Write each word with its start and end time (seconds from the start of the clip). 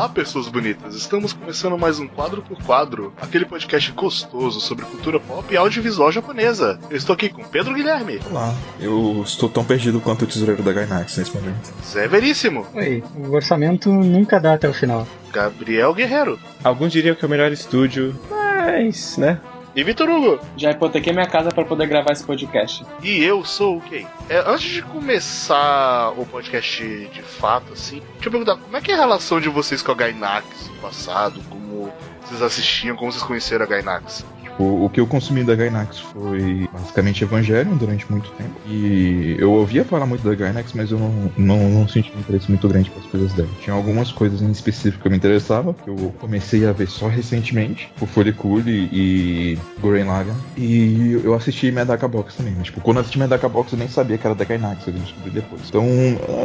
Olá, 0.00 0.08
pessoas 0.08 0.48
bonitas. 0.48 0.94
Estamos 0.94 1.34
começando 1.34 1.76
mais 1.76 2.00
um 2.00 2.08
quadro 2.08 2.40
por 2.40 2.56
quadro, 2.64 3.12
aquele 3.20 3.44
podcast 3.44 3.92
gostoso 3.92 4.58
sobre 4.58 4.86
cultura 4.86 5.20
pop 5.20 5.52
e 5.52 5.58
audiovisual 5.58 6.10
japonesa. 6.10 6.80
Eu 6.88 6.96
estou 6.96 7.12
aqui 7.12 7.28
com 7.28 7.44
Pedro 7.44 7.74
Guilherme. 7.74 8.18
Olá, 8.30 8.54
eu 8.80 9.22
estou 9.22 9.46
tão 9.46 9.62
perdido 9.62 10.00
quanto 10.00 10.22
o 10.22 10.26
tesoureiro 10.26 10.62
da 10.62 10.72
Gainax 10.72 11.18
nesse 11.18 11.34
momento. 11.34 11.70
Zé 11.84 12.08
Veríssimo. 12.08 12.66
Oi, 12.72 13.04
o 13.14 13.30
orçamento 13.34 13.92
nunca 13.92 14.40
dá 14.40 14.54
até 14.54 14.66
o 14.66 14.72
final. 14.72 15.06
Gabriel 15.30 15.92
Guerreiro. 15.92 16.40
Alguns 16.64 16.92
diriam 16.92 17.14
que 17.14 17.22
é 17.22 17.28
o 17.28 17.30
melhor 17.30 17.52
estúdio, 17.52 18.18
mas, 18.30 19.18
né? 19.18 19.38
E 19.74 19.84
Vitor 19.84 20.08
Hugo. 20.08 20.40
Já 20.56 20.72
hipotequei 20.72 21.12
minha 21.12 21.26
casa 21.26 21.50
para 21.50 21.64
poder 21.64 21.86
gravar 21.86 22.12
esse 22.12 22.24
podcast. 22.24 22.84
E 23.02 23.22
eu 23.22 23.44
sou 23.44 23.76
o 23.76 23.80
Kay. 23.80 24.06
É, 24.28 24.38
antes 24.46 24.68
de 24.68 24.82
começar 24.82 26.12
o 26.16 26.26
podcast 26.26 26.82
de 27.12 27.22
fato, 27.22 27.72
assim, 27.72 28.02
deixa 28.14 28.26
eu 28.26 28.30
perguntar, 28.32 28.56
como 28.56 28.76
é 28.76 28.80
que 28.80 28.90
é 28.90 28.94
a 28.94 28.98
relação 28.98 29.40
de 29.40 29.48
vocês 29.48 29.80
com 29.80 29.92
a 29.92 29.94
Gainax 29.94 30.68
no 30.68 30.76
passado? 30.76 31.40
Como 31.48 31.92
vocês 32.22 32.42
assistiam, 32.42 32.96
como 32.96 33.12
vocês 33.12 33.22
conheceram 33.22 33.64
a 33.64 33.68
Gainax? 33.68 34.24
O, 34.60 34.84
o 34.84 34.90
que 34.90 35.00
eu 35.00 35.06
consumi 35.06 35.42
da 35.42 35.54
Gainax 35.54 35.98
foi 35.98 36.68
basicamente 36.70 37.24
Evangelion 37.24 37.76
durante 37.76 38.10
muito 38.10 38.30
tempo. 38.32 38.50
E 38.66 39.36
eu 39.38 39.52
ouvia 39.52 39.84
falar 39.84 40.04
muito 40.04 40.22
da 40.22 40.34
Gainax, 40.34 40.72
mas 40.74 40.90
eu 40.90 40.98
não, 40.98 41.32
não, 41.38 41.70
não 41.70 41.88
senti 41.88 42.12
um 42.14 42.20
interesse 42.20 42.48
muito 42.50 42.68
grande 42.68 42.90
pelas 42.90 43.06
coisas 43.06 43.32
dela. 43.32 43.48
Tinha 43.62 43.74
algumas 43.74 44.12
coisas 44.12 44.42
em 44.42 44.50
específico 44.50 45.00
que 45.00 45.06
eu 45.08 45.10
me 45.10 45.16
interessava, 45.16 45.72
que 45.72 45.88
eu 45.88 46.14
comecei 46.20 46.66
a 46.66 46.72
ver 46.72 46.88
só 46.88 47.08
recentemente, 47.08 47.90
o 48.00 48.06
Furikuri 48.06 48.88
e 48.92 49.58
Gurren 49.80 50.04
Lagann. 50.04 50.36
E 50.58 51.18
eu 51.24 51.34
assisti 51.34 51.72
Medaka 51.72 52.06
Box 52.06 52.36
também. 52.36 52.54
Mas, 52.56 52.66
tipo, 52.66 52.82
quando 52.82 52.98
eu 52.98 53.00
assisti 53.00 53.18
Medaka 53.18 53.48
Box 53.48 53.72
eu 53.72 53.78
nem 53.78 53.88
sabia 53.88 54.18
que 54.18 54.26
era 54.26 54.34
da 54.34 54.44
Gainax, 54.44 54.86
eu 54.86 54.92
descobri 54.92 55.30
depois. 55.30 55.62
Então, 55.68 55.86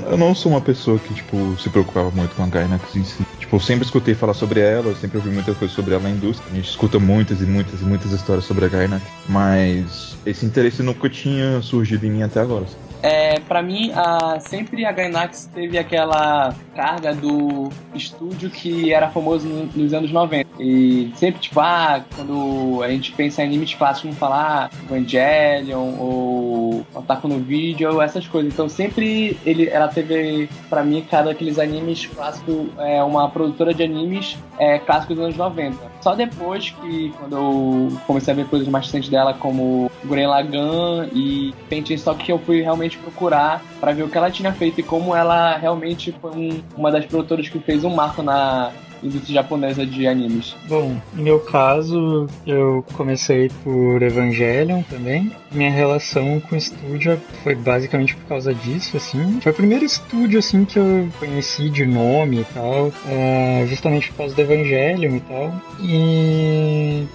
eu 0.09 0.17
não 0.17 0.33
sou 0.33 0.53
uma 0.53 0.61
pessoa 0.61 0.97
que, 0.99 1.13
tipo, 1.13 1.57
se 1.59 1.69
preocupava 1.69 2.11
muito 2.11 2.33
com 2.33 2.43
a 2.43 2.47
Gainax 2.47 2.95
em 2.95 3.03
si. 3.03 3.25
Tipo, 3.39 3.57
eu 3.57 3.59
sempre 3.59 3.83
escutei 3.83 4.15
falar 4.15 4.33
sobre 4.33 4.61
ela, 4.61 4.87
eu 4.87 4.95
sempre 4.95 5.17
ouvi 5.17 5.29
muita 5.29 5.53
coisa 5.53 5.73
sobre 5.73 5.93
ela 5.93 6.03
na 6.03 6.11
indústria. 6.11 6.49
A 6.51 6.55
gente 6.55 6.69
escuta 6.69 6.97
muitas 6.97 7.41
e 7.41 7.45
muitas 7.45 7.81
e 7.81 7.83
muitas 7.83 8.04
histórias 8.11 8.45
sobre 8.45 8.65
a 8.65 8.67
Gainax, 8.67 9.03
mas 9.27 10.15
esse 10.25 10.45
interesse 10.45 10.81
nunca 10.83 11.09
tinha 11.09 11.61
surgido 11.61 12.05
em 12.05 12.11
mim 12.11 12.23
até 12.23 12.39
agora. 12.39 12.65
É, 13.05 13.39
para 13.41 13.61
mim, 13.61 13.91
a, 13.93 14.39
sempre 14.39 14.83
a 14.83 14.91
Gainax 14.91 15.47
teve 15.53 15.77
aquela 15.77 16.55
carga 16.75 17.13
do 17.13 17.69
estúdio 17.93 18.49
que 18.49 18.91
era 18.91 19.09
famoso 19.09 19.47
no, 19.47 19.65
nos 19.75 19.93
anos 19.93 20.11
90. 20.11 20.49
E 20.59 21.11
sempre, 21.15 21.39
tipo, 21.39 21.59
ah, 21.59 22.03
quando 22.15 22.81
a 22.81 22.89
gente 22.89 23.11
pensa 23.11 23.43
em 23.43 23.45
animes 23.45 23.75
clássicos, 23.75 24.17
falar 24.17 24.71
Evangelion 24.89 25.93
ou 25.99 26.83
Otaku 26.95 27.27
no 27.27 27.37
Vídeo, 27.37 28.01
essas 28.01 28.27
coisas. 28.27 28.51
Então 28.51 28.67
sempre 28.67 29.37
ele, 29.45 29.69
ela 29.69 29.87
teve, 29.87 30.49
para 30.67 30.83
mim, 30.83 31.05
cada 31.07 31.29
aqueles 31.29 31.59
animes 31.59 32.07
clássicos, 32.07 32.69
é, 32.79 33.03
uma 33.03 33.29
produtora 33.29 33.71
de 33.71 33.83
animes 33.83 34.35
é, 34.57 34.79
clássicos 34.79 35.15
dos 35.15 35.25
anos 35.25 35.37
90. 35.37 35.77
Só 36.01 36.15
depois 36.15 36.71
que, 36.71 37.13
quando 37.19 37.35
eu 37.35 37.97
comecei 38.07 38.33
a 38.33 38.35
ver 38.35 38.47
coisas 38.47 38.67
mais 38.67 38.85
recentes 38.85 39.09
dela, 39.09 39.33
como 39.35 39.91
Gurren 40.05 40.27
Lagann 40.27 41.09
e 41.13 41.53
Painting 41.69 41.93
Stock, 41.95 42.23
que 42.23 42.31
eu 42.31 42.39
fui 42.39 42.61
realmente 42.61 42.94
procurar 42.97 43.63
para 43.79 43.91
ver 43.91 44.03
o 44.03 44.09
que 44.09 44.17
ela 44.17 44.31
tinha 44.31 44.51
feito 44.53 44.79
e 44.79 44.83
como 44.83 45.15
ela 45.15 45.57
realmente 45.57 46.13
foi 46.21 46.31
um, 46.31 46.61
uma 46.77 46.91
das 46.91 47.05
produtoras 47.05 47.47
que 47.49 47.59
fez 47.59 47.83
um 47.83 47.93
marco 47.93 48.21
na 48.21 48.71
indústria 49.03 49.35
japonesa 49.35 49.85
de 49.85 50.07
animes. 50.07 50.55
Bom, 50.67 50.95
no 51.13 51.23
meu 51.23 51.39
caso, 51.39 52.27
eu 52.45 52.83
comecei 52.93 53.49
por 53.63 54.01
Evangelion 54.01 54.81
também. 54.83 55.31
Minha 55.51 55.71
relação 55.71 56.39
com 56.41 56.55
o 56.55 56.57
estúdio 56.57 57.19
foi 57.43 57.55
basicamente 57.55 58.15
por 58.15 58.25
causa 58.25 58.53
disso, 58.53 58.97
assim. 58.97 59.39
Foi 59.41 59.51
o 59.51 59.55
primeiro 59.55 59.85
estúdio, 59.85 60.39
assim, 60.39 60.65
que 60.65 60.79
eu 60.79 61.07
conheci 61.19 61.69
de 61.69 61.85
nome 61.85 62.41
e 62.41 62.45
tal, 62.53 62.91
é, 63.07 63.65
justamente 63.67 64.09
por 64.11 64.17
causa 64.17 64.35
do 64.35 64.41
Evangelion 64.41 65.15
e 65.15 65.19
tal. 65.21 65.53
E 65.81 67.07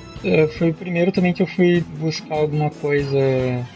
foi 0.59 0.71
o 0.71 0.75
primeiro 0.75 1.13
também 1.13 1.33
que 1.33 1.43
eu 1.43 1.47
fui 1.47 1.81
buscar 1.99 2.37
alguma 2.37 2.71
coisa 2.71 3.19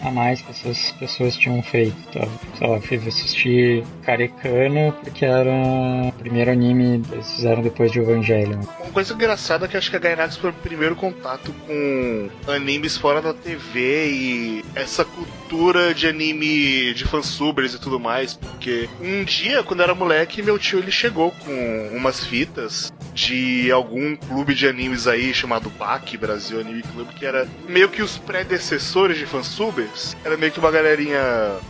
a 0.03 0.11
mais 0.11 0.41
que 0.41 0.51
essas 0.51 0.93
pessoas 0.93 1.37
tinham 1.37 1.63
feito. 1.63 1.97
Tá? 2.13 2.27
Sei 2.59 2.67
lá, 2.67 2.81
fui 2.81 2.97
assistir 2.97 3.85
Karekana 4.03 4.93
porque 4.93 5.25
era 5.25 5.51
o 5.51 6.13
primeiro 6.13 6.51
anime 6.51 7.01
que 7.01 7.15
eles 7.15 7.31
fizeram 7.31 7.63
depois 7.63 7.91
de 7.91 8.01
Evangelion. 8.01 8.61
Uma 8.81 8.93
coisa 8.93 9.15
engraçada 9.15 9.67
é 9.67 9.69
que 9.69 9.77
acho 9.77 9.91
que 9.91 9.97
a 9.97 10.01
Gainax 10.01 10.37
foi 10.37 10.51
o 10.51 10.55
primeiro 10.55 10.95
contato 10.95 11.53
com 11.67 12.29
animes 12.47 12.97
fora 12.97 13.21
da 13.23 13.33
TV 13.33 14.09
e 14.09 14.65
essa 14.75 15.05
cultura 15.05 15.95
de 15.95 16.07
anime 16.07 16.95
de 16.95 17.05
fansubers 17.05 17.75
e 17.75 17.81
tudo 17.81 17.99
mais, 17.99 18.35
porque 18.35 18.89
um 19.01 19.25
dia, 19.25 19.63
quando 19.63 19.81
eu 19.81 19.85
era 19.85 19.95
moleque, 19.95 20.43
meu 20.43 20.59
tio 20.59 20.79
ele 20.79 20.91
chegou 20.91 21.31
com 21.31 21.91
umas 21.93 22.25
fitas 22.25 22.93
de 23.15 23.71
algum 23.71 24.17
clube 24.17 24.55
de 24.55 24.67
animes 24.67 25.07
aí 25.07 25.33
chamado 25.33 25.71
PAC, 25.71 26.17
Brasil 26.17 26.61
Anime 26.61 26.83
Club, 26.83 27.09
que 27.11 27.25
era 27.25 27.47
meio 27.69 27.89
que 27.89 28.03
os 28.03 28.19
predecessores 28.19 29.17
de 29.17 29.25
fansubers. 29.25 30.17
Era 30.25 30.37
meio 30.37 30.51
que 30.51 30.59
uma 30.59 30.71
galerinha 30.71 31.21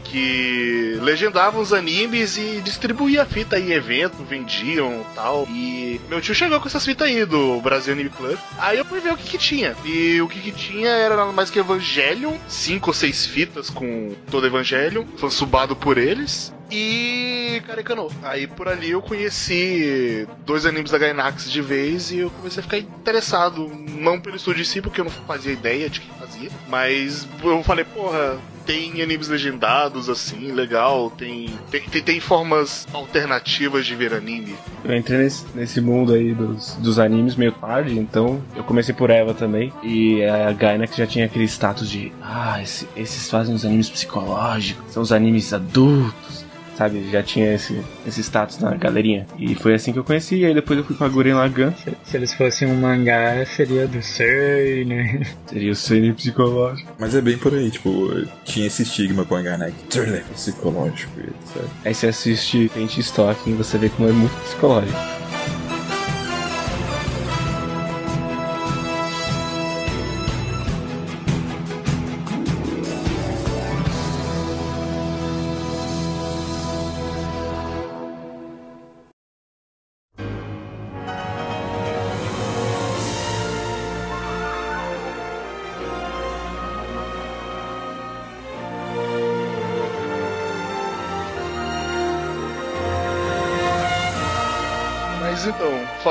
que 0.05 0.99
legendava 1.03 1.61
os 1.61 1.73
animes 1.73 2.39
e 2.39 2.61
distribuía 2.63 3.27
fita 3.27 3.59
em 3.59 3.73
evento, 3.73 4.25
vendiam 4.25 5.05
tal. 5.15 5.47
E 5.51 6.01
meu 6.09 6.21
tio 6.21 6.35
chegou 6.35 6.59
com 6.61 6.67
essas 6.69 6.85
fitas 6.85 7.07
aí 7.07 7.25
do 7.27 7.61
Brasil 7.61 7.93
Anime 7.93 8.11
Club. 8.11 8.39
Aí 8.59 8.79
eu 8.79 8.85
fui 8.85 9.01
ver 9.01 9.13
o 9.13 9.17
que 9.17 9.29
que 9.29 9.39
tinha. 9.39 9.77
E 9.85 10.21
o 10.23 10.29
que 10.29 10.41
que 10.41 10.53
tinha 10.53 10.89
era 10.89 11.17
nada 11.17 11.33
mais 11.33 11.51
que 11.51 11.59
Evangelion, 11.59 12.37
cinco 12.49 12.91
ou 12.91 12.95
seis 12.95 13.27
fitas 13.27 13.69
com 13.69 14.15
todo 14.31 14.47
Evangelion, 14.47 15.05
fansubado 15.19 15.77
por 15.77 15.99
eles 15.99 16.54
e 16.71 17.63
Karekano. 17.67 18.11
Aí 18.23 18.47
por 18.47 18.69
ali 18.69 18.91
eu 18.91 19.03
conheci 19.03 20.27
dois 20.45 20.67
animes 20.67 20.91
da 20.91 20.99
Gainax 20.99 21.51
de 21.51 21.61
vez 21.61 22.11
e 22.11 22.19
eu 22.19 22.31
comecei 22.31 22.61
a 22.61 22.63
ficar 22.63 22.79
interessado, 22.79 23.69
não 23.69 24.21
pelo 24.21 24.37
estúdio 24.37 24.63
em 24.63 24.65
si, 24.65 24.81
porque 24.81 25.01
eu 25.01 25.05
não 25.05 25.13
fazia 25.13 25.53
ideia 25.53 25.89
de 25.89 26.01
quem 26.01 26.11
fazia, 26.19 26.51
mas 26.69 27.27
eu 27.43 27.63
falei, 27.63 27.85
porra, 27.85 28.39
tem 28.67 29.03
animes 29.03 29.29
legendados, 29.29 30.09
assim, 30.09 30.53
legal, 30.53 31.11
tem, 31.11 31.51
tem, 31.71 31.83
tem, 31.83 32.03
tem, 32.03 32.21
formas 32.21 32.87
alternativas 32.93 33.85
de 33.85 33.95
ver 33.95 34.15
anime. 34.15 34.55
Eu 34.85 34.97
entrei 34.97 35.19
nesse, 35.19 35.45
nesse 35.55 35.81
mundo 35.81 36.15
aí 36.15 36.35
dos, 36.35 36.75
dos 36.77 36.99
animes 36.99 37.37
meio 37.37 37.53
tarde, 37.53 37.99
então 37.99 38.43
eu 38.57 38.65
comecei 38.65 38.95
por 38.95 39.11
Eva 39.11 39.35
também, 39.35 39.73
e 39.83 40.25
a 40.25 40.53
Gainax 40.53 40.97
já 40.97 41.07
tinha 41.07 41.27
aquele 41.27 41.45
status 41.45 41.89
de, 41.89 42.13
ah, 42.23 42.61
esse, 42.63 42.89
esses 42.97 43.31
fazem 43.31 43.55
os 43.55 43.65
animes 43.65 43.91
psicológicos, 43.91 44.93
são 44.93 45.03
os 45.03 45.13
animes 45.13 45.53
adultos, 45.53 46.44
sabe? 46.77 47.11
Já 47.11 47.23
tinha 47.23 47.55
esse, 47.55 47.81
esse 48.07 48.23
status 48.23 48.59
na 48.59 48.75
galerinha. 48.75 49.27
E 49.39 49.55
foi 49.55 49.75
assim 49.75 49.93
que 49.93 49.99
eu 49.99 50.05
conheci. 50.05 50.37
E 50.37 50.47
aí 50.47 50.55
depois 50.55 50.79
eu 50.79 50.85
fui 50.85 50.97
pra 50.97 51.09
Gurren 51.09 51.35
Lagann. 51.35 51.73
Se, 51.73 51.93
se 52.05 52.17
eles 52.17 52.35
fossem 52.35 52.69
um 52.69 52.75
mangá, 52.75 53.45
seria 53.47 53.87
do 53.87 54.03
Sei, 54.03 54.85
né? 54.85 55.23
Seria 55.47 55.73
o 55.73 55.77
Sei 55.77 56.13
psicológico. 56.13 56.93
Mas 56.99 57.15
é 57.15 57.21
bem 57.21 57.39
por 57.39 57.55
aí, 57.55 57.71
tipo, 57.71 58.11
tinha 58.45 58.67
esse 58.67 58.83
estigma 58.83 59.25
com 59.25 59.35
a 59.35 59.39
mangá, 59.39 59.59
né? 59.59 59.73
Thriller 59.89 60.25
psicológico, 60.33 61.13
etc. 61.21 61.63
Aí 61.85 61.95
você 61.95 62.09
assiste 62.09 62.71
Paint 62.75 62.99
Stocking 62.99 63.51
e 63.51 63.55
você 63.55 63.79
vê 63.79 63.89
como 63.89 64.09
é 64.09 64.13
muito 64.13 64.35
psicológico. 64.43 65.24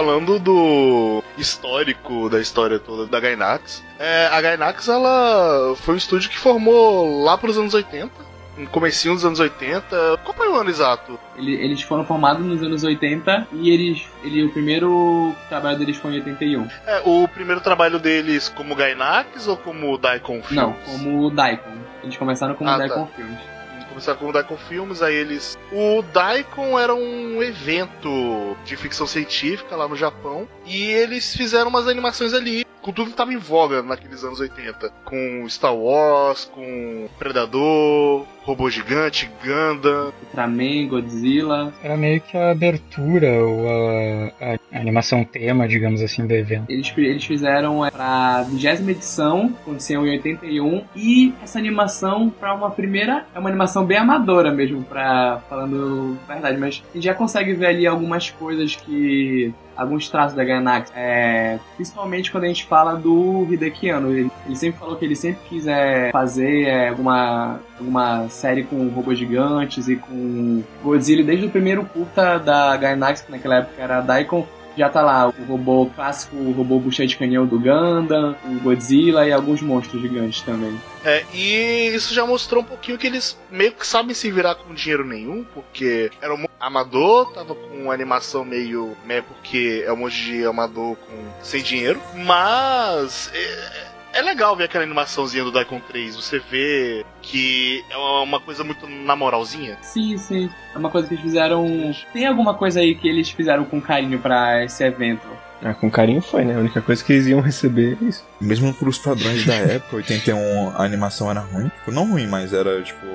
Falando 0.03 0.38
do 0.38 1.23
histórico 1.38 2.29
da 2.29 2.41
história 2.41 2.77
toda 2.77 3.05
da 3.05 3.21
Gainax, 3.21 3.81
é, 3.97 4.27
a 4.27 4.41
Gainax 4.41 4.89
ela 4.89 5.73
foi 5.77 5.94
um 5.94 5.97
estúdio 5.97 6.29
que 6.29 6.38
formou 6.38 7.23
lá 7.23 7.38
pros 7.38 7.57
anos 7.57 7.73
80, 7.73 8.11
no 8.57 8.67
comecinho 8.67 9.13
dos 9.13 9.23
anos 9.23 9.39
80. 9.39 10.19
Qual 10.25 10.35
foi 10.35 10.50
o 10.50 10.55
ano 10.55 10.69
exato? 10.69 11.17
Eles 11.38 11.81
foram 11.83 12.03
formados 12.03 12.45
nos 12.45 12.61
anos 12.61 12.83
80 12.83 13.47
e 13.53 13.69
eles, 13.69 14.05
ele, 14.25 14.44
o 14.44 14.51
primeiro 14.51 15.33
trabalho 15.47 15.79
deles 15.79 15.95
foi 15.95 16.11
em 16.11 16.15
81. 16.15 16.67
É, 16.85 17.01
o 17.05 17.25
primeiro 17.29 17.61
trabalho 17.61 17.97
deles 17.97 18.50
como 18.50 18.75
Gainax 18.75 19.47
ou 19.47 19.55
como 19.55 19.97
Daikon 19.97 20.44
Films? 20.44 20.51
Não, 20.51 20.73
como 20.85 21.31
Daikon. 21.31 21.77
Eles 22.03 22.17
começaram 22.17 22.55
como 22.55 22.69
ah, 22.69 22.77
Daikon 22.77 23.05
tá. 23.05 23.13
Films 23.15 23.52
começaram 23.93 24.19
com 24.19 24.29
o 24.29 24.31
Daikon 24.31 24.57
Filmes, 24.57 25.01
aí 25.01 25.15
eles. 25.15 25.57
O 25.71 26.01
Daikon 26.01 26.77
era 26.79 26.93
um 26.93 27.41
evento 27.41 28.57
de 28.65 28.75
ficção 28.75 29.07
científica 29.07 29.75
lá 29.75 29.87
no 29.87 29.95
Japão. 29.95 30.47
E 30.65 30.83
eles 30.83 31.35
fizeram 31.35 31.69
umas 31.69 31.87
animações 31.87 32.33
ali 32.33 32.65
com 32.83 32.91
tudo 32.91 33.12
que 33.12 33.18
tava 33.18 33.33
em 33.33 33.38
voga 33.38 33.81
naqueles 33.81 34.24
anos 34.24 34.39
80. 34.39 34.91
Com 35.06 35.47
Star 35.47 35.74
Wars, 35.74 36.45
com 36.53 37.07
Predador, 37.18 38.25
Robô 38.44 38.69
Gigante, 38.69 39.31
Gundam. 39.41 40.12
Ultraman, 40.21 40.88
Godzilla. 40.89 41.74
Era 41.81 41.95
meio 41.95 42.19
que 42.19 42.38
a 42.38 42.51
abertura, 42.51 43.31
ou 43.41 43.68
a, 43.69 44.57
a 44.71 44.80
animação 44.80 45.24
tema, 45.24 45.68
digamos 45.68 46.01
assim, 46.01 46.27
do 46.27 46.33
evento. 46.33 46.69
Eles, 46.69 46.94
eles 46.97 47.25
fizeram 47.25 47.85
é, 47.85 47.89
pra 47.89 48.44
vigésima 48.44 48.91
edição, 48.91 49.56
aconteceu 49.62 50.06
em 50.06 50.12
81, 50.12 50.83
e 50.95 51.33
essa 51.41 51.57
animação, 51.57 52.29
pra 52.29 52.53
uma 52.53 52.69
primeira, 52.69 53.25
é 53.33 53.39
uma 53.39 53.50
animação 53.50 53.86
bem 53.86 53.97
amadora 53.97 54.51
mesmo, 54.51 54.83
pra, 54.83 55.41
falando 55.50 56.18
a 56.27 56.33
verdade, 56.33 56.57
mas 56.59 56.83
a 56.91 56.94
gente 56.94 57.06
já 57.06 57.13
consegue 57.13 57.53
ver 57.53 57.68
ali 57.68 57.88
algumas 57.88 58.29
coisas 58.29 58.75
que 58.75 59.53
alguns 59.75 60.09
traços 60.09 60.35
da 60.35 60.43
Gainax. 60.43 60.91
É, 60.95 61.59
principalmente 61.75 62.31
quando 62.31 62.45
a 62.45 62.47
gente 62.47 62.65
fala 62.65 62.95
do 62.95 63.47
Hideki 63.49 63.89
Anno. 63.89 64.11
Ele, 64.11 64.31
ele 64.45 64.55
sempre 64.55 64.79
falou 64.79 64.95
que 64.95 65.05
ele 65.05 65.15
sempre 65.15 65.41
quis 65.49 65.67
é, 65.67 66.11
fazer 66.11 66.63
é, 66.63 66.89
alguma, 66.89 67.59
alguma 67.77 68.29
série 68.29 68.63
com 68.63 68.87
robôs 68.89 69.17
gigantes 69.17 69.87
e 69.87 69.95
com 69.95 70.63
Godzilla 70.83 71.23
desde 71.23 71.45
o 71.45 71.49
primeiro 71.49 71.85
curta 71.85 72.37
da 72.37 72.75
Gainax, 72.77 73.21
que 73.21 73.31
naquela 73.31 73.55
época 73.57 73.81
era 73.81 74.01
Daikon. 74.01 74.45
Já 74.77 74.89
tá 74.89 75.01
lá 75.01 75.27
o 75.27 75.45
robô 75.45 75.85
clássico, 75.87 76.35
o 76.35 76.51
robô 76.51 76.79
bucha 76.79 77.05
de 77.05 77.15
canhão 77.15 77.45
do 77.45 77.59
Gundam, 77.59 78.35
o 78.45 78.59
Godzilla 78.59 79.27
e 79.27 79.31
alguns 79.31 79.61
monstros 79.61 80.01
gigantes 80.01 80.41
também. 80.41 80.79
É, 81.03 81.23
e 81.33 81.91
isso 81.93 82.13
já 82.13 82.25
mostrou 82.25 82.63
um 82.63 82.65
pouquinho 82.65 82.97
que 82.97 83.05
eles 83.05 83.37
meio 83.51 83.73
que 83.73 83.85
sabem 83.85 84.13
se 84.15 84.31
virar 84.31 84.55
com 84.55 84.73
dinheiro 84.73 85.05
nenhum, 85.05 85.43
porque 85.53 86.09
era 86.21 86.33
um 86.33 86.45
amador, 86.59 87.31
tava 87.33 87.53
com 87.53 87.91
animação 87.91 88.45
meio. 88.45 88.95
Né, 89.05 89.21
porque 89.21 89.83
é 89.85 89.91
um 89.91 89.97
monte 89.97 90.23
de 90.23 90.45
amador 90.45 90.95
com, 90.95 91.15
sem 91.41 91.61
dinheiro, 91.61 92.01
mas. 92.15 93.29
É, 93.33 93.92
é 94.13 94.21
legal 94.21 94.56
ver 94.56 94.65
aquela 94.65 94.83
animaçãozinha 94.83 95.44
do 95.44 95.51
Daikon 95.51 95.80
3. 95.80 96.15
Você 96.15 96.39
vê 96.39 97.06
que 97.21 97.83
é 97.89 97.98
uma 97.98 98.39
coisa 98.39 98.63
muito 98.63 98.88
na 98.88 99.15
moralzinha. 99.15 99.77
Sim, 99.81 100.18
sim. 100.18 100.50
É 100.74 100.77
uma 100.77 100.89
coisa 100.89 101.07
que 101.07 101.15
eles 101.15 101.24
fizeram. 101.24 101.92
Tem 102.13 102.27
alguma 102.27 102.54
coisa 102.54 102.80
aí 102.80 102.95
que 102.95 103.07
eles 103.07 103.30
fizeram 103.31 103.65
com 103.65 103.81
carinho 103.81 104.19
para 104.19 104.63
esse 104.63 104.83
evento? 104.83 105.27
Ah, 105.63 105.74
com 105.74 105.89
carinho 105.89 106.21
foi, 106.21 106.44
né? 106.44 106.56
A 106.56 106.60
única 106.60 106.81
coisa 106.81 107.04
que 107.04 107.13
eles 107.13 107.27
iam 107.27 107.39
receber 107.39 107.98
é 108.01 108.06
isso. 108.06 108.25
Mesmo 108.39 108.74
pros 108.74 108.98
padrões 108.98 109.45
da 109.45 109.54
época, 109.56 109.95
81, 109.98 110.71
a 110.75 110.83
animação 110.83 111.31
era 111.31 111.39
ruim. 111.39 111.69
Tipo, 111.69 111.92
não 111.92 112.10
ruim, 112.12 112.27
mas 112.27 112.54
era, 112.54 112.81
tipo. 112.81 113.06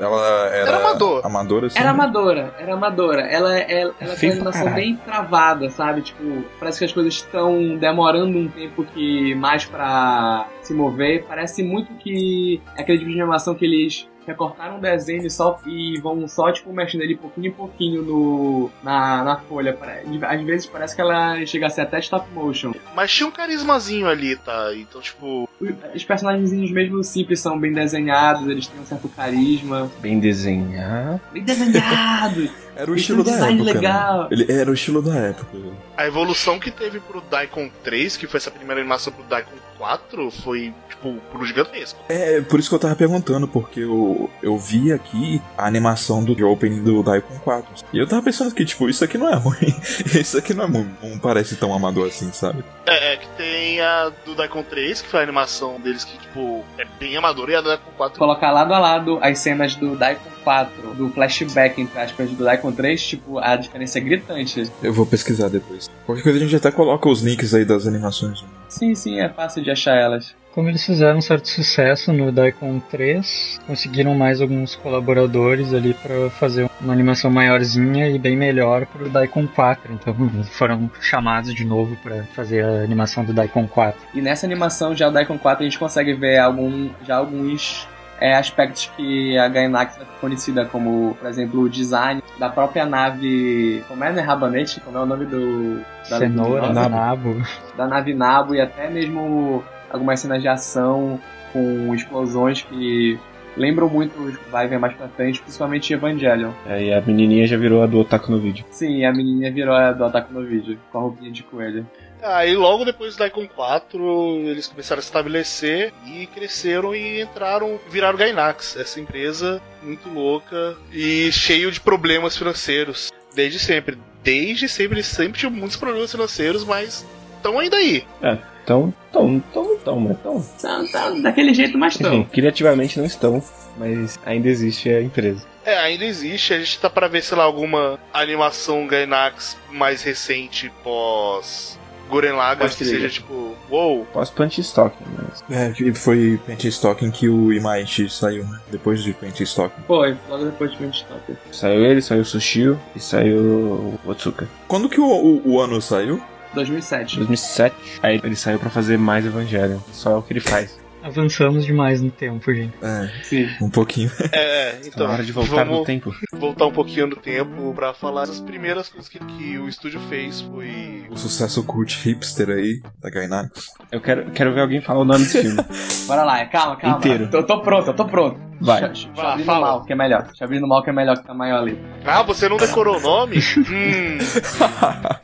Ela 0.00 0.46
era. 0.48 0.68
Era 0.68 0.76
amador. 0.78 1.26
Amadora, 1.26 1.66
assim. 1.66 1.78
Era 1.78 1.90
amadora, 1.90 2.54
era 2.58 2.74
amadora. 2.74 3.20
Ela, 3.22 3.58
ela, 3.58 3.94
ela 4.00 4.14
tem 4.16 4.30
uma 4.30 4.36
animação 4.36 4.72
bem 4.72 4.96
travada, 4.96 5.68
sabe? 5.68 6.02
Tipo, 6.02 6.44
parece 6.58 6.78
que 6.78 6.84
as 6.86 6.92
coisas 6.92 7.14
estão 7.14 7.76
demorando 7.76 8.38
um 8.38 8.48
tempo 8.48 8.84
que 8.84 9.34
mais 9.34 9.66
pra 9.66 10.48
se 10.62 10.72
mover. 10.72 11.24
Parece 11.28 11.62
muito 11.62 11.92
que 11.94 12.60
é 12.76 12.82
aquele 12.82 12.98
tipo 12.98 13.10
de 13.10 13.20
animação 13.20 13.54
que 13.54 13.64
eles 13.66 14.08
recortaram 14.28 14.76
um 14.76 14.80
desenho 14.80 15.26
e, 15.26 15.30
só, 15.30 15.58
e 15.66 15.98
vão 16.00 16.28
só, 16.28 16.52
tipo, 16.52 16.72
mexendo 16.72 17.00
ele 17.00 17.16
pouquinho 17.16 17.48
em 17.48 17.52
pouquinho 17.52 18.02
no, 18.02 18.70
na, 18.82 19.24
na 19.24 19.36
folha. 19.36 19.76
Às 20.22 20.42
vezes 20.42 20.66
parece 20.66 20.94
que 20.94 21.00
ela 21.00 21.44
chega 21.46 21.66
a 21.66 21.70
ser 21.70 21.80
até 21.80 21.98
stop 21.98 22.30
motion. 22.32 22.72
Mas 22.94 23.10
tinha 23.10 23.26
um 23.26 23.32
carismazinho 23.32 24.06
ali, 24.06 24.36
tá? 24.36 24.70
Então, 24.74 25.00
tipo. 25.00 25.48
Os 25.94 26.04
personagens 26.04 26.52
mesmo 26.52 27.02
simples 27.02 27.40
são 27.40 27.58
bem 27.58 27.72
desenhados, 27.72 28.46
eles 28.46 28.66
têm 28.66 28.80
um 28.80 28.84
certo 28.84 29.08
carisma. 29.08 29.90
Bem 30.00 30.20
desenhado. 30.20 31.20
Bem 31.32 31.42
desenhado! 31.42 32.48
Era 32.78 32.92
o 32.92 32.94
estilo 32.94 33.24
da 33.24 33.32
época. 33.32 33.52
Né? 33.54 33.72
legal. 33.72 34.22
Né? 34.22 34.28
Ele 34.30 34.52
era 34.52 34.70
o 34.70 34.74
estilo 34.74 35.02
da 35.02 35.16
época. 35.16 35.58
A 35.96 36.06
evolução 36.06 36.60
que 36.60 36.70
teve 36.70 37.00
pro 37.00 37.20
Daikon 37.20 37.68
3, 37.82 38.16
que 38.16 38.28
foi 38.28 38.38
essa 38.38 38.52
primeira 38.52 38.80
animação 38.80 39.12
pro 39.12 39.24
Daikon 39.24 39.56
4, 39.78 40.30
foi, 40.30 40.72
tipo, 40.88 41.14
pro 41.32 41.44
gigantesco. 41.44 41.98
É, 42.08 42.40
por 42.40 42.60
isso 42.60 42.68
que 42.68 42.74
eu 42.76 42.78
tava 42.78 42.94
perguntando, 42.94 43.48
porque 43.48 43.84
eu, 44.18 44.30
eu 44.42 44.58
vi 44.58 44.92
aqui 44.92 45.40
a 45.56 45.66
animação 45.66 46.24
do 46.24 46.48
opening 46.48 46.82
do 46.82 47.02
Daikon 47.02 47.38
4. 47.38 47.86
E 47.92 47.98
eu 47.98 48.06
tava 48.06 48.22
pensando 48.22 48.54
que, 48.54 48.64
tipo, 48.64 48.88
isso 48.88 49.04
aqui 49.04 49.16
não 49.16 49.28
é 49.28 49.34
ruim. 49.34 49.74
isso 50.18 50.38
aqui 50.38 50.52
não 50.54 50.64
é 50.64 50.68
não 50.68 51.18
parece 51.18 51.56
tão 51.56 51.72
amador 51.72 52.08
assim, 52.08 52.30
sabe? 52.32 52.64
É, 52.86 53.14
é, 53.14 53.16
que 53.16 53.28
tem 53.36 53.80
a 53.80 54.10
do 54.24 54.34
Daikon 54.34 54.62
3, 54.62 55.02
que 55.02 55.08
foi 55.08 55.20
a 55.20 55.22
animação 55.22 55.80
deles 55.80 56.04
que, 56.04 56.18
tipo, 56.18 56.64
é 56.78 56.84
bem 56.98 57.16
amadora, 57.16 57.52
e 57.52 57.54
a 57.54 57.60
do 57.60 57.68
Daikon 57.68 57.90
4. 57.96 58.18
Colocar 58.18 58.50
lado 58.50 58.74
a 58.74 58.78
lado 58.78 59.18
as 59.22 59.38
cenas 59.38 59.74
do 59.76 59.96
Daikon 59.96 60.30
4, 60.42 60.94
do 60.94 61.10
flashback, 61.10 61.80
entre 61.80 61.98
aspas, 62.00 62.30
do 62.30 62.44
Daikon 62.44 62.72
3, 62.72 63.06
tipo, 63.06 63.38
a 63.38 63.56
diferença 63.56 63.98
é 63.98 64.00
gritante. 64.00 64.70
Eu 64.82 64.92
vou 64.92 65.06
pesquisar 65.06 65.48
depois. 65.48 65.88
Qualquer 66.04 66.22
coisa 66.22 66.38
a 66.38 66.42
gente 66.42 66.56
até 66.56 66.70
coloca 66.70 67.08
os 67.08 67.20
links 67.20 67.54
aí 67.54 67.64
das 67.64 67.86
animações. 67.86 68.44
Sim, 68.68 68.94
sim, 68.94 69.20
é 69.20 69.28
fácil 69.28 69.62
de 69.62 69.70
achar 69.70 69.96
elas. 69.96 70.34
Como 70.58 70.68
eles 70.68 70.84
fizeram 70.84 71.18
um 71.18 71.20
certo 71.20 71.46
sucesso 71.46 72.12
no 72.12 72.32
Daikon 72.32 72.80
3, 72.90 73.60
conseguiram 73.64 74.12
mais 74.16 74.40
alguns 74.40 74.74
colaboradores 74.74 75.72
ali 75.72 75.94
para 75.94 76.28
fazer 76.30 76.68
uma 76.80 76.92
animação 76.92 77.30
maiorzinha 77.30 78.10
e 78.10 78.18
bem 78.18 78.36
melhor 78.36 78.84
para 78.86 79.04
o 79.04 79.08
Daikon 79.08 79.46
4. 79.46 79.92
Então 79.92 80.12
foram 80.50 80.90
chamados 81.00 81.54
de 81.54 81.64
novo 81.64 81.94
para 82.02 82.24
fazer 82.34 82.64
a 82.64 82.82
animação 82.82 83.24
do 83.24 83.32
Daikon 83.32 83.68
4. 83.68 84.00
E 84.12 84.20
nessa 84.20 84.46
animação 84.46 84.96
já 84.96 85.08
Daikon 85.08 85.38
4 85.38 85.62
a 85.62 85.64
gente 85.64 85.78
consegue 85.78 86.12
ver 86.14 86.38
algum, 86.38 86.90
já 87.06 87.18
alguns 87.18 87.86
é, 88.20 88.34
aspectos 88.34 88.90
que 88.96 89.38
a 89.38 89.46
Gainax 89.46 89.96
é 89.96 90.04
conhecida 90.20 90.64
como, 90.64 91.16
por 91.20 91.28
exemplo, 91.28 91.60
o 91.60 91.70
design 91.70 92.20
da 92.36 92.48
própria 92.48 92.84
nave. 92.84 93.84
Como 93.86 94.02
é, 94.02 94.12
né? 94.12 94.22
Rabanete? 94.22 94.80
Como 94.80 94.98
é 94.98 95.02
o 95.02 95.06
nome 95.06 95.24
do. 95.24 95.84
Da, 96.10 96.18
Cenoura, 96.18 96.66
do, 96.66 96.74
da 96.74 96.88
Nabo. 96.88 97.42
Da 97.76 97.86
nave 97.86 98.12
Nabo 98.12 98.56
e 98.56 98.60
até 98.60 98.90
mesmo 98.90 99.62
algumas 99.90 100.20
cenas 100.20 100.42
de 100.42 100.48
ação 100.48 101.20
com 101.52 101.94
explosões 101.94 102.62
que 102.62 103.18
lembram 103.56 103.88
muito 103.88 104.38
vai 104.50 104.68
ver 104.68 104.78
mais 104.78 104.94
pra 104.94 105.08
frente, 105.08 105.40
principalmente 105.40 105.92
Evangelion. 105.92 106.52
É, 106.66 106.84
e 106.84 106.94
a 106.94 107.00
menininha 107.00 107.46
já 107.46 107.56
virou 107.56 107.82
a 107.82 107.86
do 107.86 107.98
Otaku 107.98 108.30
no 108.30 108.38
vídeo. 108.38 108.64
Sim, 108.70 109.04
a 109.04 109.12
menininha 109.12 109.52
virou 109.52 109.74
a 109.74 109.92
do 109.92 110.04
Otaku 110.04 110.32
no 110.32 110.44
vídeo, 110.44 110.78
com 110.92 110.98
a 110.98 111.00
roupinha 111.02 111.30
de 111.30 111.42
coelho. 111.42 111.86
Aí 112.22 112.56
logo 112.56 112.84
depois 112.84 113.14
do 113.14 113.20
Daikon 113.20 113.46
4, 113.46 114.00
eles 114.46 114.66
começaram 114.66 114.98
a 114.98 115.02
se 115.02 115.08
estabelecer 115.08 115.92
e 116.06 116.26
cresceram 116.26 116.94
e 116.94 117.20
entraram, 117.20 117.78
viraram 117.90 118.18
Gainax, 118.18 118.76
essa 118.76 119.00
empresa 119.00 119.62
muito 119.82 120.08
louca 120.08 120.76
e 120.92 121.30
cheio 121.30 121.70
de 121.70 121.80
problemas 121.80 122.36
financeiros. 122.36 123.12
Desde 123.34 123.58
sempre. 123.58 123.98
Desde 124.22 124.68
sempre, 124.68 124.96
eles 124.96 125.06
sempre 125.06 125.38
tinham 125.38 125.52
muitos 125.52 125.76
problemas 125.76 126.10
financeiros, 126.10 126.64
mas 126.64 127.06
estão 127.36 127.58
ainda 127.58 127.76
aí. 127.76 128.04
É, 128.20 128.36
estão, 128.68 128.92
estão, 129.06 129.36
estão, 129.38 129.74
estão, 129.74 130.00
mas 130.00 130.16
estão. 130.16 130.38
Estão, 130.38 130.84
estão, 130.84 131.22
daquele 131.22 131.54
jeito, 131.54 131.78
mas 131.78 131.94
estão. 131.94 132.24
Criativamente 132.24 132.98
não 132.98 133.06
estão, 133.06 133.42
mas 133.78 134.18
ainda 134.24 134.48
existe 134.48 134.90
a 134.90 135.02
empresa. 135.02 135.46
É, 135.64 135.78
ainda 135.78 136.04
existe. 136.04 136.52
A 136.52 136.58
gente 136.58 136.78
tá 136.78 136.90
para 136.90 137.08
ver, 137.08 137.22
sei 137.22 137.36
lá, 137.36 137.44
alguma 137.44 137.98
animação 138.12 138.86
Gainax 138.86 139.56
mais 139.70 140.02
recente 140.02 140.70
pós 140.82 141.78
Guren 142.08 142.32
Laga 142.32 142.68
que 142.68 142.84
seja 142.84 143.08
tipo, 143.08 143.54
wow. 143.70 144.06
Pós 144.12 144.32
Stocking, 144.58 145.04
mas... 145.16 145.44
É, 145.50 145.94
foi 145.94 146.40
Stocking 146.64 147.10
que 147.10 147.28
o 147.28 147.52
Imaishi 147.52 148.08
saiu, 148.08 148.44
né? 148.44 148.58
Depois 148.70 149.02
de 149.02 149.12
Punch 149.12 149.42
Stocking. 149.42 149.82
Foi, 149.86 150.16
logo 150.28 150.44
depois 150.46 150.70
de 150.72 150.84
Stocking. 150.86 151.36
Saiu 151.52 151.84
ele, 151.84 152.00
saiu 152.00 152.22
o 152.22 152.24
Sushio 152.24 152.80
e 152.96 153.00
saiu 153.00 153.38
o 153.38 154.00
Otsuka. 154.06 154.48
Quando 154.66 154.88
que 154.88 155.00
o, 155.00 155.06
o, 155.06 155.52
o 155.52 155.60
ano 155.60 155.80
saiu? 155.82 156.22
2007. 156.54 157.16
2007. 157.16 157.74
Aí 158.02 158.20
ele 158.22 158.36
saiu 158.36 158.58
para 158.58 158.70
fazer 158.70 158.98
mais 158.98 159.24
Evangelho. 159.26 159.82
Só 159.92 160.10
é 160.12 160.14
o 160.16 160.22
que 160.22 160.32
ele 160.32 160.40
faz. 160.40 160.78
Avançamos 161.02 161.64
demais 161.64 162.00
no 162.02 162.10
tempo, 162.10 162.52
gente. 162.52 162.74
É, 162.82 163.08
Sim. 163.22 163.48
um 163.62 163.70
pouquinho. 163.70 164.10
É, 164.32 164.80
então. 164.84 165.06
É 165.06 165.10
hora 165.10 165.24
de 165.24 165.32
voltar 165.32 165.64
no 165.64 165.84
tempo. 165.84 166.14
Voltar 166.32 166.66
um 166.66 166.72
pouquinho 166.72 167.06
no 167.06 167.16
tempo 167.16 167.72
pra 167.74 167.94
falar 167.94 168.26
das 168.26 168.40
primeiras 168.40 168.88
coisas 168.88 169.08
que, 169.08 169.18
que 169.18 169.58
o 169.58 169.68
estúdio 169.68 170.00
fez. 170.08 170.40
Foi. 170.40 171.06
O 171.08 171.16
sucesso 171.16 171.62
cult 171.64 171.96
hipster 172.02 172.50
aí, 172.50 172.82
da 173.00 173.10
Gainax. 173.10 173.68
Eu 173.90 174.00
quero, 174.00 174.30
quero 174.32 174.52
ver 174.52 174.60
alguém 174.60 174.80
falar 174.80 175.00
o 175.00 175.04
nome 175.04 175.20
desse 175.20 175.40
filme. 175.42 175.56
Bora 176.06 176.24
lá, 176.24 176.44
calma, 176.46 176.76
calma. 176.76 176.98
Inteiro. 176.98 177.28
Eu 177.32 177.46
tô 177.46 177.62
pronto, 177.62 177.88
eu 177.88 177.94
tô 177.94 178.04
pronto. 178.04 178.47
Vai. 178.60 178.94
Xavier 178.94 179.38
no 179.38 179.44
mal, 179.46 179.84
que 179.84 179.92
é 179.92 179.96
melhor. 179.96 180.28
Xavier 180.34 180.60
no 180.60 180.68
mal, 180.68 180.82
que 180.82 180.90
é 180.90 180.92
melhor 180.92 181.16
que 181.16 181.24
tá 181.24 181.34
maior 181.34 181.62
ali. 181.62 181.80
Ah, 182.04 182.22
você 182.22 182.48
não 182.48 182.56
decorou 182.56 182.96
o 182.96 183.00
nome? 183.00 183.38
hum. 183.56 184.18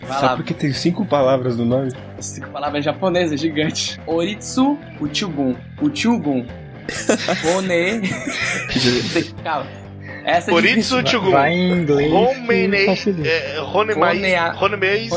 Vai 0.00 0.20
Só 0.20 0.36
porque 0.36 0.54
tem 0.54 0.72
cinco 0.72 1.04
palavras 1.04 1.56
no 1.56 1.64
nome? 1.64 1.92
Cinco 2.20 2.50
palavras 2.50 2.84
japonesas, 2.84 3.40
gigante. 3.40 4.00
Oritsu 4.06 4.78
Uchugun. 5.00 5.56
Uchugun. 5.80 6.46
One. 7.56 8.02
Calma. 9.42 9.83
Essa 10.24 10.50
é 10.50 10.54
Oritsu 10.54 11.00
Uchugun. 11.00 11.30
Vai 11.30 11.52
em 11.52 11.70
inglês. 11.72 12.12
Homenei. 12.12 12.88
É, 13.24 13.60
Honemai. 13.60 14.16
Honemei 14.58 15.08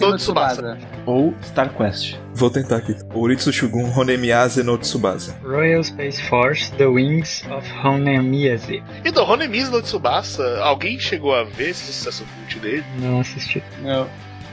no 0.00 0.16
Tsubasa. 0.16 0.78
Ou 1.04 1.34
Star 1.42 1.70
Quest. 1.70 2.16
Vou 2.34 2.48
tentar 2.48 2.76
aqui. 2.76 2.96
Oritsu 3.12 3.52
Shugun 3.52 3.92
Honemiase 3.94 4.62
no 4.62 4.78
Tsubasa. 4.78 5.36
Royal 5.42 5.82
Space 5.82 6.22
Force, 6.22 6.72
The 6.72 6.86
Wings 6.86 7.44
of 7.50 7.68
Honemiase. 7.84 8.82
Então, 9.04 9.28
Honemiase 9.28 9.70
no 9.70 9.82
Tsubasa, 9.82 10.60
alguém 10.60 10.98
chegou 10.98 11.34
a 11.34 11.42
ver 11.44 11.70
esse 11.70 11.92
sucesso 11.92 12.24
cult 12.36 12.58
dele? 12.60 12.84
Não 12.98 13.20
assisti. 13.20 13.62
Não. 13.82 14.08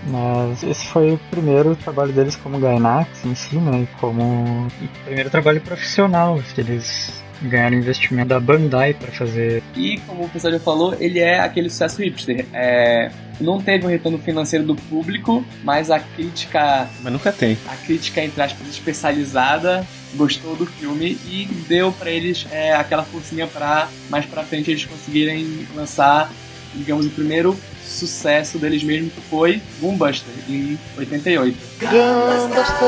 Mas 0.08 0.63
esse 0.63 0.86
foi 0.88 1.12
o 1.12 1.20
primeiro 1.30 1.75
trabalho 1.75 2.12
deles 2.13 2.36
como 2.36 2.60
Gainax 2.60 3.25
em 3.25 3.36
si, 3.36 3.58
né? 3.58 3.88
Como 4.00 4.68
o 4.68 4.88
primeiro 5.06 5.30
trabalho 5.30 5.62
profissional 5.62 6.42
que 6.56 6.62
eles 6.62 7.22
ganharam 7.41 7.77
investimento 7.77 8.29
da 8.29 8.39
Bandai 8.39 8.93
para 8.93 9.12
fazer. 9.12 9.63
E 9.75 10.00
como 10.00 10.25
o 10.25 10.29
pessoal 10.29 10.53
já 10.53 10.60
falou, 10.60 10.96
ele 11.00 11.19
é 11.19 11.39
aquele 11.39 11.69
sucesso 11.69 12.01
hipster. 12.01 12.46
É, 12.53 13.12
não 13.39 13.62
teve 13.62 13.86
um 13.86 13.89
retorno 13.89 14.17
financeiro 14.17 14.65
do 14.65 14.75
público, 14.75 15.46
mas 15.63 15.89
a 15.89 16.00
crítica. 16.00 16.89
Mas 17.01 17.13
nunca 17.13 17.31
tem. 17.31 17.58
A 17.67 17.75
crítica, 17.75 18.24
entre 18.24 18.41
aspas, 18.41 18.67
especializada 18.67 19.86
gostou 20.15 20.55
do 20.55 20.65
filme 20.65 21.17
e 21.25 21.46
deu 21.67 21.91
para 21.91 22.10
eles 22.10 22.48
é, 22.51 22.74
aquela 22.74 23.03
forcinha 23.03 23.46
para 23.46 23.88
mais 24.10 24.25
para 24.25 24.43
frente 24.43 24.72
eles 24.72 24.84
conseguirem 24.84 25.67
lançar, 25.75 26.31
digamos, 26.74 27.05
o 27.05 27.10
primeiro 27.12 27.55
sucesso 27.84 28.58
deles 28.60 28.84
mesmo 28.84 29.10
que 29.10 29.22
foi 29.22 29.62
Gunbuster 29.79 30.34
em 30.48 30.77
88. 30.98 31.58
Gunbuster! 31.79 32.86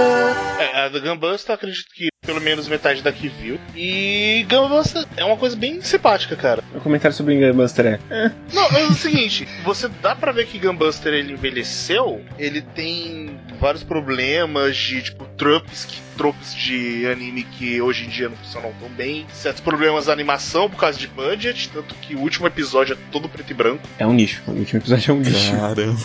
É, 0.59 0.85
a 0.85 0.89
do 0.89 1.01
Gunbuster 1.01 1.55
acredito 1.55 1.87
que 1.93 2.10
pelo 2.25 2.39
menos 2.39 2.67
metade 2.67 3.01
daqui 3.01 3.27
viu. 3.27 3.59
E 3.75 4.45
Gunbuster 4.47 5.05
é 5.17 5.25
uma 5.25 5.35
coisa 5.37 5.55
bem 5.55 5.81
simpática, 5.81 6.35
cara. 6.35 6.63
O 6.75 6.79
comentário 6.79 7.17
sobre 7.17 7.35
Gunbuster 7.35 7.99
é. 8.09 8.31
Não, 8.53 8.67
é 8.77 8.85
o 8.85 8.93
seguinte, 8.93 9.47
você 9.63 9.87
dá 9.87 10.15
pra 10.15 10.31
ver 10.31 10.45
que 10.45 10.59
Gunbuster 10.59 11.13
ele 11.13 11.33
envelheceu, 11.33 12.23
ele 12.37 12.61
tem 12.61 13.39
vários 13.59 13.83
problemas 13.83 14.77
de 14.77 15.01
tipo 15.01 15.25
tropes 15.35 15.85
que 15.85 15.99
tropes 16.15 16.53
de 16.53 17.07
anime 17.07 17.43
que 17.43 17.81
hoje 17.81 18.05
em 18.05 18.09
dia 18.09 18.29
não 18.29 18.37
funcionam 18.37 18.71
tão 18.79 18.89
bem, 18.89 19.25
certos 19.33 19.61
problemas 19.61 20.05
da 20.05 20.13
animação 20.13 20.69
por 20.69 20.77
causa 20.79 20.99
de 20.99 21.07
budget, 21.07 21.69
tanto 21.69 21.95
que 21.95 22.15
o 22.15 22.19
último 22.19 22.45
episódio 22.45 22.93
é 22.93 22.97
todo 23.11 23.27
preto 23.27 23.49
e 23.49 23.53
branco. 23.55 23.81
É 23.97 24.05
um 24.05 24.13
nicho, 24.13 24.43
o 24.47 24.51
último 24.51 24.79
episódio 24.79 25.11
é 25.11 25.13
um 25.15 25.19
nicho. 25.19 25.51
Caramba. 25.53 25.99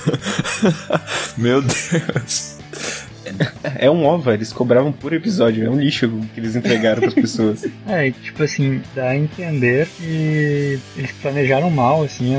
Meu 1.36 1.60
Deus. 1.60 2.55
É 3.78 3.90
um 3.90 4.04
OVA, 4.06 4.34
eles 4.34 4.52
cobravam 4.52 4.92
por 4.92 5.12
episódio, 5.12 5.66
é 5.66 5.68
um 5.70 5.78
lixo 5.78 6.08
que 6.32 6.40
eles 6.40 6.54
entregaram 6.54 7.00
para 7.00 7.08
as 7.08 7.14
pessoas. 7.14 7.66
É, 7.88 8.10
tipo 8.10 8.42
assim, 8.42 8.82
dá 8.94 9.10
a 9.10 9.16
entender 9.16 9.86
que 9.96 10.78
eles 10.96 11.12
planejaram 11.22 11.70
mal, 11.70 12.02
assim, 12.02 12.34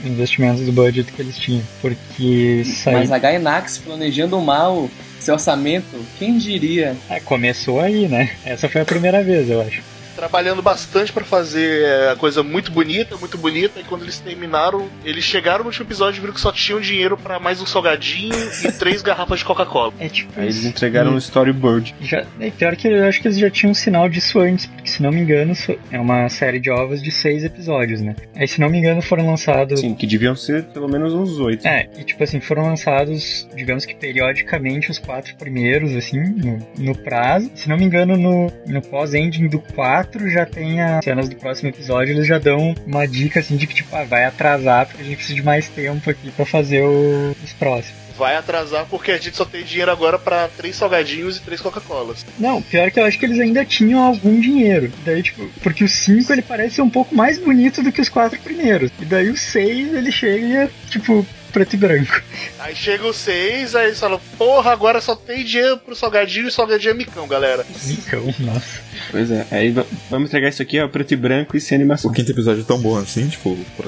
os 0.00 0.10
investimentos 0.10 0.64
do 0.64 0.72
budget 0.72 1.10
que 1.12 1.20
eles 1.20 1.36
tinham. 1.36 1.62
Porque 1.80 2.62
saiu... 2.64 2.98
Mas 2.98 3.12
a 3.12 3.18
Gainax 3.18 3.78
planejando 3.78 4.40
mal 4.40 4.88
seu 5.18 5.34
orçamento, 5.34 5.98
quem 6.18 6.38
diria? 6.38 6.96
É, 7.10 7.20
começou 7.20 7.80
aí, 7.80 8.08
né? 8.08 8.30
Essa 8.44 8.68
foi 8.68 8.80
a 8.80 8.84
primeira 8.84 9.22
vez, 9.22 9.50
eu 9.50 9.60
acho 9.60 9.82
trabalhando 10.18 10.60
bastante 10.60 11.12
para 11.12 11.24
fazer 11.24 11.84
é, 11.84 12.10
a 12.10 12.16
coisa 12.16 12.42
muito 12.42 12.72
bonita, 12.72 13.16
muito 13.16 13.38
bonita, 13.38 13.78
e 13.78 13.84
quando 13.84 14.02
eles 14.02 14.18
terminaram, 14.18 14.88
eles 15.04 15.22
chegaram 15.22 15.60
no 15.60 15.66
último 15.66 15.86
episódio 15.86 16.18
e 16.18 16.20
viram 16.20 16.34
que 16.34 16.40
só 16.40 16.50
tinham 16.50 16.80
dinheiro 16.80 17.16
para 17.16 17.38
mais 17.38 17.62
um 17.62 17.66
salgadinho 17.66 18.34
e 18.64 18.72
três 18.76 19.00
garrafas 19.00 19.38
de 19.38 19.44
Coca-Cola. 19.44 19.92
É 20.00 20.08
tipo 20.08 20.32
Aí 20.36 20.46
eles 20.46 20.64
entregaram 20.64 21.12
um 21.12 21.18
storyboard. 21.18 21.94
Já, 22.00 22.26
é 22.40 22.50
pior 22.50 22.74
que 22.74 22.88
eu 22.88 23.04
acho 23.04 23.20
que 23.22 23.28
eles 23.28 23.38
já 23.38 23.48
tinham 23.48 23.70
um 23.70 23.74
sinal 23.74 24.08
disso 24.08 24.40
antes, 24.40 24.66
porque 24.66 24.90
se 24.90 25.00
não 25.00 25.12
me 25.12 25.20
engano, 25.20 25.52
é 25.92 26.00
uma 26.00 26.28
série 26.28 26.58
de 26.58 26.68
ovos 26.68 27.00
de 27.00 27.12
seis 27.12 27.44
episódios, 27.44 28.00
né? 28.00 28.16
Aí 28.34 28.48
se 28.48 28.60
não 28.60 28.68
me 28.68 28.78
engano 28.78 29.00
foram 29.00 29.24
lançados. 29.24 29.78
Sim, 29.78 29.94
que 29.94 30.06
deviam 30.06 30.34
ser 30.34 30.64
pelo 30.64 30.88
menos 30.88 31.14
uns 31.14 31.38
oito. 31.38 31.64
É, 31.64 31.88
e 31.96 32.02
tipo 32.02 32.24
assim, 32.24 32.40
foram 32.40 32.64
lançados, 32.64 33.48
digamos 33.54 33.84
que 33.84 33.94
periodicamente, 33.94 34.90
os 34.90 34.98
quatro 34.98 35.36
primeiros, 35.36 35.94
assim, 35.94 36.18
no, 36.18 36.58
no 36.76 36.98
prazo. 36.98 37.48
Se 37.54 37.68
não 37.68 37.76
me 37.76 37.84
engano, 37.84 38.16
no, 38.16 38.52
no 38.66 38.82
pós-ending 38.82 39.46
do 39.46 39.60
4 39.60 40.07
já 40.28 40.46
tem 40.46 40.80
as 40.80 41.04
cenas 41.04 41.28
do 41.28 41.36
próximo 41.36 41.68
episódio, 41.68 42.14
eles 42.14 42.26
já 42.26 42.38
dão 42.38 42.74
uma 42.86 43.06
dica 43.06 43.40
assim 43.40 43.56
de 43.56 43.66
que 43.66 43.74
tipo, 43.74 43.94
ah, 43.94 44.04
vai 44.04 44.24
atrasar 44.24 44.86
porque 44.86 45.02
a 45.02 45.04
gente 45.04 45.16
precisa 45.16 45.34
de 45.34 45.42
mais 45.42 45.68
tempo 45.68 46.08
aqui 46.08 46.30
para 46.30 46.46
fazer 46.46 46.82
o, 46.82 47.34
os 47.42 47.52
próximos 47.52 48.08
vai 48.18 48.36
atrasar 48.36 48.84
porque 48.90 49.12
a 49.12 49.16
gente 49.16 49.36
só 49.36 49.44
tem 49.44 49.62
dinheiro 49.62 49.92
agora 49.92 50.18
para 50.18 50.48
três 50.48 50.74
salgadinhos 50.74 51.36
e 51.36 51.40
três 51.40 51.60
Coca-Colas. 51.60 52.26
Não, 52.36 52.60
pior 52.60 52.90
que 52.90 52.98
eu 52.98 53.04
acho 53.04 53.16
que 53.16 53.24
eles 53.24 53.38
ainda 53.38 53.64
tinham 53.64 54.02
algum 54.02 54.40
dinheiro. 54.40 54.92
Daí, 55.04 55.22
tipo, 55.22 55.48
porque 55.62 55.84
o 55.84 55.88
5 55.88 56.32
ele 56.32 56.42
parece 56.42 56.74
ser 56.74 56.82
um 56.82 56.90
pouco 56.90 57.14
mais 57.14 57.38
bonito 57.38 57.80
do 57.80 57.92
que 57.92 58.00
os 58.00 58.08
quatro 58.08 58.38
primeiros. 58.40 58.90
E 59.00 59.04
daí 59.04 59.30
o 59.30 59.36
6 59.36 59.94
ele 59.94 60.10
chega, 60.10 60.68
tipo, 60.90 61.24
preto 61.52 61.74
e 61.74 61.76
branco. 61.76 62.22
Aí 62.58 62.74
chega 62.74 63.06
o 63.06 63.12
6, 63.12 63.74
aí 63.74 63.86
eles 63.86 64.00
falam, 64.00 64.20
porra, 64.36 64.72
agora 64.72 65.00
só 65.00 65.14
tem 65.14 65.44
dinheiro 65.44 65.78
pro 65.78 65.94
salgadinho 65.94 66.48
e 66.48 66.52
salgadinho 66.52 66.92
é 66.92 66.94
micão, 66.94 67.26
galera. 67.26 67.64
Micão, 67.84 68.34
nossa. 68.38 68.80
Pois 69.10 69.30
é, 69.30 69.46
aí 69.50 69.74
vamos 70.10 70.28
entregar 70.28 70.48
isso 70.48 70.62
aqui, 70.62 70.80
ó, 70.80 70.88
preto 70.88 71.12
e 71.12 71.16
branco 71.16 71.56
e 71.56 71.60
sem 71.60 71.76
animação. 71.76 72.10
O 72.10 72.14
quinto 72.14 72.30
episódio 72.30 72.62
é 72.62 72.64
tão 72.64 72.78
bom 72.78 72.96
assim, 72.96 73.28
tipo, 73.28 73.56
pra... 73.76 73.86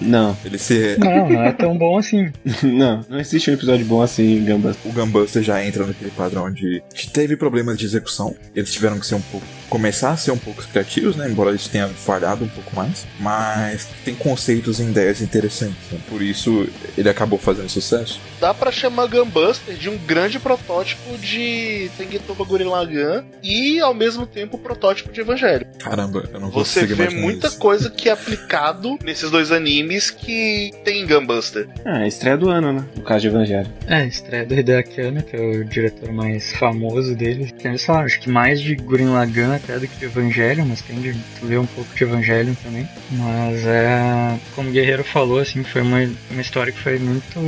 Não. 0.00 0.36
Ele 0.44 0.58
se... 0.58 0.96
Não, 0.98 1.28
não 1.28 1.44
é 1.44 1.52
tão 1.52 1.76
bom 1.76 1.98
assim. 1.98 2.32
não, 2.62 3.04
não 3.08 3.20
existe 3.20 3.50
um 3.50 3.54
episódio 3.54 3.84
bom 3.86 4.02
assim 4.02 4.38
em 4.38 4.44
Gambas. 4.44 4.76
O 4.84 4.92
Gambuster 4.92 5.42
já 5.42 5.64
entra 5.64 5.86
naquele 5.86 6.10
padrão 6.10 6.50
de... 6.52 6.82
Teve 7.12 7.36
problemas 7.36 7.78
de 7.78 7.84
execução, 7.84 8.34
eles 8.54 8.72
tiveram 8.72 8.98
que 8.98 9.06
ser 9.06 9.14
um 9.14 9.20
pouco 9.20 9.46
começar 9.70 10.10
a 10.10 10.16
ser 10.16 10.32
um 10.32 10.36
pouco 10.36 10.62
criativos, 10.66 11.16
né? 11.16 11.30
Embora 11.30 11.54
isso 11.54 11.70
tenha 11.70 11.88
falhado 11.88 12.44
um 12.44 12.48
pouco 12.48 12.74
mais. 12.74 13.06
Mas 13.18 13.86
tem 14.04 14.14
conceitos 14.14 14.80
e 14.80 14.82
ideias 14.82 15.22
interessantes. 15.22 15.78
Né? 15.90 15.98
Por 16.08 16.20
isso 16.20 16.68
ele 16.98 17.08
acabou 17.08 17.38
fazendo 17.38 17.68
sucesso. 17.70 18.20
Dá 18.40 18.54
para 18.54 18.72
chamar 18.72 19.06
Gunbuster 19.06 19.74
de 19.74 19.90
um 19.90 19.98
grande 19.98 20.38
protótipo 20.38 21.16
de 21.18 21.90
Tengentoba 21.98 22.42
Gurren 22.44 22.68
Lagann 22.68 23.22
e 23.42 23.78
ao 23.80 23.92
mesmo 23.92 24.26
tempo 24.26 24.56
protótipo 24.56 25.12
de 25.12 25.20
Evangelho. 25.20 25.66
Caramba, 25.78 26.28
eu 26.32 26.40
não 26.40 26.50
Você 26.50 26.86
vê 26.86 27.10
muita 27.10 27.48
isso. 27.48 27.58
coisa 27.58 27.90
que 27.90 28.08
é 28.08 28.12
aplicado 28.12 28.98
nesses 29.04 29.30
dois 29.30 29.52
animes 29.52 30.10
que 30.10 30.70
tem 30.84 31.06
Gunbuster. 31.06 31.68
Ah, 31.84 32.02
é 32.04 32.08
estreia 32.08 32.36
do 32.38 32.48
ano, 32.48 32.72
né? 32.72 32.84
No 32.96 33.02
caso 33.02 33.20
de 33.20 33.26
Evangelho. 33.28 33.70
É, 33.86 34.06
estreia 34.06 34.46
do 34.46 34.54
Hideaki 34.54 35.00
Anno, 35.02 35.22
que 35.22 35.36
é 35.36 35.40
o 35.40 35.64
diretor 35.64 36.10
mais 36.10 36.52
famoso 36.54 37.14
dele. 37.14 37.52
Tem, 37.52 37.76
sei 37.76 37.92
lá, 37.94 38.00
acho 38.04 38.20
que 38.20 38.30
mais 38.30 38.60
de 38.60 38.74
Gurren 38.74 39.10
Lagann 39.10 39.54
até 39.54 39.78
do 39.78 39.86
que 39.86 39.96
de 39.98 40.06
Evangelho, 40.06 40.64
mas 40.64 40.80
tem 40.80 40.98
de 41.00 41.14
ler 41.42 41.58
um 41.58 41.66
pouco 41.66 41.94
de 41.94 42.04
Evangelho 42.04 42.56
também. 42.62 42.88
Mas 43.10 43.66
é. 43.66 44.38
Como 44.54 44.70
o 44.70 44.72
Guerreiro 44.72 45.04
falou, 45.04 45.40
assim, 45.40 45.62
foi 45.62 45.82
uma, 45.82 45.98
uma 46.30 46.40
história 46.40 46.72
que 46.72 46.78
foi 46.80 46.98
muito. 46.98 47.38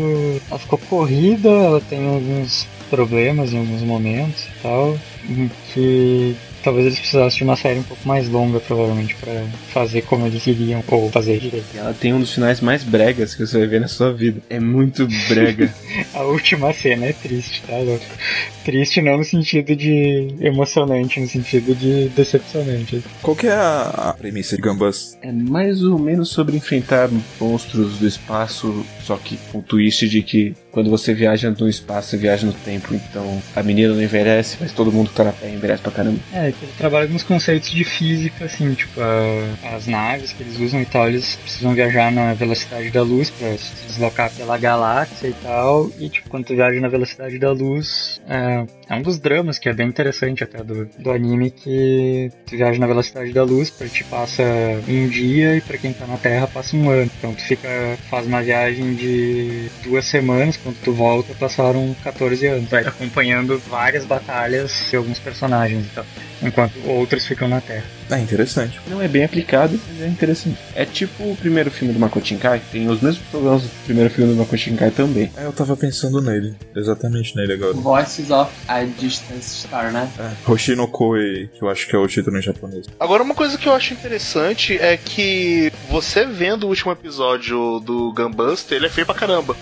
Ela 0.50 0.58
ficou 0.58 0.81
corrida, 0.82 1.48
ela 1.48 1.80
tem 1.80 2.06
alguns 2.06 2.66
problemas 2.90 3.52
em 3.52 3.58
alguns 3.58 3.82
momentos 3.82 4.44
e 4.44 4.62
tal. 4.62 4.98
Que 5.72 6.36
talvez 6.62 6.86
eles 6.86 6.98
precisassem 6.98 7.38
de 7.38 7.44
uma 7.44 7.56
série 7.56 7.80
um 7.80 7.82
pouco 7.82 8.06
mais 8.06 8.28
longa, 8.28 8.60
provavelmente, 8.60 9.14
para 9.16 9.44
fazer 9.72 10.02
como 10.02 10.26
eles 10.26 10.42
queriam, 10.42 10.82
ou 10.88 11.10
fazer 11.10 11.38
direito. 11.38 11.66
Ela 11.74 11.92
tem 11.92 12.14
um 12.14 12.20
dos 12.20 12.32
finais 12.32 12.60
mais 12.60 12.84
bregas 12.84 13.34
que 13.34 13.44
você 13.46 13.58
vai 13.58 13.66
ver 13.66 13.80
na 13.80 13.88
sua 13.88 14.12
vida. 14.12 14.40
É 14.48 14.60
muito 14.60 15.06
brega. 15.28 15.72
a 16.14 16.22
última 16.22 16.72
cena 16.72 17.06
é 17.06 17.12
triste, 17.12 17.62
tá 17.66 17.76
louco? 17.78 18.04
Triste 18.64 19.02
não 19.02 19.18
no 19.18 19.24
sentido 19.24 19.74
de 19.74 20.34
emocionante, 20.40 21.20
no 21.20 21.28
sentido 21.28 21.74
de 21.74 22.08
decepcionante. 22.10 23.02
Qual 23.20 23.36
que 23.36 23.48
é 23.48 23.52
a, 23.52 23.82
a 23.82 24.12
premissa 24.12 24.56
de 24.56 24.62
Gambas? 24.62 25.18
É 25.20 25.32
mais 25.32 25.82
ou 25.82 25.98
menos 25.98 26.28
sobre 26.30 26.56
enfrentar 26.56 27.10
monstros 27.40 27.98
do 27.98 28.06
espaço, 28.06 28.84
só 29.02 29.16
que 29.16 29.38
com 29.50 29.58
o 29.58 29.62
twist 29.62 30.08
de 30.08 30.22
que 30.22 30.54
quando 30.70 30.90
você 30.90 31.12
viaja 31.12 31.50
no 31.50 31.68
espaço, 31.68 32.10
você 32.10 32.16
viaja 32.16 32.46
no 32.46 32.52
tempo, 32.52 32.94
então 32.94 33.42
a 33.54 33.62
menina 33.62 33.94
não 33.94 34.02
envelhece, 34.02 34.56
mas 34.60 34.72
todo 34.72 34.90
mundo 34.90 35.10
que 35.10 35.16
tá 35.16 35.24
na 35.24 35.32
Terra 35.32 35.52
envelhece 35.52 35.82
pra 35.82 35.92
caramba. 35.92 36.18
É, 36.32 36.50
que 36.50 36.64
ele 36.64 36.72
trabalha 36.78 37.06
com 37.06 37.14
os 37.14 37.22
conceitos 37.22 37.70
de 37.70 37.84
física, 37.84 38.46
assim, 38.46 38.72
tipo, 38.74 39.00
a, 39.00 39.76
as 39.76 39.86
naves 39.86 40.32
que 40.32 40.42
eles 40.42 40.58
usam 40.58 40.80
e 40.80 40.86
tal, 40.86 41.08
eles 41.08 41.36
precisam 41.36 41.74
viajar 41.74 42.10
na 42.10 42.32
velocidade 42.32 42.90
da 42.90 43.02
luz 43.02 43.30
pra 43.30 43.56
se 43.58 43.86
deslocar 43.86 44.32
pela 44.32 44.56
galáxia 44.56 45.28
e 45.28 45.34
tal, 45.42 45.90
e 45.98 46.08
tipo, 46.08 46.30
quando 46.30 46.46
tu 46.46 46.54
viaja 46.54 46.80
na 46.80 46.88
velocidade 46.88 47.38
da 47.38 47.52
luz, 47.52 48.20
é, 48.26 48.64
é 48.88 48.94
um 48.94 49.02
dos 49.02 49.18
dramas 49.18 49.58
que 49.58 49.68
é 49.68 49.72
bem 49.72 49.88
interessante 49.88 50.42
até 50.42 50.62
do, 50.62 50.86
do 50.98 51.10
anime, 51.10 51.50
que 51.50 52.30
tu 52.46 52.56
viaja 52.56 52.78
na 52.78 52.86
velocidade 52.86 53.32
da 53.32 53.42
luz, 53.42 53.68
pra 53.68 53.86
te 53.88 54.04
passa 54.04 54.42
um 54.88 55.08
dia 55.08 55.56
e 55.56 55.60
pra 55.60 55.76
quem 55.76 55.92
tá 55.92 56.06
na 56.06 56.16
Terra 56.16 56.46
passa 56.46 56.76
um 56.76 56.88
ano. 56.88 57.10
Então 57.18 57.34
tu 57.34 57.42
fica, 57.42 57.68
faz 58.10 58.26
uma 58.26 58.42
viagem 58.42 58.91
de 58.94 59.68
duas 59.82 60.04
semanas, 60.04 60.56
quando 60.56 60.76
tu 60.82 60.92
volta 60.92 61.34
passaram 61.34 61.94
14 62.02 62.46
anos, 62.46 62.70
vai 62.70 62.84
acompanhando 62.84 63.58
várias 63.68 64.04
batalhas 64.04 64.88
de 64.90 64.96
alguns 64.96 65.18
personagens 65.18 65.86
e 65.86 65.90
tal 65.90 66.06
enquanto 66.42 66.74
outros 66.86 67.26
ficam 67.26 67.48
na 67.48 67.60
Terra. 67.60 67.84
É 68.10 68.18
interessante. 68.18 68.80
Não 68.88 69.00
é 69.00 69.08
bem 69.08 69.24
aplicado, 69.24 69.78
mas 69.88 70.02
é 70.02 70.08
interessante. 70.08 70.58
É 70.74 70.84
tipo 70.84 71.24
o 71.24 71.36
primeiro 71.36 71.70
filme 71.70 71.92
do 71.92 72.00
Makoto 72.00 72.26
Shinkai, 72.26 72.60
tem 72.70 72.88
os 72.88 73.00
mesmos 73.00 73.24
problemas 73.28 73.62
do 73.62 73.70
primeiro 73.84 74.10
filme 74.10 74.32
do 74.32 74.38
Makoto 74.38 74.58
Shinkai 74.58 74.90
também. 74.90 75.30
É, 75.36 75.46
eu 75.46 75.52
tava 75.52 75.76
pensando 75.76 76.20
nele, 76.20 76.54
exatamente 76.74 77.36
nele 77.36 77.54
agora. 77.54 77.72
Voices 77.74 78.30
of 78.30 78.50
a 78.68 78.82
Distance 78.84 79.62
Star, 79.62 79.92
né? 79.92 80.10
É, 80.18 80.50
Hoshino 80.50 80.86
Koei, 80.88 81.48
que 81.48 81.62
eu 81.62 81.68
acho 81.68 81.86
que 81.88 81.96
é 81.96 81.98
o 81.98 82.06
título 82.06 82.38
em 82.38 82.42
japonês. 82.42 82.86
Agora, 82.98 83.22
uma 83.22 83.34
coisa 83.34 83.56
que 83.56 83.68
eu 83.68 83.72
acho 83.72 83.92
interessante 83.92 84.76
é 84.76 84.96
que 84.96 85.72
você 85.88 86.26
vendo 86.26 86.64
o 86.64 86.68
último 86.68 86.92
episódio 86.92 87.80
do 87.80 88.12
Gunbuster, 88.12 88.76
ele 88.76 88.86
é 88.86 88.90
feio 88.90 89.06
pra 89.06 89.14
caramba. 89.14 89.56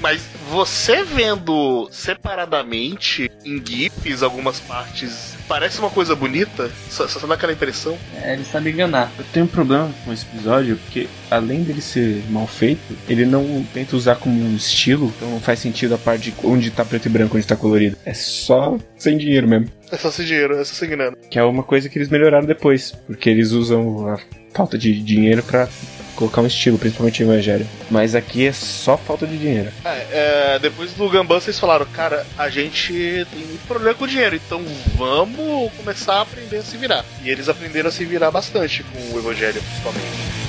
Mas 0.00 0.22
você 0.50 1.02
vendo 1.02 1.88
separadamente, 1.90 3.30
em 3.44 3.62
GIFs, 3.64 4.22
algumas 4.22 4.60
partes, 4.60 5.34
parece 5.48 5.78
uma 5.78 5.90
coisa 5.90 6.14
bonita, 6.14 6.70
só, 6.90 7.06
só 7.08 7.26
dá 7.26 7.34
aquela 7.34 7.52
impressão 7.52 7.75
atenção. 7.76 7.98
É, 8.22 8.32
ele 8.32 8.44
sabe 8.44 8.70
enganar. 8.70 9.12
Eu 9.18 9.24
tenho 9.32 9.46
um 9.46 9.48
problema 9.48 9.92
com 10.04 10.12
esse 10.12 10.24
episódio, 10.26 10.76
porque 10.76 11.06
além 11.30 11.62
dele 11.62 11.80
ser 11.80 12.22
mal 12.30 12.46
feito, 12.46 12.96
ele 13.08 13.26
não 13.26 13.64
tenta 13.72 13.96
usar 13.96 14.16
como 14.16 14.40
um 14.40 14.56
estilo, 14.56 15.12
então 15.16 15.30
não 15.30 15.40
faz 15.40 15.58
sentido 15.58 15.94
a 15.94 15.98
parte 15.98 16.30
de 16.30 16.34
onde 16.42 16.70
tá 16.70 16.84
preto 16.84 17.06
e 17.06 17.08
branco, 17.08 17.36
onde 17.36 17.46
tá 17.46 17.56
colorido. 17.56 17.96
É 18.04 18.14
só 18.14 18.78
sem 18.96 19.18
dinheiro 19.18 19.46
mesmo. 19.46 19.68
É 19.90 19.96
só 19.96 20.10
sem 20.10 20.26
dinheiro, 20.26 20.54
é 20.54 20.64
só 20.64 20.74
sem 20.74 20.88
grana. 20.88 21.16
Que 21.30 21.38
é 21.38 21.44
uma 21.44 21.62
coisa 21.62 21.88
que 21.88 21.98
eles 21.98 22.08
melhoraram 22.08 22.46
depois, 22.46 22.92
porque 23.06 23.28
eles 23.30 23.52
usam 23.52 24.08
a 24.08 24.18
falta 24.52 24.78
de 24.78 25.00
dinheiro 25.02 25.42
pra 25.42 25.68
colocar 26.16 26.40
um 26.40 26.46
estilo, 26.46 26.78
principalmente 26.78 27.22
em 27.22 27.26
Evangelho. 27.26 27.66
Mas 27.90 28.14
aqui 28.14 28.46
é 28.46 28.52
só 28.52 28.96
falta 28.96 29.26
de 29.26 29.38
dinheiro. 29.38 29.70
É, 29.84 30.06
é, 30.10 30.58
depois 30.58 30.92
do 30.92 31.08
Gambam 31.08 31.40
vocês 31.40 31.58
falaram, 31.58 31.86
cara, 31.86 32.26
a 32.36 32.48
gente 32.48 32.92
tem 33.32 33.46
muito 33.46 33.66
problema 33.68 33.94
com 33.94 34.06
dinheiro, 34.06 34.34
então 34.36 34.64
vamos 34.96 35.72
começar 35.74 36.14
a 36.14 36.20
aprender 36.22 36.58
a 36.58 36.62
se 36.62 36.76
virar. 36.76 37.04
E 37.22 37.30
eles 37.30 37.48
aprenderam 37.48 37.88
a 37.88 37.92
se 37.92 38.04
virar 38.04 38.30
bastante 38.30 38.82
com 38.82 39.14
o 39.14 39.18
Evangelho, 39.18 39.62
principalmente. 39.62 40.45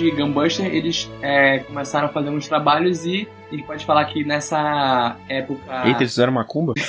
De 0.00 0.10
Gunbuster, 0.10 0.66
eles 0.66 1.10
é, 1.20 1.58
começaram 1.60 2.06
a 2.06 2.08
fazer 2.08 2.30
uns 2.30 2.48
trabalhos 2.48 3.04
e 3.04 3.28
a 3.50 3.54
gente 3.54 3.66
pode 3.66 3.84
falar 3.84 4.04
que 4.06 4.24
nessa 4.24 5.16
época. 5.28 5.86
Eita, 5.86 6.00
eles 6.00 6.12
fizeram 6.12 6.32
macumba? 6.32 6.72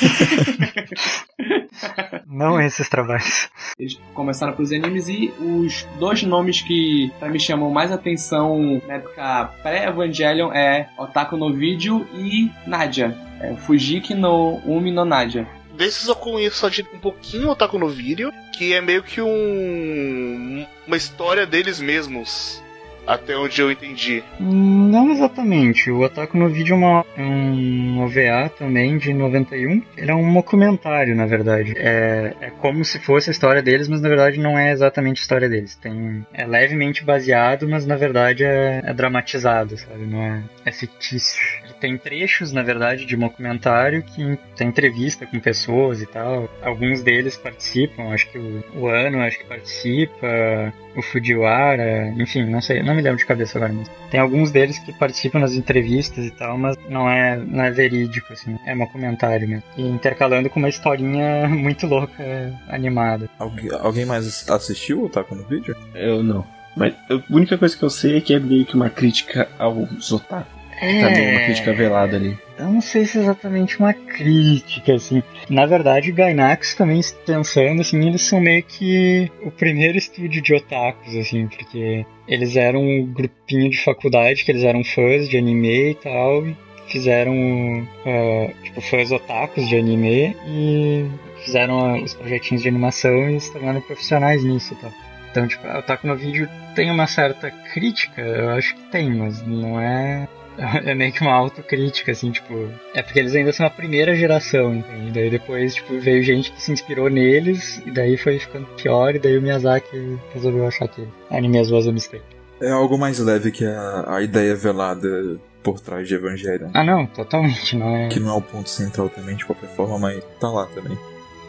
Não 2.25 2.61
esses 2.61 2.87
trabalhos. 2.87 3.49
Eles 3.77 3.99
começaram 4.13 4.53
com 4.53 4.63
os 4.63 4.71
animes 4.71 5.09
e 5.09 5.33
os 5.39 5.85
dois 5.99 6.23
nomes 6.23 6.61
que 6.61 7.11
pra 7.19 7.29
mim 7.29 7.39
chamam 7.39 7.69
mais 7.69 7.91
atenção 7.91 8.81
na 8.87 8.95
época 8.95 9.51
pré-Evangelion 9.61 10.53
é 10.53 10.89
Otaku 10.97 11.35
no 11.35 11.53
Video 11.53 12.07
e 12.13 12.49
Nadia. 12.65 13.17
É, 13.39 13.55
Fujiki 13.55 14.13
no 14.13 14.61
Umi 14.65 14.91
no 14.91 15.03
Nadia. 15.03 15.47
Desses 15.73 16.07
eu 16.07 16.15
conheço 16.15 16.57
só 16.57 16.69
de 16.69 16.85
um 16.93 16.99
pouquinho 16.99 17.47
o 17.47 17.51
Otaku 17.51 17.79
no 17.79 17.89
vídeo, 17.89 18.31
que 18.53 18.73
é 18.73 18.81
meio 18.81 19.01
que 19.01 19.19
um. 19.21 20.65
uma 20.85 20.97
história 20.97 21.45
deles 21.45 21.79
mesmos. 21.79 22.61
Até 23.05 23.35
onde 23.35 23.59
eu 23.61 23.71
entendi. 23.71 24.23
Não 24.39 25.11
exatamente. 25.11 25.89
O 25.89 26.01
Otaku 26.01 26.37
no 26.37 26.49
Vídeo 26.49 26.73
é 26.73 26.77
uma- 26.77 27.05
é 27.17 27.21
um 27.21 27.99
OVA 28.03 28.49
também 28.57 28.97
de 28.97 29.13
91. 29.13 29.81
Ele 29.97 30.11
é 30.11 30.15
um 30.15 30.33
documentário, 30.33 31.15
na 31.15 31.25
verdade. 31.25 31.73
É, 31.77 32.33
é 32.39 32.49
como 32.49 32.85
se 32.85 32.99
fosse 32.99 33.29
a 33.29 33.31
história 33.31 33.61
deles, 33.61 33.87
mas 33.87 34.01
na 34.01 34.09
verdade 34.09 34.39
não 34.39 34.57
é 34.57 34.71
exatamente 34.71 35.19
a 35.19 35.21
história 35.21 35.49
deles. 35.49 35.75
Tem, 35.75 36.25
é 36.33 36.45
levemente 36.45 37.03
baseado, 37.03 37.67
mas 37.67 37.85
na 37.85 37.95
verdade 37.95 38.43
é, 38.43 38.81
é 38.83 38.93
dramatizado, 38.93 39.77
sabe? 39.77 40.05
Não 40.05 40.21
é, 40.21 40.41
é 40.65 40.71
fictício. 40.71 41.41
Tem 41.79 41.97
trechos, 41.97 42.51
na 42.53 42.61
verdade, 42.61 43.05
de 43.05 43.15
um 43.15 43.19
documentário 43.19 44.03
que 44.03 44.37
tem 44.55 44.67
entrevista 44.67 45.25
com 45.25 45.39
pessoas 45.39 46.01
e 46.01 46.05
tal. 46.05 46.47
Alguns 46.61 47.01
deles 47.01 47.35
participam, 47.35 48.09
acho 48.13 48.29
que 48.29 48.37
o, 48.37 48.63
o 48.75 48.87
Ano 48.87 49.19
acho 49.21 49.39
que 49.39 49.45
participa, 49.45 50.71
o 50.95 51.01
Fujiwara, 51.01 52.13
enfim, 52.17 52.45
não 52.45 52.61
sei, 52.61 52.81
não 52.83 52.93
me 52.95 53.01
lembro 53.01 53.17
de 53.17 53.25
cabeça 53.25 53.57
agora, 53.57 53.73
mas 53.73 53.89
tem 54.09 54.19
alguns 54.19 54.51
deles 54.51 54.77
que 54.79 54.91
participam 54.93 55.39
nas 55.39 55.53
entrevistas 55.53 56.25
e 56.25 56.31
tal, 56.31 56.57
mas 56.57 56.77
não 56.89 57.09
é, 57.09 57.37
não 57.37 57.63
é 57.63 57.71
verídico, 57.71 58.33
assim, 58.33 58.57
é 58.65 58.73
um 58.73 58.85
comentário 58.87 59.47
mesmo. 59.47 59.63
E 59.77 59.81
intercalando 59.87 60.49
com 60.49 60.59
uma 60.59 60.69
historinha 60.69 61.47
muito 61.49 61.87
louca, 61.87 62.23
animada. 62.67 63.29
Algu- 63.39 63.75
alguém 63.79 64.05
mais 64.05 64.49
assistiu 64.49 65.03
o 65.05 65.09
Taco 65.09 65.35
no 65.35 65.43
vídeo? 65.43 65.75
Eu 65.95 66.21
não. 66.23 66.45
Mas 66.75 66.93
a 67.09 67.21
única 67.29 67.57
coisa 67.57 67.75
que 67.77 67.83
eu 67.83 67.89
sei 67.89 68.17
é 68.17 68.21
que 68.21 68.33
é 68.33 68.39
meio 68.39 68.65
que 68.65 68.75
uma 68.75 68.89
crítica 68.89 69.47
aos 69.59 70.11
otaku. 70.11 70.60
Tá 70.81 71.11
meio 71.11 71.29
uma 71.29 71.45
crítica 71.45 71.73
velada 71.73 72.15
ali. 72.17 72.35
Eu 72.57 72.65
não 72.65 72.81
sei 72.81 73.05
se 73.05 73.19
é 73.19 73.21
exatamente 73.21 73.77
uma 73.79 73.93
crítica, 73.93 74.95
assim. 74.95 75.21
Na 75.47 75.67
verdade, 75.67 76.11
Gainax 76.11 76.73
também, 76.73 76.99
pensando, 77.23 77.81
assim, 77.81 78.07
eles 78.07 78.23
são 78.23 78.41
meio 78.41 78.63
que 78.63 79.31
o 79.43 79.51
primeiro 79.51 79.95
estúdio 79.95 80.41
de 80.41 80.55
otakus, 80.55 81.15
assim, 81.15 81.47
porque 81.47 82.03
eles 82.27 82.55
eram 82.55 82.81
um 82.81 83.05
grupinho 83.05 83.69
de 83.69 83.77
faculdade, 83.77 84.43
que 84.43 84.51
eles 84.51 84.63
eram 84.63 84.83
fãs 84.83 85.29
de 85.29 85.37
anime 85.37 85.91
e 85.91 85.95
tal, 85.95 86.47
e 86.47 86.57
fizeram, 86.87 87.87
ah, 88.03 88.51
tipo, 88.63 88.81
fãs 88.81 89.11
otakus 89.11 89.69
de 89.69 89.75
anime 89.75 90.35
e 90.47 91.05
fizeram 91.45 91.79
ah, 91.79 92.01
os 92.01 92.15
projetinhos 92.15 92.63
de 92.63 92.69
animação 92.69 93.29
e 93.29 93.39
se 93.39 93.53
tornaram 93.53 93.81
profissionais 93.81 94.43
nisso 94.43 94.73
e 94.73 94.77
tal. 94.77 94.91
Então, 95.29 95.47
tipo, 95.47 95.65
o 95.65 95.77
Otaku 95.77 96.07
no 96.07 96.15
vídeo 96.15 96.49
tem 96.75 96.91
uma 96.91 97.07
certa 97.07 97.49
crítica, 97.73 98.21
eu 98.21 98.49
acho 98.49 98.75
que 98.75 98.81
tem, 98.91 99.09
mas 99.09 99.41
não 99.47 99.79
é 99.79 100.27
é 100.85 100.93
meio 100.93 101.11
que 101.11 101.21
uma 101.21 101.33
autocrítica, 101.33 102.11
assim, 102.11 102.31
tipo. 102.31 102.69
É 102.93 103.01
porque 103.01 103.19
eles 103.19 103.35
ainda 103.35 103.53
são 103.53 103.65
a 103.65 103.69
primeira 103.69 104.15
geração, 104.15 104.75
entende? 104.75 105.11
Daí 105.11 105.29
depois, 105.29 105.75
tipo, 105.75 105.99
veio 105.99 106.23
gente 106.23 106.51
que 106.51 106.61
se 106.61 106.71
inspirou 106.71 107.09
neles, 107.09 107.81
e 107.85 107.91
daí 107.91 108.17
foi 108.17 108.39
ficando 108.39 108.65
pior, 108.75 109.15
e 109.15 109.19
daí 109.19 109.37
o 109.37 109.41
Miyazaki 109.41 110.17
resolveu 110.33 110.67
achar 110.67 110.87
que 110.87 111.07
anime 111.29 111.59
was 111.71 111.87
a 111.87 111.91
mistake. 111.91 112.23
É 112.61 112.71
algo 112.71 112.97
mais 112.97 113.17
leve 113.19 113.51
que 113.51 113.65
a, 113.65 114.15
a 114.15 114.21
ideia 114.21 114.55
velada 114.55 115.39
por 115.63 115.79
trás 115.79 116.07
de 116.07 116.15
Evangelion. 116.15 116.69
Ah, 116.73 116.83
não, 116.83 117.05
totalmente, 117.05 117.75
não 117.75 117.95
é. 117.95 118.07
Que 118.09 118.19
não 118.19 118.29
é 118.29 118.37
o 118.37 118.41
ponto 118.41 118.69
central 118.69 119.09
também, 119.09 119.35
de 119.35 119.45
qualquer 119.45 119.69
forma, 119.69 119.97
mas 119.97 120.23
tá 120.39 120.49
lá 120.49 120.65
também. 120.67 120.97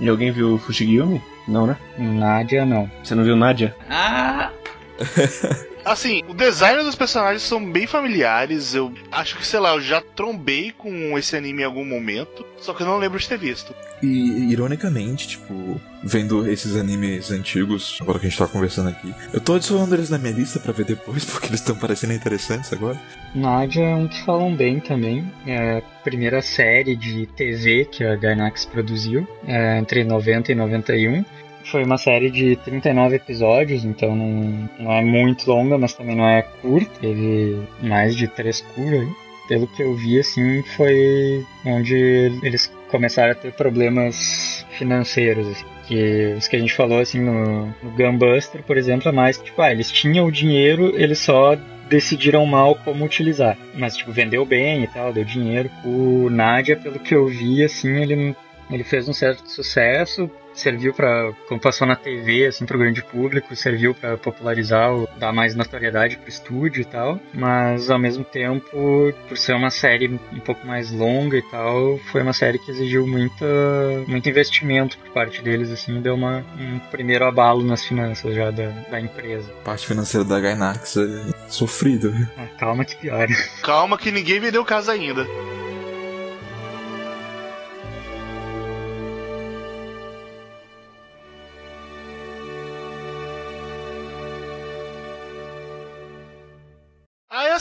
E 0.01 0.09
alguém 0.09 0.33
viu 0.33 0.59
Fushigiyumi? 0.59 1.23
Não, 1.47 1.67
né? 1.67 1.77
Nádia, 1.99 2.65
não. 2.65 2.91
Você 3.03 3.15
não 3.15 3.25
viu 3.25 3.37
Nadia? 3.37 3.75
Ah! 3.91 4.51
Assim, 5.85 6.23
o 6.29 6.35
design 6.35 6.83
dos 6.85 6.95
personagens 6.95 7.43
são 7.43 7.65
bem 7.73 7.87
familiares. 7.87 8.75
Eu 8.75 8.93
acho 9.11 9.37
que, 9.37 9.45
sei 9.45 9.59
lá, 9.59 9.75
eu 9.75 9.81
já 9.81 10.01
trombei 10.01 10.71
com 10.71 11.19
esse 11.19 11.37
anime 11.37 11.63
em 11.63 11.65
algum 11.65 11.85
momento. 11.85 12.45
Só 12.59 12.73
que 12.73 12.83
eu 12.83 12.87
não 12.87 12.99
lembro 12.99 13.19
de 13.19 13.29
ter 13.29 13.37
visto. 13.37 13.75
E, 14.01 14.53
ironicamente, 14.53 15.27
tipo, 15.27 15.81
vendo 16.03 16.49
esses 16.49 16.77
animes 16.77 17.33
antigos, 17.33 17.99
agora 18.01 18.21
que 18.21 18.27
a 18.27 18.29
gente 18.29 18.39
tá 18.39 18.47
conversando 18.47 18.91
aqui, 18.91 19.13
eu 19.33 19.41
tô 19.41 19.55
adicionando 19.55 19.95
eles 19.95 20.09
na 20.09 20.19
minha 20.19 20.33
lista 20.33 20.61
pra 20.61 20.73
ver 20.73 20.85
depois, 20.85 21.25
porque 21.27 21.49
eles 21.49 21.61
estão 21.61 21.75
parecendo 21.75 22.13
interessantes 22.13 22.73
agora. 22.73 22.99
Nádia 23.35 23.83
é 23.83 23.95
um 23.97 24.07
que 24.07 24.25
falam 24.25 24.55
bem 24.55 24.79
também. 24.79 25.25
É 25.47 25.79
a 25.79 25.83
primeira 26.05 26.41
série 26.41 26.95
de 26.95 27.27
TV 27.27 27.87
que 27.87 28.05
a 28.05 28.15
Gainax 28.15 28.65
produziu, 28.67 29.27
é, 29.47 29.79
entre 29.79 30.05
90 30.05 30.53
e 30.53 30.55
91. 30.55 31.25
Foi 31.65 31.85
uma 31.85 31.99
série 31.99 32.31
de 32.31 32.57
39 32.57 33.17
episódios, 33.17 33.85
então 33.85 34.15
não, 34.15 34.69
não 34.79 34.93
é 34.93 35.03
muito 35.03 35.49
longa, 35.51 35.79
mas 35.79 35.95
também 35.95 36.17
não 36.17 36.29
é 36.29 36.43
curta. 36.43 37.01
Teve 37.01 37.61
mais 37.81 38.17
de 38.17 38.29
três 38.29 38.61
curas. 38.61 39.09
Pelo 39.49 39.67
que 39.67 39.83
eu 39.83 39.95
vi, 39.95 40.19
assim, 40.19 40.63
foi 40.77 41.45
onde 41.67 41.95
eles 42.43 42.73
começaram 42.89 43.33
a 43.33 43.35
ter 43.35 43.53
problemas 43.53 44.65
financeiros. 44.79 45.47
Assim. 45.49 45.65
Que 45.87 46.35
os 46.39 46.47
que 46.47 46.57
a 46.57 46.59
gente 46.59 46.73
falou, 46.73 47.01
assim, 47.01 47.21
no, 47.21 47.67
no 47.67 47.91
Gunbuster, 47.97 48.63
por 48.63 48.77
exemplo, 48.77 49.09
é 49.09 49.13
mais 49.13 49.39
tipo, 49.39 49.61
ah, 49.61 49.73
eles 49.73 49.91
tinham 49.91 50.27
o 50.27 50.33
dinheiro, 50.33 50.93
eles 50.97 51.19
só 51.19 51.57
decidiram 51.89 52.47
mal 52.47 52.75
como 52.77 53.05
utilizar. 53.05 53.57
Mas, 53.75 53.97
tipo, 53.97 54.13
vendeu 54.13 54.47
bem 54.47 54.85
e 54.85 54.87
tal, 54.87 55.13
deu 55.13 55.25
dinheiro. 55.25 55.71
O 55.85 56.31
Nadia, 56.31 56.77
pelo 56.77 56.99
que 56.99 57.15
eu 57.15 57.27
vi, 57.27 57.63
assim, 57.63 58.01
ele, 58.01 58.37
ele 58.71 58.85
fez 58.85 59.09
um 59.09 59.13
certo 59.13 59.47
sucesso, 59.51 60.31
serviu 60.55 60.93
para 60.95 61.33
como 61.49 61.61
passou 61.61 61.87
na 61.87 61.97
TV 61.97 62.47
assim 62.47 62.67
para 62.67 62.77
o 62.77 62.81
grande 62.81 63.03
público 63.03 63.55
serviu 63.57 63.95
para 63.95 64.17
popularizar 64.17 64.93
o, 64.93 65.09
dar 65.17 65.33
mais 65.33 65.55
notoriedade 65.55 66.17
pro 66.17 66.29
estúdio 66.29 66.83
e 66.83 66.85
tal 66.85 67.19
mas 67.35 67.91
ao 67.91 67.99
mesmo 67.99 68.25
tempo 68.25 69.13
por 69.29 69.37
ser 69.37 69.55
uma 69.55 69.71
série 69.71 70.09
um 70.33 70.41
pouco 70.41 70.67
mais 70.67 70.91
longa 70.91 71.37
e 71.37 71.43
tal 71.43 71.99
foi 72.11 72.23
uma 72.23 72.33
série 72.33 72.59
que 72.59 72.71
exigiu 72.71 73.07
muita 73.07 73.45
muito 74.07 74.29
investimento 74.29 74.99
por 74.99 75.11
parte 75.13 75.43
deles 75.43 75.71
assim 75.71 76.01
deu 76.01 76.15
uma, 76.15 76.45
um 76.59 76.79
primeiro 76.91 77.25
abalo 77.25 77.63
nas 77.63 77.85
finanças 77.85 78.35
já 78.35 78.51
da, 78.51 78.69
da 78.91 79.01
empresa 79.01 79.51
A 79.61 79.65
parte 79.65 79.87
financeira 79.87 80.25
da 80.25 80.41
Gainax 80.41 80.97
é 80.97 81.33
sofrida. 81.49 82.09
viu? 82.11 82.27
ah, 82.37 82.47
calma 82.59 82.85
que 82.85 82.97
piora 82.97 83.33
Calma 83.63 83.97
que 83.97 84.11
ninguém 84.11 84.41
vendeu 84.41 84.65
casa 84.65 84.93
ainda. 84.93 85.27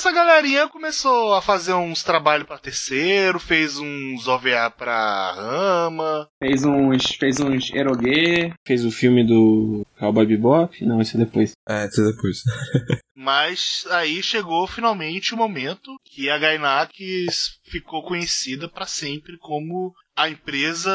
Essa 0.01 0.11
galerinha 0.11 0.67
começou 0.67 1.35
a 1.35 1.43
fazer 1.43 1.75
uns 1.75 2.01
trabalhos 2.01 2.47
pra 2.47 2.57
terceiro, 2.57 3.39
fez 3.39 3.77
uns 3.77 4.27
OVA 4.27 4.73
pra 4.75 5.31
Rama. 5.31 6.27
Fez 6.39 6.65
uns. 6.65 7.05
fez 7.19 7.39
uns 7.39 7.71
erogue. 7.71 8.51
Fez 8.65 8.83
o 8.83 8.89
filme 8.89 9.23
do 9.23 9.85
Cowboy 9.99 10.25
Bebop? 10.25 10.83
Não, 10.83 10.99
esse 10.99 11.15
é 11.15 11.19
depois. 11.19 11.51
É, 11.69 11.85
isso 11.85 12.01
é 12.01 12.11
depois. 12.11 12.41
Mas 13.15 13.85
aí 13.91 14.23
chegou 14.23 14.65
finalmente 14.65 15.35
o 15.35 15.37
momento 15.37 15.95
que 16.03 16.31
a 16.31 16.39
Gainax 16.39 17.59
ficou 17.63 18.01
conhecida 18.01 18.67
pra 18.67 18.87
sempre 18.87 19.37
como 19.37 19.93
a 20.15 20.27
empresa 20.27 20.91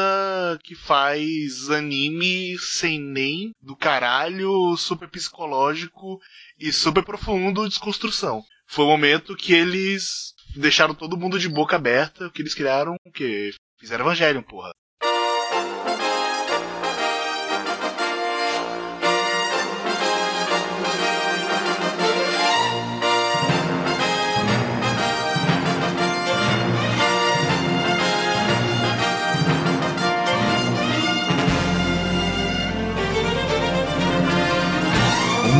que 0.61 0.75
faz 0.75 1.69
anime 1.69 2.57
sem 2.59 2.99
nem 2.99 3.51
do 3.61 3.73
caralho, 3.73 4.75
super 4.75 5.07
psicológico 5.07 6.19
e 6.59 6.73
super 6.73 7.05
profundo 7.05 7.63
de 7.63 7.69
desconstrução. 7.69 8.43
Foi 8.67 8.85
o 8.85 8.89
momento 8.89 9.35
que 9.35 9.53
eles 9.53 10.33
deixaram 10.55 10.93
todo 10.93 11.17
mundo 11.17 11.39
de 11.39 11.49
boca 11.49 11.75
aberta, 11.75 12.29
que 12.29 12.41
eles 12.41 12.53
criaram 12.53 12.95
o 13.05 13.11
quê? 13.11 13.51
Fizeram 13.79 14.05
Evangelion, 14.05 14.43
porra. 14.43 14.71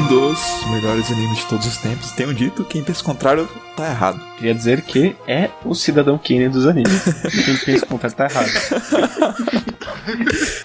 Dos 0.07 0.39
melhores 0.69 1.11
animes 1.11 1.39
de 1.39 1.45
todos 1.47 1.65
os 1.65 1.77
tempos. 1.77 2.11
Tenho 2.11 2.33
dito, 2.33 2.63
quem 2.63 2.83
pensa 2.83 3.01
o 3.01 3.05
contrário 3.05 3.47
tá 3.75 3.89
errado. 3.89 4.19
Queria 4.37 4.53
dizer 4.55 4.81
que 4.81 5.15
é 5.27 5.49
o 5.65 5.75
cidadão 5.75 6.17
Kane 6.17 6.49
dos 6.49 6.65
animes. 6.65 7.03
Quem 7.45 7.57
pensa 7.57 7.85
o 7.85 7.87
contrário 7.87 8.15
tá 8.17 8.25
errado. 8.25 8.49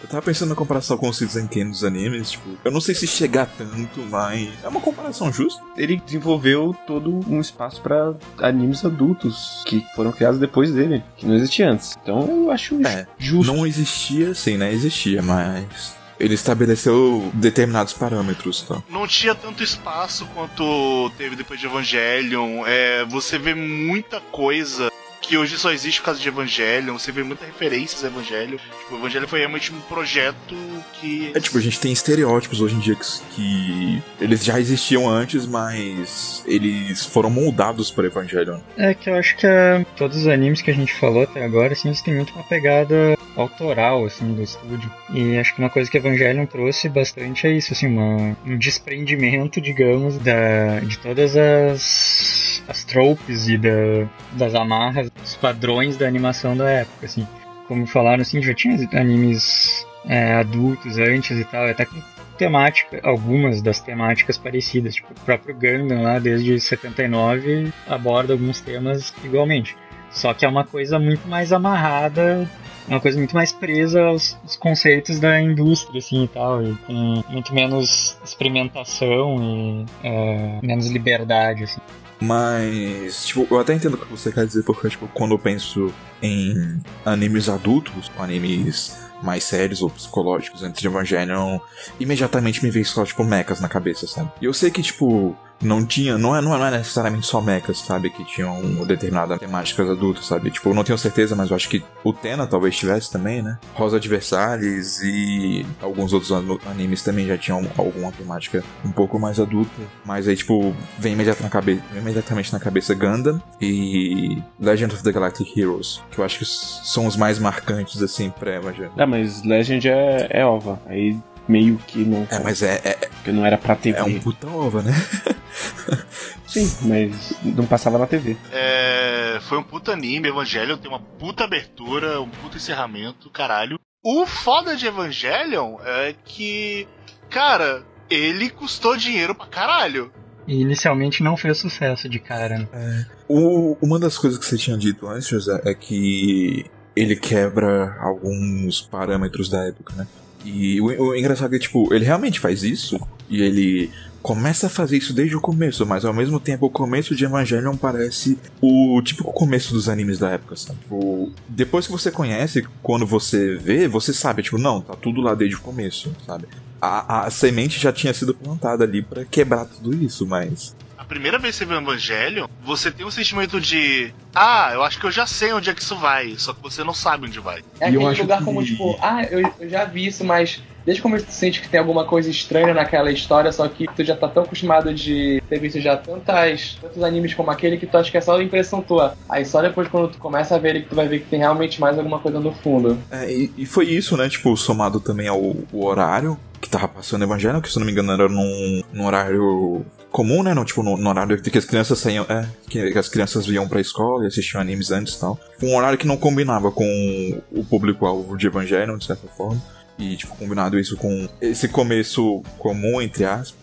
Eu 0.01 0.09
tava 0.09 0.23
pensando 0.23 0.51
na 0.51 0.55
comparação 0.55 0.97
com 0.97 1.09
o 1.09 1.13
Citizen 1.13 1.49
Kane 1.49 1.71
dos 1.71 1.83
animes, 1.83 2.31
tipo, 2.33 2.49
eu 2.65 2.71
não 2.71 2.81
sei 2.81 2.95
se 2.95 3.07
chegar 3.09 3.47
tanto, 3.47 4.01
mas 4.09 4.49
é 4.63 4.69
uma 4.69 4.81
comparação 4.81 5.33
justa. 5.33 5.61
Ele 5.77 6.01
desenvolveu 6.05 6.77
todo 6.87 7.21
um 7.29 7.41
espaço 7.41 7.81
pra 7.81 8.15
animes 8.39 8.85
adultos 8.85 9.63
que 9.67 9.85
foram 9.97 10.13
criados 10.13 10.39
depois 10.39 10.71
dele, 10.73 11.03
que 11.17 11.27
não 11.27 11.35
existia 11.35 11.71
antes. 11.71 11.97
Então 12.01 12.25
eu 12.29 12.51
acho 12.53 12.77
É, 12.87 13.07
justo. 13.19 13.53
Não 13.53 13.67
existia, 13.67 14.33
sim, 14.35 14.57
né? 14.57 14.73
Existia, 14.73 15.23
mas 15.23 15.97
ele 16.23 16.35
estabeleceu 16.35 17.31
determinados 17.35 17.93
parâmetros, 17.93 18.63
tá? 18.63 18.81
não 18.89 19.09
tinha 19.09 19.35
tanto 19.35 19.61
espaço 19.65 20.25
quanto 20.33 21.11
teve 21.19 21.35
depois 21.35 21.59
de 21.59 21.67
Evangelion. 21.67 22.65
É, 22.65 23.05
você 23.07 23.39
vê 23.39 23.55
muita 23.55 24.21
coisa 24.21 24.89
que 25.23 25.37
hoje 25.37 25.57
só 25.57 25.73
existe 25.73 26.01
por 26.01 26.07
causa 26.07 26.21
de 26.21 26.29
Evangelion. 26.29 26.99
Você 26.99 27.13
vê 27.13 27.23
muitas 27.23 27.47
referências 27.47 28.05
a 28.05 28.09
Evangelion. 28.09 28.59
Tipo, 28.59 28.97
Evangelion 28.97 29.29
foi 29.29 29.39
realmente 29.39 29.73
um 29.73 29.81
projeto 29.83 30.55
que. 31.01 31.31
É 31.35 31.41
tipo, 31.41 31.57
a 31.57 31.61
gente 31.61 31.81
tem 31.81 31.93
estereótipos 31.93 32.61
hoje 32.61 32.75
em 32.75 32.81
dia 32.81 32.97
que, 32.97 33.05
que 33.35 34.03
eles 34.21 34.45
já 34.45 34.59
existiam 34.59 35.09
antes, 35.09 35.47
mas 35.47 36.43
eles 36.47 37.07
foram 37.07 37.31
moldados 37.31 37.91
para 37.91 38.07
Evangelion. 38.07 38.59
É 38.77 38.93
que 38.93 39.09
eu 39.09 39.15
acho 39.15 39.37
que 39.37 39.47
é, 39.47 39.87
todos 39.97 40.19
os 40.19 40.27
animes 40.27 40.61
que 40.61 40.71
a 40.71 40.75
gente 40.75 40.93
falou 40.95 41.23
até 41.23 41.45
agora, 41.45 41.73
assim, 41.73 41.89
eles 41.89 42.03
têm 42.03 42.15
muito 42.15 42.33
uma 42.35 42.45
pegada 42.45 43.17
autoral, 43.37 44.05
assim, 44.05 44.35
do 44.35 44.43
estúdio. 44.43 44.91
E 45.15 45.39
acho 45.39 45.55
que 45.55 45.61
uma 45.61 45.71
coisa 45.71 45.91
que 45.91 45.97
Evangelion 45.97 46.47
trouxe 46.47 46.89
bastante 46.89 47.47
é 47.47 47.53
isso, 47.53 47.73
assim, 47.73 47.87
uma, 47.87 48.37
um 48.45 48.59
desprendimento, 48.59 49.61
digamos, 49.61 50.19
da, 50.19 50.81
de 50.81 50.99
todas 50.99 51.37
as, 51.37 52.42
as 52.69 52.85
tropes 52.85 53.49
e 53.49 53.59
da, 53.59 54.09
das 54.33 54.55
amarras, 54.55 55.11
dos 55.11 55.37
padrões 55.37 55.97
da 55.97 56.07
animação 56.07 56.57
da 56.57 56.69
época, 56.69 57.07
assim. 57.07 57.27
Como 57.69 57.87
falaram, 57.87 58.23
assim, 58.23 58.43
já 58.43 58.55
tinha 58.55 58.77
animes 58.93 59.87
é, 60.07 60.35
adultos 60.35 60.99
antes 60.99 61.39
e 61.39 61.45
tal, 61.45 61.67
até 61.69 61.85
com 61.85 62.01
temática, 62.37 63.01
algumas 63.03 63.63
das 63.63 63.81
temáticas 63.81 64.37
parecidas, 64.37 64.95
tipo 64.95 65.13
o 65.13 65.25
próprio 65.25 65.55
Gundam 65.55 66.03
lá 66.03 66.19
desde 66.19 66.59
79 66.59 67.73
aborda 67.87 68.33
alguns 68.33 68.61
temas 68.61 69.15
igualmente. 69.23 69.77
Só 70.13 70.35
que 70.35 70.45
é 70.45 70.49
uma 70.49 70.65
coisa 70.65 70.99
muito 70.99 71.27
mais 71.27 71.53
amarrada, 71.53 72.49
uma 72.87 73.01
coisa 73.01 73.19
muito 73.19 73.35
mais 73.35 73.53
presa 73.53 74.03
aos, 74.03 74.37
aos 74.43 74.57
conceitos 74.57 75.19
da 75.19 75.41
indústria 75.41 75.99
assim 75.99 76.25
e 76.25 76.29
tal, 76.29 76.63
e 76.63 76.75
com 76.87 77.23
muito 77.29 77.55
menos 77.55 78.17
experimentação 78.25 79.37
e 79.43 79.87
é, 80.05 80.59
menos 80.63 80.89
liberdade 80.89 81.65
assim. 81.65 81.81
Mas, 82.21 83.27
tipo, 83.27 83.47
eu 83.51 83.59
até 83.59 83.75
entendo 83.75 83.95
o 83.95 83.99
que 83.99 84.07
você 84.07 84.31
quer 84.31 84.47
dizer, 84.47 84.63
porque, 84.63 84.89
tipo, 84.89 85.09
quando 85.09 85.33
eu 85.33 85.39
penso 85.41 85.93
em 86.23 86.81
animes 87.05 87.49
adultos, 87.49 88.13
animes 88.17 88.97
mais 89.21 89.43
sérios 89.43 89.83
ou 89.83 89.91
psicológicos 89.91 90.63
antes 90.63 90.81
de 90.81 90.87
Evangelion, 90.87 91.59
imediatamente 91.99 92.63
me 92.63 92.71
vem 92.71 92.85
só, 92.85 93.05
tipo, 93.05 93.25
mechas 93.25 93.61
na 93.61 93.69
cabeça, 93.69 94.07
sabe? 94.07 94.31
E 94.41 94.45
eu 94.45 94.55
sei 94.55 94.71
que, 94.71 94.83
tipo, 94.83 95.37
não 95.63 95.85
tinha, 95.87 96.19
não 96.19 96.37
é, 96.37 96.41
não 96.41 96.55
é 96.67 96.71
necessariamente 96.71 97.27
só 97.27 97.41
mechas, 97.41 97.79
sabe, 97.79 98.11
que 98.11 98.25
tinham 98.25 98.61
determinadas 98.87 99.39
temáticas 99.39 99.89
adultas, 99.89 100.27
sabe? 100.27 100.51
Tipo, 100.51 100.71
eu 100.71 100.75
não 100.75 100.85
tenho 100.85 100.99
certeza, 100.99 101.35
mas 101.37 101.51
eu 101.51 101.57
acho 101.57 101.69
que 101.69 101.83
o 102.05 102.13
Tena 102.13 102.47
talvez 102.47 102.77
tivesse 102.77 103.11
também, 103.11 103.43
né? 103.43 103.59
Rosa 103.75 103.99
Versalhes 104.01 105.01
e 105.03 105.65
alguns 105.81 106.13
outros 106.13 106.31
an- 106.33 106.59
animes 106.71 107.03
também 107.03 107.27
já 107.27 107.39
tinham 107.39 107.65
alguma 107.79 108.11
temática 108.13 108.63
um 108.85 108.91
pouco 108.91 109.19
mais 109.19 109.39
adulta, 109.41 109.71
mas 110.05 110.27
aí, 110.29 110.37
tipo, 110.37 110.75
vem 110.99 111.13
imediata 111.13 111.43
na 111.43 111.49
cabeça, 111.51 111.83
imediatamente 111.97 112.53
na 112.53 112.59
cabeça 112.61 112.95
Gundam 112.95 113.41
e 113.61 114.43
Legend 114.61 114.95
of 114.95 115.03
the 115.03 115.13
Galactic 115.13 115.57
Heroes, 115.57 116.03
que 116.11 116.19
eu 116.19 116.25
acho 116.25 116.39
que 116.39 116.45
são 116.45 117.07
os 117.07 117.17
mais 117.17 117.39
marcantes, 117.39 118.03
assim, 118.03 118.31
pré-Evangelion. 118.31 118.91
Ah, 118.99 119.07
mas 119.07 119.43
Legend 119.45 119.89
é, 119.89 120.27
é 120.31 120.45
OVA. 120.47 120.79
Aí 120.87 121.17
meio 121.49 121.77
que 121.87 121.99
não. 122.05 122.27
É, 122.31 122.39
mas 122.43 122.63
é, 122.63 122.81
é, 122.85 122.93
Porque 123.09 123.33
não 123.33 123.45
era 123.45 123.59
pra 123.59 123.77
TV. 123.77 123.99
é 123.99 124.03
um 124.05 124.21
puta 124.21 124.47
ova, 124.49 124.83
né? 124.83 124.93
Sim, 126.47 126.71
mas 126.83 127.35
não 127.43 127.67
passava 127.67 127.99
na 127.99 128.07
TV. 128.07 128.37
É, 128.53 129.39
foi 129.43 129.59
um 129.59 129.63
puta 129.63 129.93
anime, 129.93 130.29
Evangelion 130.29 130.77
tem 130.77 130.89
uma 130.91 131.01
puta 131.01 131.45
abertura, 131.45 132.21
um 132.21 132.29
puta 132.29 132.57
encerramento, 132.57 133.31
caralho. 133.31 133.79
O 134.05 134.27
foda 134.27 134.77
de 134.77 134.87
Evangelion 134.87 135.77
é 135.85 136.15
que, 136.25 136.87
cara, 137.31 137.83
ele 138.11 138.51
custou 138.51 138.97
dinheiro 138.97 139.35
pra 139.35 139.47
caralho. 139.47 140.13
E 140.47 140.61
inicialmente 140.61 141.23
não 141.23 141.37
fez 141.37 141.59
sucesso 141.59 142.09
de 142.09 142.19
cara. 142.19 142.59
né? 142.73 143.07
O- 143.29 143.77
uma 143.81 143.99
das 143.99 144.19
coisas 144.19 144.39
que 144.39 144.45
você 144.45 144.59
tinha 144.59 144.77
dito 144.77 145.07
antes, 145.07 145.29
José, 145.29 145.61
é 145.65 145.73
que 145.73 146.67
ele 146.97 147.15
quebra 147.17 147.97
alguns 148.01 148.81
parâmetros 148.83 149.49
da 149.49 149.65
época, 149.69 149.95
né? 149.95 150.07
E 150.45 150.81
o, 150.81 150.87
o 150.87 151.17
engraçado 151.17 151.55
é 151.55 151.59
que, 151.59 151.65
tipo, 151.65 151.93
ele 151.95 152.05
realmente 152.05 152.41
faz 152.41 152.63
isso 152.63 153.01
e 153.29 153.41
ele 153.43 153.91
começa 154.23 154.69
a 154.69 154.71
fazer 154.71 154.97
isso 154.97 155.13
desde 155.13 155.37
o 155.37 155.41
começo, 155.41 155.85
mas 155.85 156.05
ao 156.05 156.15
mesmo 156.15 156.39
tempo 156.39 156.67
o 156.67 156.71
começo 156.71 157.15
de 157.15 157.25
Evangelion 157.25 157.77
parece 157.77 158.39
o 158.61 159.03
típico 159.03 159.33
começo 159.33 159.75
dos 159.75 159.89
animes 159.89 160.19
da 160.19 160.31
época, 160.31 160.55
sabe? 160.55 160.79
Tipo, 160.79 161.33
depois 161.49 161.87
que 161.87 161.93
você 161.93 162.11
conhece, 162.11 162.65
quando 162.83 163.05
você 163.05 163.57
vê, 163.57 163.89
você 163.89 164.13
sabe, 164.13 164.43
tipo, 164.43 164.59
não, 164.59 164.81
tá 164.81 164.95
tudo 164.95 165.21
lá 165.21 165.35
desde 165.35 165.57
o 165.57 165.61
começo, 165.61 166.15
sabe? 166.25 166.47
A, 166.81 167.27
a 167.27 167.31
semente 167.31 167.81
já 167.81 167.93
tinha 167.93 168.15
sido 168.15 168.35
plantada 168.35 168.85
ali 168.85 169.03
pra 169.03 169.25
quebrar 169.25 169.65
tudo 169.65 169.95
isso, 169.95 170.25
mas 170.25 170.75
primeira 171.13 171.39
vez 171.39 171.55
que 171.55 171.65
você 171.65 171.65
vê 171.67 171.75
o 171.75 171.81
Evangelion, 171.81 172.47
você 172.65 172.91
tem 172.91 173.05
um 173.07 173.11
sentimento 173.11 173.61
de. 173.61 174.13
Ah, 174.35 174.71
eu 174.73 174.83
acho 174.83 174.99
que 174.99 175.07
eu 175.07 175.11
já 175.11 175.27
sei 175.27 175.53
onde 175.53 175.69
é 175.71 175.75
que 175.75 175.83
isso 175.83 175.97
vai, 175.97 176.35
só 176.39 176.53
que 176.53 176.63
você 176.63 176.83
não 176.83 176.95
sabe 176.95 177.27
onde 177.27 177.39
vai. 177.39 177.61
É 177.81 177.85
eu 177.87 177.89
aquele 177.89 178.07
acho 178.07 178.23
lugar 178.23 178.39
que- 178.39 178.45
como, 178.45 178.65
tipo, 178.65 178.99
ah, 179.01 179.23
eu, 179.31 179.41
eu 179.61 179.69
já 179.69 179.85
vi 179.85 180.07
isso, 180.07 180.25
mas 180.25 180.63
desde 180.87 181.01
como 181.03 181.17
tu 181.21 181.31
sente 181.31 181.61
que 181.61 181.69
tem 181.69 181.79
alguma 181.79 182.05
coisa 182.05 182.29
estranha 182.31 182.73
naquela 182.75 183.13
história, 183.13 183.53
só 183.53 183.69
que 183.69 183.87
tu 183.95 184.03
já 184.03 184.17
tá 184.17 184.27
tão 184.27 184.43
acostumado 184.43 184.93
de 184.93 185.41
ter 185.49 185.59
visto 185.61 185.79
já 185.81 185.97
tantas, 185.97 186.77
tantos 186.81 187.03
animes 187.03 187.35
como 187.35 187.51
aquele 187.51 187.77
que 187.77 187.87
tu 187.87 187.97
acha 187.99 188.11
que 188.11 188.17
é 188.17 188.21
só 188.21 188.37
a 188.39 188.43
impressão 188.43 188.81
tua. 188.83 189.15
Aí 189.29 189.45
só 189.45 189.61
depois 189.63 189.87
quando 189.89 190.09
tu 190.09 190.19
começa 190.19 190.57
a 190.57 190.59
ver 190.59 190.71
ele 190.71 190.81
que 190.83 190.89
tu 190.89 190.97
vai 190.97 191.07
ver 191.07 191.21
que 191.21 191.27
tem 191.27 191.39
realmente 191.39 191.81
mais 191.81 191.97
alguma 191.99 192.19
coisa 192.19 192.41
no 192.41 192.53
fundo. 192.53 192.99
É, 193.11 193.31
e, 193.31 193.53
e 193.59 193.67
foi 193.67 193.85
isso, 193.87 194.17
né? 194.17 194.29
Tipo, 194.29 194.57
somado 194.57 194.99
também 194.99 195.29
ao, 195.29 195.39
o 195.41 195.85
horário 195.85 196.39
que 196.61 196.69
tava 196.69 196.89
passando 196.89 197.23
Evangelho, 197.25 197.61
que 197.61 197.69
se 197.69 197.77
eu 197.77 197.81
não 197.81 197.87
me 197.87 197.93
engano 197.93 198.13
era 198.13 198.29
num, 198.29 198.83
num 198.93 199.05
horário 199.05 199.85
comum, 200.13 200.43
né? 200.43 200.55
No, 200.55 200.65
tipo, 200.65 200.83
no, 200.83 200.97
no 200.97 201.09
horário 201.09 201.41
que 201.41 201.59
as 201.59 201.65
crianças 201.65 201.99
saíam. 201.99 202.25
É, 202.29 202.47
que, 202.69 202.97
as 202.97 203.09
crianças 203.09 203.47
iam 203.47 203.67
pra 203.67 203.81
escola 203.81 204.25
e 204.25 204.27
assistiam 204.29 204.61
animes 204.61 204.91
antes 204.93 205.15
e 205.15 205.21
tal. 205.21 205.41
Um 205.63 205.75
horário 205.75 205.99
que 205.99 206.07
não 206.07 206.17
combinava 206.17 206.71
com 206.71 207.43
o 207.51 207.65
público-alvo 207.65 208.37
de 208.37 208.47
Evangelho, 208.47 208.97
de 208.99 209.07
certa 209.07 209.27
forma. 209.27 209.61
E, 209.99 210.17
tipo, 210.17 210.37
combinado 210.37 210.79
isso 210.79 210.97
com 210.97 211.29
esse 211.41 211.69
começo 211.69 212.43
comum, 212.59 213.01
entre 213.01 213.25
aspas. 213.25 213.55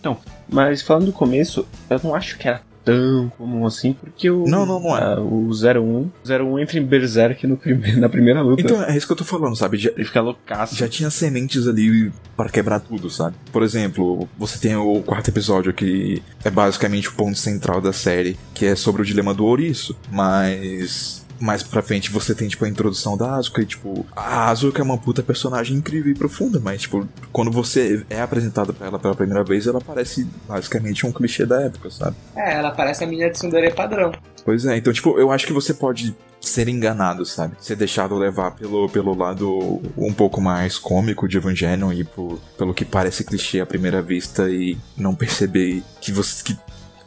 Mas 0.48 0.82
falando 0.82 1.06
do 1.06 1.12
começo, 1.12 1.66
eu 1.88 2.00
não 2.02 2.14
acho 2.14 2.36
que 2.36 2.48
era 2.48 2.60
tão 2.84 3.28
comum 3.36 3.66
assim, 3.66 3.92
porque 3.92 4.30
o. 4.30 4.44
Não, 4.46 4.64
não, 4.66 4.80
não 4.80 4.96
é. 4.96 5.18
o 5.18 5.50
01. 5.50 6.10
01 6.26 6.58
entra 6.58 6.78
em 6.78 6.84
Berserk 6.84 7.46
no 7.46 7.56
prime- 7.56 7.96
na 8.00 8.08
primeira 8.08 8.40
luta. 8.42 8.62
Então, 8.62 8.82
é 8.82 8.96
isso 8.96 9.06
que 9.06 9.12
eu 9.12 9.16
tô 9.16 9.24
falando, 9.24 9.56
sabe? 9.56 9.76
Já, 9.78 9.90
ele 9.90 10.04
fica 10.04 10.20
loucaço. 10.20 10.74
já 10.76 10.88
tinha 10.88 11.10
sementes 11.10 11.66
ali 11.66 12.12
para 12.36 12.48
quebrar 12.48 12.80
tudo, 12.80 13.10
sabe? 13.10 13.36
Por 13.52 13.62
exemplo, 13.62 14.28
você 14.38 14.58
tem 14.58 14.76
o 14.76 15.00
quarto 15.02 15.28
episódio 15.28 15.72
que 15.72 16.22
é 16.44 16.50
basicamente 16.50 17.08
o 17.08 17.12
ponto 17.12 17.38
central 17.38 17.80
da 17.80 17.92
série, 17.92 18.36
que 18.54 18.66
é 18.66 18.74
sobre 18.74 19.02
o 19.02 19.04
dilema 19.04 19.34
do 19.34 19.44
ouriço, 19.44 19.96
mas 20.10 21.24
mais 21.40 21.62
pra 21.62 21.82
frente 21.82 22.10
você 22.10 22.34
tem, 22.34 22.48
tipo, 22.48 22.64
a 22.64 22.68
introdução 22.68 23.16
da 23.16 23.36
Asuka 23.36 23.62
e, 23.62 23.66
tipo, 23.66 24.06
a 24.14 24.50
Asuka 24.50 24.80
é 24.80 24.84
uma 24.84 24.98
puta 24.98 25.22
personagem 25.22 25.76
incrível 25.76 26.12
e 26.12 26.14
profunda, 26.14 26.60
mas, 26.62 26.82
tipo, 26.82 27.08
quando 27.32 27.50
você 27.50 28.04
é 28.10 28.20
apresentado 28.20 28.74
pra 28.74 28.86
ela 28.86 28.98
pela 28.98 29.14
primeira 29.14 29.42
vez, 29.42 29.66
ela 29.66 29.80
parece 29.80 30.26
basicamente 30.46 31.06
um 31.06 31.12
clichê 31.12 31.46
da 31.46 31.62
época, 31.62 31.90
sabe? 31.90 32.16
É, 32.36 32.54
ela 32.54 32.70
parece 32.70 33.02
a 33.02 33.06
menina 33.06 33.30
de 33.30 33.38
Sundere 33.38 33.72
padrão. 33.72 34.12
Pois 34.44 34.64
é, 34.64 34.76
então, 34.76 34.92
tipo, 34.92 35.18
eu 35.18 35.30
acho 35.32 35.46
que 35.46 35.52
você 35.52 35.72
pode 35.72 36.14
ser 36.40 36.68
enganado, 36.68 37.26
sabe? 37.26 37.54
Ser 37.60 37.76
deixado 37.76 38.16
levar 38.16 38.52
pelo, 38.52 38.88
pelo 38.88 39.14
lado 39.14 39.80
um 39.96 40.12
pouco 40.12 40.40
mais 40.40 40.78
cômico 40.78 41.28
de 41.28 41.36
Evangelion 41.36 41.92
e 41.92 42.02
por, 42.02 42.40
pelo 42.56 42.72
que 42.72 42.84
parece 42.84 43.24
clichê 43.24 43.60
à 43.60 43.66
primeira 43.66 44.00
vista 44.00 44.48
e 44.48 44.76
não 44.96 45.14
perceber 45.14 45.82
que 46.00 46.10
você, 46.10 46.42
que 46.42 46.58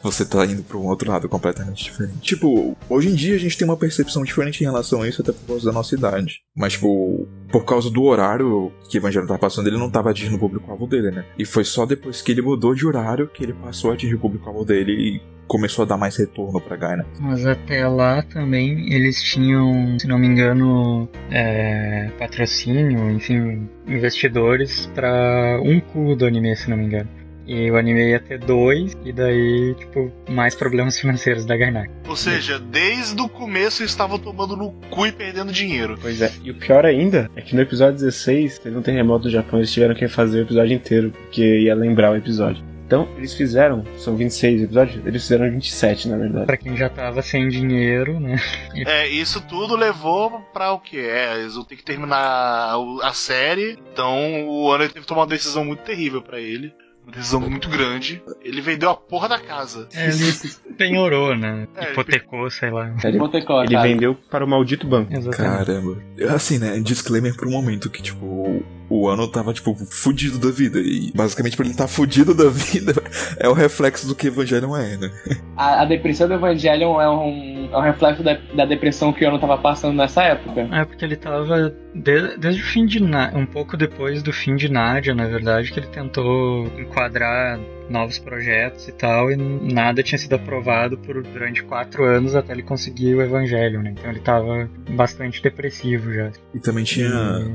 você 0.04 0.24
tá 0.24 0.44
indo 0.44 0.62
pra 0.62 0.76
um 0.76 0.86
outro 0.86 1.10
lado 1.10 1.28
completamente 1.28 1.82
diferente. 1.82 2.20
Tipo, 2.20 2.76
hoje 2.88 3.08
em 3.08 3.14
dia 3.14 3.34
a 3.34 3.38
gente 3.38 3.56
tem 3.56 3.66
uma 3.66 3.76
percepção 3.76 4.22
diferente 4.22 4.60
em 4.60 4.66
relação 4.66 5.02
a 5.02 5.08
isso, 5.08 5.22
até 5.22 5.32
por 5.32 5.46
causa 5.46 5.64
da 5.64 5.72
nossa 5.72 5.94
idade. 5.94 6.42
Mas, 6.54 6.74
tipo, 6.74 7.26
por 7.50 7.64
causa 7.64 7.90
do 7.90 8.02
horário 8.02 8.70
que 8.90 8.98
Evangelion 8.98 9.26
tá 9.26 9.38
passando, 9.38 9.66
ele 9.66 9.78
não 9.78 9.90
tava 9.90 10.10
atingindo 10.10 10.36
o 10.36 10.40
público-alvo 10.40 10.86
dele, 10.86 11.10
né? 11.10 11.24
E 11.38 11.44
foi 11.46 11.64
só 11.64 11.86
depois 11.86 12.20
que 12.20 12.32
ele 12.32 12.42
mudou 12.42 12.74
de 12.74 12.86
horário 12.86 13.28
que 13.28 13.42
ele 13.42 13.54
passou 13.54 13.90
a 13.90 13.94
atingir 13.94 14.14
o 14.14 14.20
público-alvo 14.20 14.64
dele 14.64 14.92
e 14.92 15.34
começou 15.46 15.84
a 15.84 15.86
dar 15.86 15.96
mais 15.96 16.16
retorno 16.16 16.60
pra 16.60 16.76
Gaina. 16.76 17.06
Mas 17.20 17.46
até 17.46 17.86
lá 17.86 18.22
também 18.22 18.92
eles 18.92 19.22
tinham, 19.22 19.98
se 19.98 20.06
não 20.06 20.18
me 20.18 20.26
engano, 20.26 21.08
é, 21.30 22.10
patrocínio, 22.18 23.10
enfim, 23.10 23.68
investidores 23.86 24.90
pra 24.94 25.60
um 25.62 25.80
cu 25.80 26.16
do 26.16 26.26
anime, 26.26 26.56
se 26.56 26.68
não 26.68 26.76
me 26.76 26.84
engano. 26.84 27.08
E 27.46 27.70
o 27.70 27.76
anime 27.76 28.10
ia 28.10 28.20
ter 28.20 28.38
dois, 28.38 28.96
e 29.04 29.12
daí, 29.12 29.74
tipo, 29.78 30.10
mais 30.28 30.54
problemas 30.54 30.98
financeiros 30.98 31.44
da 31.44 31.56
Gainax. 31.56 31.90
Ou 32.08 32.16
seja, 32.16 32.58
desde 32.58 33.20
o 33.20 33.28
começo 33.28 33.84
estavam 33.84 34.18
tomando 34.18 34.56
no 34.56 34.72
cu 34.90 35.06
e 35.06 35.12
perdendo 35.12 35.52
dinheiro. 35.52 35.98
Pois 36.00 36.20
é. 36.22 36.32
E 36.42 36.50
o 36.50 36.54
pior 36.54 36.84
ainda 36.86 37.30
é 37.36 37.42
que 37.42 37.54
no 37.54 37.62
episódio 37.62 37.94
16 37.94 38.58
teve 38.58 38.76
um 38.76 38.82
terremoto 38.82 39.24
no 39.24 39.30
Japão 39.30 39.58
e 39.58 39.62
eles 39.62 39.72
tiveram 39.72 39.94
que 39.94 40.08
fazer 40.08 40.38
o 40.38 40.42
episódio 40.42 40.74
inteiro, 40.74 41.10
porque 41.10 41.60
ia 41.60 41.74
lembrar 41.74 42.12
o 42.12 42.16
episódio. 42.16 42.64
Então, 42.86 43.08
eles 43.16 43.32
fizeram, 43.32 43.82
são 43.96 44.14
26 44.14 44.62
episódios, 44.62 45.06
eles 45.06 45.22
fizeram 45.22 45.50
27, 45.50 46.06
na 46.06 46.18
verdade. 46.18 46.46
Pra 46.46 46.56
quem 46.56 46.76
já 46.76 46.88
tava 46.90 47.22
sem 47.22 47.48
dinheiro, 47.48 48.20
né? 48.20 48.36
É, 48.86 49.08
isso 49.08 49.40
tudo 49.46 49.76
levou 49.76 50.40
pra 50.52 50.72
o 50.72 50.80
que? 50.80 50.98
É, 50.98 51.38
eles 51.38 51.54
vão 51.54 51.64
ter 51.64 51.76
que 51.76 51.84
terminar 51.84 52.74
a 53.02 53.12
série. 53.14 53.78
Então 53.92 54.46
o 54.48 54.70
Ano 54.70 54.86
teve 54.88 55.00
que 55.00 55.06
tomar 55.06 55.22
uma 55.22 55.26
decisão 55.26 55.64
muito 55.64 55.82
terrível 55.82 56.20
pra 56.20 56.38
ele. 56.40 56.74
Uma 57.04 57.12
decisão 57.12 57.40
muito 57.40 57.68
grande. 57.68 58.22
Ele 58.42 58.60
vendeu 58.60 58.90
a 58.90 58.96
porra 58.96 59.28
da 59.28 59.38
casa. 59.38 59.88
É, 59.94 60.08
Ele 60.08 60.32
penhorou, 60.78 61.36
né? 61.36 61.68
É, 61.76 61.82
ele 61.82 61.92
Hipotecou, 61.92 62.50
sei 62.50 62.70
lá. 62.70 62.94
Ele, 63.04 63.16
Hipotecou, 63.16 63.62
ele 63.62 63.78
vendeu 63.78 64.14
para 64.30 64.44
o 64.44 64.48
maldito 64.48 64.86
banco. 64.86 65.12
Exatamente. 65.12 65.66
Caramba. 65.66 66.02
Assim, 66.34 66.58
né? 66.58 66.80
Disclaimer 66.80 67.36
por 67.36 67.46
um 67.46 67.52
momento 67.52 67.90
que, 67.90 68.02
tipo, 68.02 68.64
o 68.88 69.08
ano 69.08 69.26
tava, 69.28 69.52
tipo, 69.52 69.74
fudido 69.74 70.38
da 70.38 70.50
vida. 70.50 70.78
E 70.78 71.12
basicamente, 71.14 71.56
pra 71.56 71.64
ele 71.64 71.72
estar 71.72 71.84
tá 71.84 71.88
fudido 71.88 72.34
da 72.34 72.48
vida, 72.48 72.92
é 73.38 73.48
o 73.48 73.52
reflexo 73.52 74.06
do 74.06 74.14
que 74.14 74.28
Evangelion 74.28 74.76
é, 74.76 74.96
né? 74.96 75.10
A, 75.56 75.82
a 75.82 75.84
depressão 75.84 76.26
do 76.26 76.34
Evangelion 76.34 77.00
é 77.00 77.08
um, 77.08 77.68
é 77.72 77.78
um 77.78 77.80
reflexo 77.80 78.22
da, 78.22 78.34
da 78.56 78.64
depressão 78.64 79.12
que 79.12 79.24
o 79.24 79.28
Ono 79.28 79.38
tava 79.38 79.56
passando 79.56 79.96
nessa 79.96 80.22
época. 80.22 80.68
É 80.72 80.84
porque 80.84 81.04
ele 81.04 81.16
tava 81.16 81.72
de- 81.94 82.36
desde 82.38 82.60
o 82.60 82.64
fim 82.64 82.86
de 82.86 83.00
um 83.34 83.46
pouco 83.46 83.76
depois 83.76 84.22
do 84.22 84.32
fim 84.32 84.56
de 84.56 84.68
Nádia, 84.68 85.14
na 85.14 85.26
verdade, 85.26 85.70
que 85.70 85.78
ele 85.78 85.86
tentou 85.86 86.66
enquadrar 86.78 87.58
novos 87.88 88.18
projetos 88.18 88.88
e 88.88 88.92
tal, 88.92 89.30
e 89.30 89.36
nada 89.36 90.02
tinha 90.02 90.18
sido 90.18 90.34
aprovado 90.34 90.96
por 90.98 91.22
durante 91.22 91.62
quatro 91.62 92.04
anos 92.04 92.34
até 92.34 92.52
ele 92.52 92.62
conseguir 92.62 93.14
o 93.14 93.22
Evangelho, 93.22 93.82
né? 93.82 93.94
Então 93.96 94.10
ele 94.10 94.20
tava 94.20 94.68
bastante 94.90 95.42
depressivo 95.42 96.12
já. 96.12 96.30
E 96.54 96.58
também 96.60 96.84
tinha. 96.84 97.08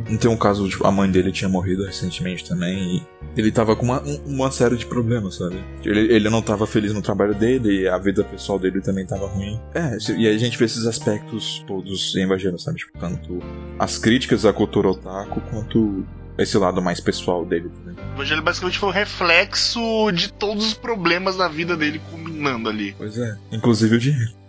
Não 0.09 0.17
tem 0.17 0.29
um 0.29 0.37
caso, 0.37 0.67
tipo, 0.69 0.85
a 0.85 0.91
mãe 0.91 1.09
dele 1.09 1.31
tinha 1.31 1.49
morrido 1.49 1.85
recentemente 1.85 2.47
também. 2.47 2.97
E 3.35 3.39
ele 3.39 3.51
tava 3.51 3.75
com 3.75 3.85
uma, 3.85 4.01
um- 4.03 4.21
uma 4.25 4.51
série 4.51 4.75
de 4.75 4.85
problemas, 4.85 5.35
sabe? 5.35 5.57
Ele, 5.83 6.13
ele 6.13 6.29
não 6.29 6.41
tava 6.41 6.65
feliz 6.67 6.93
no 6.93 7.01
trabalho 7.01 7.33
dele, 7.35 7.81
e 7.83 7.87
a 7.87 7.97
vida 7.97 8.23
pessoal 8.23 8.57
dele 8.59 8.81
também 8.81 9.05
tava 9.05 9.27
ruim. 9.27 9.59
É, 9.73 9.97
e 10.17 10.27
aí 10.27 10.35
a 10.35 10.37
gente 10.39 10.57
vê 10.57 10.65
esses 10.65 10.85
aspectos 10.85 11.63
todos 11.67 12.15
em 12.15 12.23
Evangelho, 12.23 12.57
sabe? 12.59 12.77
Tipo, 12.79 12.97
tanto 12.99 13.39
as 13.77 13.97
críticas 13.97 14.45
à 14.45 14.53
cultura 14.53 14.89
otaku, 14.89 15.41
quanto 15.51 16.05
esse 16.39 16.57
lado 16.57 16.81
mais 16.81 16.99
pessoal 16.99 17.45
dele 17.45 17.69
também. 17.69 17.95
O 17.95 18.15
Evangelho 18.15 18.41
basicamente 18.41 18.79
foi 18.79 18.89
um 18.89 18.93
reflexo 18.93 20.11
de 20.11 20.31
todos 20.31 20.65
os 20.65 20.73
problemas 20.73 21.37
da 21.37 21.47
vida 21.47 21.75
dele 21.75 22.01
culminando 22.09 22.69
ali. 22.69 22.95
Pois 22.97 23.17
é. 23.17 23.37
Inclusive 23.51 23.95
o 23.95 23.99
dinheiro. 23.99 24.39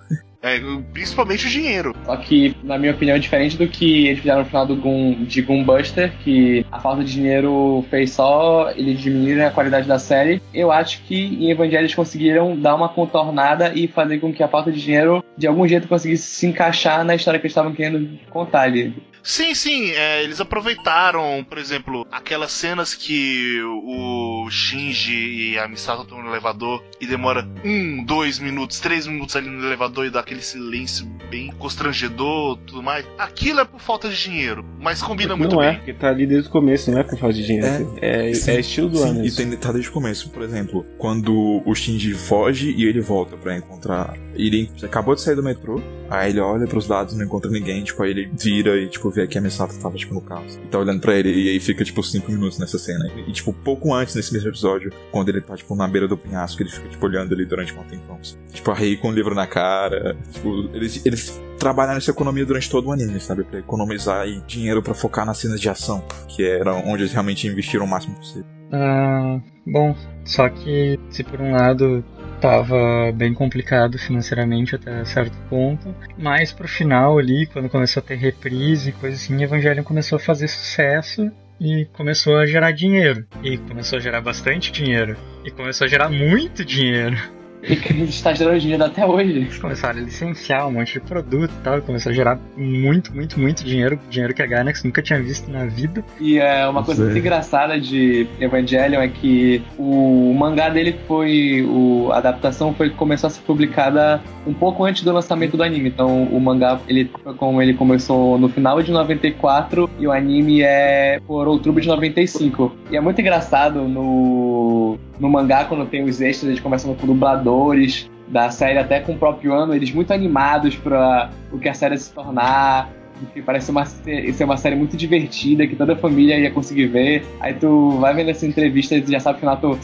É, 0.43 0.59
principalmente 0.93 1.47
o 1.47 1.51
dinheiro. 1.51 1.95
Só 2.05 2.17
que, 2.17 2.57
na 2.63 2.79
minha 2.79 2.93
opinião, 2.93 3.17
é 3.17 3.19
diferente 3.19 3.59
do 3.59 3.69
que 3.69 4.07
eles 4.07 4.21
fizeram 4.21 4.41
no 4.41 4.47
final 4.47 4.67
do 4.67 4.75
Gun, 4.75 5.25
de 5.25 5.43
Gunbuster, 5.43 6.13
que 6.25 6.65
a 6.73 6.81
falta 6.81 7.05
de 7.05 7.13
dinheiro 7.13 7.85
fez 7.91 8.13
só 8.13 8.71
eles 8.71 8.99
diminuírem 8.99 9.45
a 9.45 9.51
qualidade 9.51 9.87
da 9.87 9.99
série. 9.99 10.41
Eu 10.55 10.73
acho 10.73 11.03
que 11.03 11.15
em 11.15 11.51
Evangelho 11.51 11.83
eles 11.83 11.95
conseguiram 11.95 12.59
dar 12.59 12.75
uma 12.75 12.89
contornada 12.89 13.73
e 13.75 13.87
fazer 13.87 14.19
com 14.19 14.33
que 14.33 14.43
a 14.43 14.49
falta 14.49 14.73
de 14.73 14.81
dinheiro, 14.81 15.23
de 15.37 15.47
algum 15.47 15.69
jeito, 15.69 15.87
conseguisse 15.87 16.23
se 16.23 16.47
encaixar 16.47 17.05
na 17.05 17.15
história 17.15 17.39
que 17.39 17.47
eles 17.47 17.53
estavam 17.53 17.75
querendo 17.75 18.19
contar 18.31 18.63
ali. 18.63 18.95
Sim, 19.23 19.55
sim, 19.55 19.91
é, 19.91 20.23
eles 20.23 20.41
aproveitaram, 20.41 21.45
por 21.49 21.59
exemplo, 21.59 22.07
aquelas 22.11 22.53
cenas 22.53 22.95
que 22.95 23.61
o 23.63 24.49
Shinji 24.51 25.53
e 25.53 25.59
a 25.59 25.69
Misato 25.69 26.03
estão 26.03 26.23
no 26.23 26.31
elevador 26.31 26.83
e 27.01 27.07
demora 27.07 27.47
um, 27.65 28.05
dois 28.05 28.39
minutos, 28.39 28.81
três 28.81 29.07
minutos 29.07 29.37
ali 29.37 29.49
no 29.49 29.65
elevador 29.65 30.07
e 30.07 30.11
dá 30.11 30.21
aquele 30.21 30.43
silêncio 30.43 31.07
bem 31.31 31.53
constrangedor 31.59 32.59
tudo 32.67 32.83
mais. 32.83 33.07
Aquilo 33.19 33.61
é 33.61 33.65
por 33.65 33.81
falta 33.81 34.09
de 34.09 34.21
dinheiro, 34.21 34.65
mas 34.79 35.03
combina 35.03 35.37
muito 35.37 35.57
não 35.57 35.63
é, 35.63 35.71
bem. 35.71 35.77
porque 35.79 35.93
tá 35.93 36.09
ali 36.09 36.27
desde 36.27 36.49
o 36.49 36.53
começo, 36.53 36.91
não 36.91 36.99
é 36.99 37.03
por 37.03 37.19
falta 37.19 37.35
de 37.35 37.45
dinheiro. 37.45 37.99
É, 38.01 38.31
é, 38.31 38.35
Sim, 38.35 38.53
é 38.53 38.61
estilo 38.61 38.89
do 38.89 38.99
sim, 38.99 39.09
ano. 39.09 39.25
E 39.25 39.31
tem 39.31 39.51
tá 39.57 39.73
desde 39.73 39.91
o 39.91 39.93
começo, 39.93 40.31
por 40.31 40.43
exemplo, 40.43 40.85
quando 40.99 41.63
o 41.65 41.75
Shinji 41.75 42.15
foge 42.15 42.73
e 42.77 42.85
ele 42.85 43.01
volta 43.01 43.37
pra 43.37 43.57
encontrar. 43.57 44.17
Ele 44.35 44.71
acabou 44.83 45.15
de 45.15 45.21
sair 45.21 45.35
do 45.35 45.43
metrô, 45.43 45.83
aí 46.09 46.31
ele 46.31 46.41
olha 46.41 46.67
pros 46.67 46.89
lados, 46.89 47.15
não 47.15 47.25
encontra 47.25 47.51
ninguém, 47.51 47.83
tipo, 47.83 48.03
aí 48.03 48.11
ele 48.11 48.31
vira 48.33 48.77
e, 48.79 48.89
tipo, 48.89 49.10
vê 49.11 49.27
que 49.27 49.39
a 49.39 49.41
Misato 49.41 49.79
tava, 49.81 49.97
tipo, 49.97 50.15
no 50.15 50.21
carro. 50.21 50.45
E 50.63 50.67
tá 50.69 50.79
olhando 50.79 51.01
pra 51.01 51.15
ele, 51.17 51.31
e 51.33 51.49
aí 51.51 51.61
fica, 51.61 51.85
tipo, 51.85 52.03
cinco 52.03 52.31
minutos 52.31 52.59
nessa 52.59 52.79
cena. 52.79 53.11
E, 53.27 53.33
tipo, 53.33 53.53
pouco 53.53 53.93
antes, 53.93 54.15
nesse 54.15 54.33
mesmo 54.33 54.49
episódio, 54.49 54.93
quando 55.11 55.29
ele 55.29 55.41
tá, 55.41 55.57
tipo, 55.57 55.75
na 55.75 55.87
beira 55.87 56.09
do 56.09 56.17
penhasco, 56.17 56.63
ele 56.63 56.71
fica, 56.71 56.89
tipo, 56.89 57.05
olhando 57.07 57.35
ali 57.35 57.45
durante 57.45 57.73
um 57.73 57.83
tempão. 57.85 58.19
assim. 58.21 58.37
Tipo, 58.53 58.71
a 58.71 58.75
Rei 58.75 58.97
com 58.97 59.09
o 59.09 59.13
livro 59.13 59.35
na 59.35 59.47
cara. 59.47 60.17
Tipo, 60.33 60.69
eles, 60.75 61.05
eles 61.05 61.41
trabalharam 61.59 61.99
essa 61.99 62.11
economia 62.11 62.45
durante 62.45 62.71
todo 62.71 62.89
o 62.89 62.93
anime, 62.93 63.21
sabe? 63.21 63.45
Pra 63.45 63.59
economizar 63.59 64.27
e 64.27 64.41
dinheiro 64.47 64.83
pra 64.83 64.95
focar 64.95 65.27
nas 65.27 65.39
cenas 65.39 65.61
de 65.61 65.69
ação, 65.69 66.03
que 66.29 66.43
era 66.43 66.75
onde 66.75 67.03
eles 67.03 67.13
realmente 67.13 67.47
investiram 67.47 67.85
o 67.85 67.89
máximo 67.89 68.17
possível. 68.17 68.47
Ah, 68.73 69.41
bom, 69.67 69.95
só 70.25 70.49
que 70.49 70.99
se 71.11 71.23
por 71.25 71.41
um 71.41 71.53
lado 71.53 72.05
tava 72.41 73.13
bem 73.15 73.35
complicado 73.35 73.99
financeiramente 73.99 74.75
até 74.75 75.05
certo 75.05 75.37
ponto, 75.49 75.95
mas 76.19 76.53
pro 76.53 76.67
final 76.67 77.19
ali, 77.19 77.47
quando 77.47 77.69
começou 77.69 78.01
a 78.01 78.05
ter 78.05 78.17
reprise 78.17 78.91
e 78.91 78.93
coisa 78.93 79.17
assim, 79.17 79.43
Evangelion 79.43 79.85
começou 79.85 80.17
a 80.17 80.21
fazer 80.21 80.49
sucesso 80.49 81.31
e 81.61 81.87
começou 81.93 82.39
a 82.39 82.47
gerar 82.47 82.73
dinheiro. 82.73 83.27
E 83.43 83.59
começou 83.59 83.99
a 83.99 84.01
gerar 84.01 84.23
bastante 84.23 84.73
dinheiro. 84.73 85.17
E 85.45 85.51
começou 85.51 85.85
a 85.85 85.89
gerar 85.89 86.09
muito 86.09 86.65
dinheiro. 86.65 87.17
E 87.63 87.77
que 87.77 87.93
está 88.05 88.33
gerando 88.33 88.59
dinheiro 88.59 88.85
até 88.85 89.07
hoje. 89.07 89.31
Eles 89.31 89.59
começaram 89.59 90.01
a 90.01 90.03
licenciar 90.03 90.67
um 90.67 90.73
monte 90.73 90.95
de 90.95 91.01
produto 91.01 91.51
e 91.51 91.63
tal, 91.63 91.79
e 91.79 91.81
começou 91.83 92.11
a 92.11 92.15
gerar 92.15 92.39
muito, 92.57 93.15
muito, 93.15 93.39
muito 93.39 93.65
dinheiro, 93.65 93.99
dinheiro 94.09 94.35
que 94.35 94.43
a 94.43 94.47
Gainax 94.47 94.83
nunca 94.83 95.03
tinha 95.03 95.21
visto 95.21 95.51
na 95.51 95.67
vida. 95.67 96.05
E 96.19 96.39
é 96.39 96.67
uma 96.67 96.83
coisa 96.83 97.05
muito 97.05 97.19
engraçada 97.19 97.79
de 97.79 98.27
Evangelion 98.41 99.01
é 99.01 99.09
que 99.09 99.63
o 99.79 100.35
mangá 100.35 100.69
dele 100.69 100.97
foi. 101.07 101.63
O, 101.69 102.11
a 102.13 102.19
adaptação 102.19 102.75
foi 102.75 102.91
começou 102.91 103.29
a 103.29 103.31
ser 103.31 103.43
publicada 103.43 104.21
um 104.47 104.55
pouco 104.55 104.85
antes 104.85 105.03
do 105.03 105.13
lançamento 105.13 105.57
do 105.57 105.63
anime. 105.63 105.89
Então 105.89 106.25
o 106.25 106.41
mangá, 106.41 106.81
ele, 106.89 107.11
como 107.37 107.61
ele 107.61 107.75
começou 107.75 108.39
no 108.39 108.49
final 108.49 108.83
de 108.83 108.91
94 108.91 109.91
e 109.99 110.07
o 110.07 110.13
anime 110.13 110.63
é 110.63 111.21
por 111.27 111.47
outubro 111.47 111.81
de 111.81 111.89
95. 111.89 112.75
E 112.91 112.97
é 112.97 113.01
muito 113.01 113.21
engraçado 113.21 113.83
no, 113.83 114.99
no 115.19 115.29
mangá, 115.29 115.65
quando 115.65 115.87
tem 115.87 116.03
os 116.03 116.21
extras, 116.21 116.51
eles 116.51 116.61
começam 116.61 116.95
com 116.95 117.07
dubladores 117.51 118.09
da 118.29 118.51
série, 118.51 118.79
até 118.79 119.01
com 119.01 119.13
o 119.13 119.19
próprio 119.19 119.53
ano, 119.53 119.75
eles 119.75 119.91
muito 119.93 120.13
animados 120.13 120.77
para 120.77 121.31
o 121.51 121.59
que 121.59 121.69
a 121.69 121.75
série 121.75 121.99
se 121.99 122.13
tornar. 122.13 122.89
Enfim, 123.21 123.43
parece 123.43 123.67
ser 123.67 123.73
uma, 123.73 123.85
ser 123.85 124.45
uma 124.45 124.57
série 124.57 124.77
muito 124.77 124.97
divertida, 124.97 125.67
que 125.67 125.77
toda 125.77 125.93
a 125.93 125.97
família 125.97 126.39
ia 126.39 126.51
conseguir 126.51 126.87
ver. 126.87 127.27
Aí 127.41 127.53
tu 127.55 127.99
vai 127.99 128.15
vendo 128.15 128.31
essa 128.31 128.47
entrevista 128.47 128.95
e 128.95 129.03
tu 129.03 129.11
já 129.11 129.21
sabe 129.21 129.41
que 129.41 129.45
no 129.45 129.57
final 129.57 129.75
tu. 129.75 129.81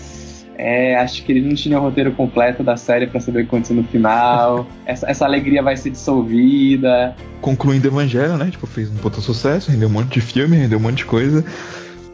É, 0.58 0.96
acho 0.96 1.22
que 1.22 1.32
eles 1.32 1.44
não 1.44 1.54
tinham 1.54 1.78
o 1.82 1.84
roteiro 1.84 2.12
completo 2.12 2.62
da 2.62 2.78
série 2.78 3.06
pra 3.06 3.20
saber 3.20 3.40
o 3.40 3.42
que 3.42 3.48
aconteceu 3.48 3.76
no 3.76 3.84
final. 3.84 4.66
essa, 4.86 5.10
essa 5.10 5.26
alegria 5.26 5.62
vai 5.62 5.76
ser 5.76 5.90
dissolvida. 5.90 7.14
Concluindo 7.42 7.88
Evangelho, 7.88 8.38
né? 8.38 8.48
Tipo, 8.50 8.66
fez 8.66 8.90
um 8.90 8.94
puta 8.94 9.20
sucesso, 9.20 9.70
rendeu 9.70 9.88
um 9.88 9.92
monte 9.92 10.14
de 10.14 10.20
filme, 10.22 10.56
rendeu 10.56 10.78
um 10.78 10.82
monte 10.82 10.98
de 10.98 11.04
coisa. 11.04 11.44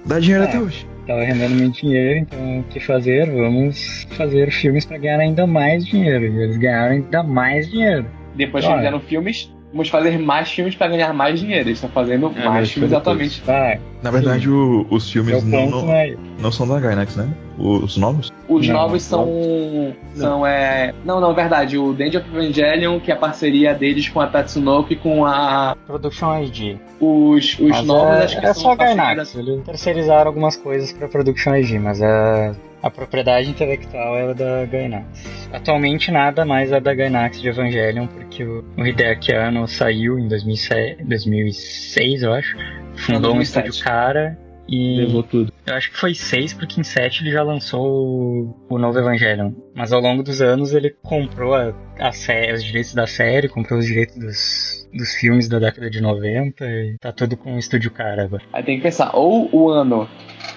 Dá 0.04 0.18
dinheiro 0.18 0.42
É. 0.42 0.48
até 0.48 0.58
hoje. 0.58 0.84
Tava 1.06 1.24
rendendo 1.24 1.56
muito 1.56 1.80
dinheiro, 1.80 2.20
então 2.20 2.60
o 2.60 2.62
que 2.64 2.78
fazer? 2.78 3.28
Vamos 3.30 4.06
fazer 4.10 4.52
filmes 4.52 4.84
pra 4.84 4.98
ganhar 4.98 5.18
ainda 5.18 5.46
mais 5.46 5.84
dinheiro. 5.84 6.24
E 6.26 6.42
eles 6.42 6.56
ganharam 6.56 6.92
ainda 6.92 7.22
mais 7.22 7.68
dinheiro. 7.70 8.06
Depois 8.36 8.64
que 8.64 8.70
Olha. 8.70 8.78
fizeram 8.78 9.00
filmes, 9.00 9.52
vamos 9.72 9.88
fazer 9.88 10.18
mais 10.18 10.50
filmes 10.50 10.74
pra 10.74 10.86
ganhar 10.88 11.12
mais 11.12 11.40
dinheiro. 11.40 11.68
Eles 11.68 11.78
estão 11.78 11.90
fazendo 11.90 12.32
É, 12.36 12.44
mais 12.48 12.70
filmes 12.70 12.90
foi 12.90 12.98
atualmente. 12.98 13.40
Tá, 13.42 13.78
Na 14.02 14.10
verdade, 14.10 14.48
o- 14.48 14.86
os 14.90 15.08
é 15.08 15.12
filmes 15.12 15.42
o 15.42 15.46
não, 15.46 15.58
ponto, 15.70 15.76
não, 15.78 15.86
né? 15.86 16.16
não 16.38 16.52
são 16.52 16.68
da 16.68 16.78
Gainax, 16.78 17.16
né? 17.16 17.28
Os 17.58 17.96
novos? 17.96 18.32
Os 18.48 18.66
Não, 18.66 18.74
novos 18.74 19.02
são. 19.02 19.94
São, 20.14 20.46
é. 20.46 20.92
Não, 21.04 21.20
não, 21.20 21.34
verdade. 21.34 21.76
O 21.78 21.92
Danger 21.92 22.20
of 22.22 22.30
Evangelion, 22.36 22.98
que 22.98 23.10
é 23.10 23.14
a 23.14 23.16
parceria 23.16 23.74
deles 23.74 24.08
com 24.08 24.20
a 24.20 24.26
Tatsunoko 24.26 24.92
e 24.92 24.96
com 24.96 25.24
a. 25.26 25.76
Production 25.86 26.42
ID. 26.42 26.76
Os, 27.00 27.58
os 27.58 27.68
Mas 27.70 27.86
novos, 27.86 28.16
é, 28.16 28.24
acho 28.24 28.40
que 28.40 28.46
é 28.46 28.52
são 28.54 28.62
só 28.62 28.72
a 28.72 28.76
Gainax. 28.76 29.34
Eles 29.34 29.62
terceirizaram 29.64 30.28
algumas 30.28 30.56
coisas 30.56 30.92
pra 30.92 31.08
Production 31.08 31.54
ID, 31.54 31.78
mas 31.78 32.00
a, 32.02 32.54
a 32.82 32.90
propriedade 32.90 33.48
intelectual 33.48 34.16
é 34.16 34.34
da 34.34 34.64
Gainax. 34.66 35.48
Atualmente 35.52 36.10
nada 36.10 36.44
mais 36.44 36.72
é 36.72 36.80
da 36.80 36.92
Gainax 36.94 37.40
de 37.40 37.48
Evangelion, 37.48 38.06
porque 38.08 38.44
o, 38.44 38.64
Hideaki 38.78 39.32
Anno 39.32 39.66
saiu 39.68 40.18
em 40.18 40.26
2006, 40.28 40.98
2006 41.06 42.22
eu 42.22 42.32
acho. 42.32 42.56
Fundou 42.96 43.30
um 43.32 43.36
2007. 43.36 43.68
estúdio 43.68 43.84
cara 43.84 44.38
e 44.68 44.96
Levou 45.00 45.22
tudo. 45.22 45.52
eu 45.66 45.74
acho 45.74 45.90
que 45.90 45.96
foi 45.98 46.14
6 46.14 46.54
porque 46.54 46.80
em 46.80 46.84
7 46.84 47.22
ele 47.22 47.32
já 47.32 47.42
lançou 47.42 48.54
o, 48.70 48.78
novo 48.78 48.98
Evangelion. 48.98 49.52
Mas 49.74 49.92
ao 49.92 50.00
longo 50.00 50.22
dos 50.22 50.40
anos 50.40 50.72
ele 50.74 50.90
comprou 51.02 51.54
a, 51.54 51.72
a 51.98 52.12
sé- 52.12 52.52
os 52.52 52.62
direitos 52.64 52.94
da 52.94 53.06
série, 53.06 53.48
comprou 53.48 53.78
os 53.78 53.86
direitos 53.86 54.16
dos, 54.16 54.88
dos 54.94 55.14
filmes 55.14 55.48
da 55.48 55.58
década 55.58 55.90
de 55.90 56.00
90 56.00 56.64
e 56.64 56.96
tá 56.98 57.12
tudo 57.12 57.36
com 57.36 57.54
o 57.56 57.58
estúdio 57.58 57.90
cara 57.90 58.24
agora. 58.24 58.42
Aí 58.52 58.62
tem 58.62 58.76
que 58.76 58.82
pensar, 58.82 59.10
ou 59.14 59.48
o 59.54 59.68
ano 59.68 60.08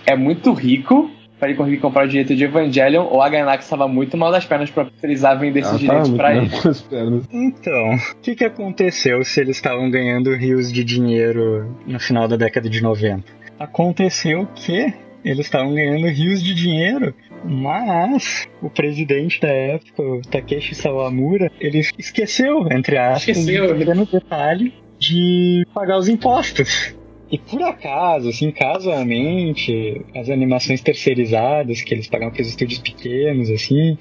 é 0.05 0.15
muito 0.15 0.53
rico 0.53 1.09
pra 1.45 1.49
ele 1.49 1.57
conseguir 1.57 1.77
comprar 1.77 2.05
o 2.05 2.07
direito 2.07 2.35
de 2.35 2.43
Evangelion, 2.43 3.05
ou 3.05 3.21
a 3.21 3.29
Gainax 3.29 3.65
estava 3.65 3.87
muito 3.87 4.17
mal 4.17 4.31
das 4.31 4.45
pernas 4.45 4.69
pra 4.71 4.85
precisar 4.85 5.35
vender 5.35 5.59
esses 5.59 5.71
Ela 5.71 5.79
direitos 5.79 6.09
muito 6.09 6.17
pra 6.17 6.35
ele. 6.35 7.21
Então, 7.31 7.95
o 7.95 8.21
que, 8.21 8.35
que 8.35 8.43
aconteceu 8.43 9.23
se 9.23 9.41
eles 9.41 9.57
estavam 9.57 9.89
ganhando 9.89 10.33
rios 10.35 10.71
de 10.71 10.83
dinheiro 10.83 11.75
no 11.85 11.99
final 11.99 12.27
da 12.27 12.35
década 12.35 12.69
de 12.69 12.81
90? 12.81 13.23
Aconteceu 13.59 14.47
que 14.55 14.93
eles 15.23 15.45
estavam 15.45 15.73
ganhando 15.73 16.07
rios 16.07 16.41
de 16.41 16.53
dinheiro, 16.53 17.13
mas 17.43 18.47
o 18.61 18.69
presidente 18.69 19.39
da 19.39 19.47
época, 19.47 20.01
o 20.01 20.21
Takeshi 20.21 20.75
Sawamura, 20.75 21.51
ele 21.59 21.79
esqueceu, 21.97 22.67
entre 22.71 22.97
aspas, 22.97 23.37
Esqueceu. 23.37 23.75
um 23.75 24.05
detalhe 24.05 24.73
de 24.99 25.65
pagar 25.73 25.97
os 25.97 26.07
impostos. 26.07 26.95
E 27.31 27.37
por 27.39 27.61
acaso, 27.63 28.29
assim, 28.29 28.51
casualmente, 28.51 30.01
as 30.15 30.29
animações 30.29 30.81
terceirizadas 30.81 31.81
que 31.81 31.93
eles 31.93 32.07
pagavam 32.07 32.33
para 32.33 32.41
os 32.41 32.49
estúdios 32.49 32.79
pequenos, 32.79 33.49
assim, 33.49 33.97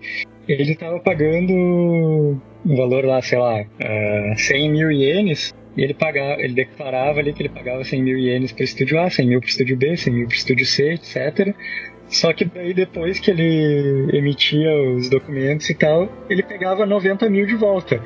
ele 0.47 0.73
estava 0.73 1.01
pagando 1.01 1.53
um 1.53 2.77
valor 2.77 3.05
lá, 3.05 3.23
sei 3.23 3.39
lá, 3.39 3.65
eh, 3.79 4.35
100 4.37 4.71
mil 4.71 4.93
ienes. 4.93 5.55
E 5.77 5.83
ele 5.83 5.95
pagava, 5.95 6.41
ele 6.41 6.55
declarava 6.55 7.19
ali 7.19 7.33
que 7.33 7.43
ele 7.43 7.49
pagava 7.49 7.83
100 7.83 8.03
mil 8.03 8.17
ienes 8.17 8.53
para 8.53 8.61
o 8.61 8.65
estúdio 8.65 9.01
A, 9.01 9.11
100 9.11 9.27
mil 9.27 9.41
para 9.41 9.47
o 9.47 9.51
estúdio 9.51 9.77
B, 9.77 9.97
100 9.97 10.13
mil 10.13 10.27
para 10.27 10.35
o 10.35 10.37
estúdio 10.37 10.67
C, 10.67 10.93
etc. 10.93 11.55
Só 12.07 12.33
que 12.33 12.45
daí 12.45 12.73
depois 12.73 13.19
que 13.19 13.31
ele 13.31 14.17
emitia 14.17 14.73
os 14.97 15.09
documentos 15.09 15.69
e 15.69 15.75
tal, 15.75 16.09
ele 16.29 16.43
pegava 16.43 16.87
90 16.87 17.29
mil 17.29 17.47
de 17.47 17.57
volta. 17.57 18.01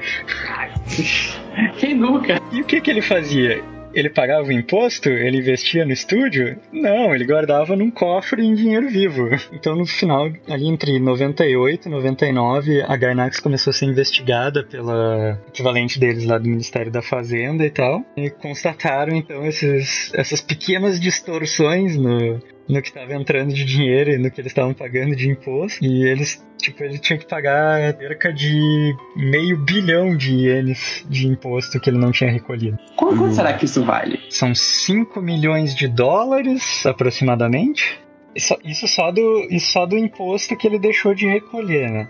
Quem 1.78 1.94
nunca? 1.94 2.40
E 2.52 2.62
o 2.62 2.64
que 2.64 2.80
que 2.80 2.90
ele 2.90 3.02
fazia? 3.02 3.62
Ele 3.92 4.10
pagava 4.10 4.48
o 4.48 4.52
imposto? 4.52 5.08
Ele 5.08 5.38
investia 5.38 5.84
no 5.84 5.92
estúdio? 5.92 6.58
Não, 6.72 7.14
ele 7.14 7.24
guardava 7.24 7.76
num 7.76 7.90
cofre 7.90 8.44
em 8.44 8.54
dinheiro 8.54 8.88
vivo. 8.88 9.28
Então 9.52 9.74
no 9.74 9.86
final, 9.86 10.30
ali 10.48 10.66
entre 10.66 10.98
98 10.98 11.88
e 11.88 11.90
99, 11.90 12.82
a 12.82 12.96
Gainax 12.96 13.40
começou 13.40 13.70
a 13.70 13.74
ser 13.74 13.86
investigada 13.86 14.64
pela 14.64 15.40
equivalente 15.48 15.98
deles 15.98 16.24
lá 16.24 16.38
do 16.38 16.48
Ministério 16.48 16.92
da 16.92 17.02
Fazenda 17.02 17.64
e 17.64 17.70
tal. 17.70 18.04
E 18.16 18.30
constataram 18.30 19.16
então 19.16 19.44
esses, 19.44 20.12
essas 20.14 20.40
pequenas 20.40 21.00
distorções 21.00 21.96
no, 21.96 22.40
no 22.68 22.82
que 22.82 22.88
estava 22.88 23.14
entrando 23.14 23.52
de 23.52 23.64
dinheiro 23.64 24.10
e 24.10 24.18
no 24.18 24.30
que 24.30 24.40
eles 24.40 24.50
estavam 24.50 24.74
pagando 24.74 25.16
de 25.16 25.28
imposto. 25.28 25.82
E 25.82 26.06
eles, 26.06 26.44
tipo, 26.58 26.82
ele 26.84 26.98
tinha 26.98 27.18
que 27.18 27.26
pagar 27.26 27.96
cerca 27.96 28.32
de 28.32 28.94
meio 29.16 29.58
bilhão 29.58 30.16
de 30.16 30.34
ienes 30.34 31.04
de 31.08 31.26
imposto 31.26 31.80
que 31.80 31.88
ele 31.88 31.98
não 31.98 32.12
tinha 32.12 32.30
recolhido. 32.30 32.78
Quanto, 32.96 33.16
quanto 33.16 33.34
será 33.34 33.54
que 33.54 33.64
isso 33.64 33.82
vale? 33.84 34.20
São 34.28 34.54
5 34.54 35.20
milhões 35.22 35.74
de 35.74 35.88
dólares, 35.88 36.84
aproximadamente. 36.84 37.98
Isso, 38.34 38.56
isso 38.62 38.86
só 38.86 39.10
do, 39.10 39.48
isso 39.50 39.72
só 39.72 39.86
do 39.86 39.96
imposto 39.96 40.56
que 40.56 40.66
ele 40.66 40.78
deixou 40.78 41.14
de 41.14 41.26
recolher, 41.26 41.90
né? 41.90 42.08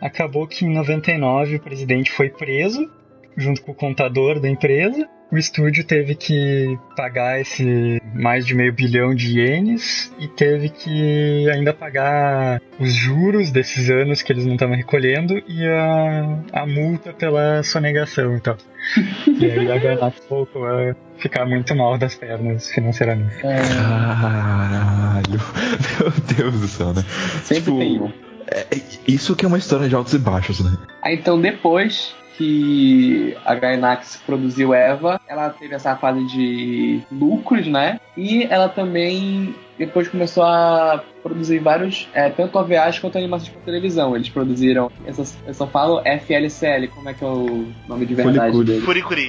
Acabou 0.00 0.46
que 0.46 0.64
em 0.64 0.72
99 0.72 1.56
o 1.56 1.60
presidente 1.60 2.12
foi 2.12 2.28
preso, 2.28 2.88
junto 3.36 3.62
com 3.62 3.72
o 3.72 3.74
contador 3.74 4.38
da 4.38 4.48
empresa. 4.48 5.08
O 5.30 5.36
estúdio 5.36 5.82
teve 5.84 6.14
que 6.14 6.78
pagar 6.96 7.40
esse 7.40 8.00
mais 8.14 8.46
de 8.46 8.54
meio 8.54 8.72
bilhão 8.72 9.12
de 9.12 9.40
ienes 9.40 10.12
e 10.20 10.28
teve 10.28 10.68
que 10.68 11.50
ainda 11.50 11.72
pagar 11.72 12.62
os 12.78 12.94
juros 12.94 13.50
desses 13.50 13.90
anos 13.90 14.22
que 14.22 14.32
eles 14.32 14.46
não 14.46 14.54
estavam 14.54 14.76
recolhendo 14.76 15.42
e 15.48 15.66
a, 15.66 16.38
a 16.52 16.66
multa 16.66 17.12
pela 17.12 17.62
sonegação 17.62 18.36
e 18.36 18.40
tal. 18.40 18.56
E 19.26 19.50
aí 19.50 19.72
a 19.72 20.12
voltou 20.28 20.64
a 20.64 20.94
ficar 21.18 21.44
muito 21.44 21.74
mal 21.74 21.98
das 21.98 22.14
pernas 22.14 22.70
financeiramente. 22.70 23.34
Caralho. 23.38 23.66
Meu 25.98 26.12
Deus 26.36 26.60
do 26.60 26.68
céu, 26.68 26.94
né? 26.94 27.04
Sempre 27.42 27.64
Tipo, 27.64 27.78
tem. 27.78 28.14
É, 28.48 28.64
isso 29.08 29.34
que 29.34 29.44
é 29.44 29.48
uma 29.48 29.58
história 29.58 29.88
de 29.88 29.94
altos 29.96 30.14
e 30.14 30.18
baixos, 30.18 30.60
né? 30.60 30.78
Aí 31.02 31.16
então 31.16 31.40
depois 31.40 32.14
que 32.36 33.36
a 33.44 33.54
Gainax 33.54 34.20
produziu 34.26 34.74
Eva, 34.74 35.20
ela 35.28 35.50
teve 35.50 35.74
essa 35.74 35.96
fase 35.96 36.24
de 36.26 37.00
lucros, 37.10 37.66
né? 37.66 38.00
E 38.16 38.44
ela 38.44 38.68
também 38.68 39.54
depois 39.78 40.08
começou 40.08 40.42
a 40.42 41.02
produzir 41.22 41.58
vários, 41.58 42.08
é, 42.14 42.30
tanto 42.30 42.58
OVAs 42.58 42.98
quanto 42.98 43.18
animações 43.18 43.50
para 43.50 43.60
televisão. 43.62 44.16
Eles 44.16 44.28
produziram, 44.28 44.90
eu 45.04 45.14
só, 45.14 45.24
eu 45.46 45.54
só 45.54 45.66
falo 45.66 46.00
FLCL, 46.00 46.88
como 46.94 47.08
é 47.08 47.14
que 47.14 47.22
é 47.22 47.26
o 47.26 47.66
nome 47.86 48.06
de 48.06 48.14
verdade 48.14 48.64
dele? 48.64 48.80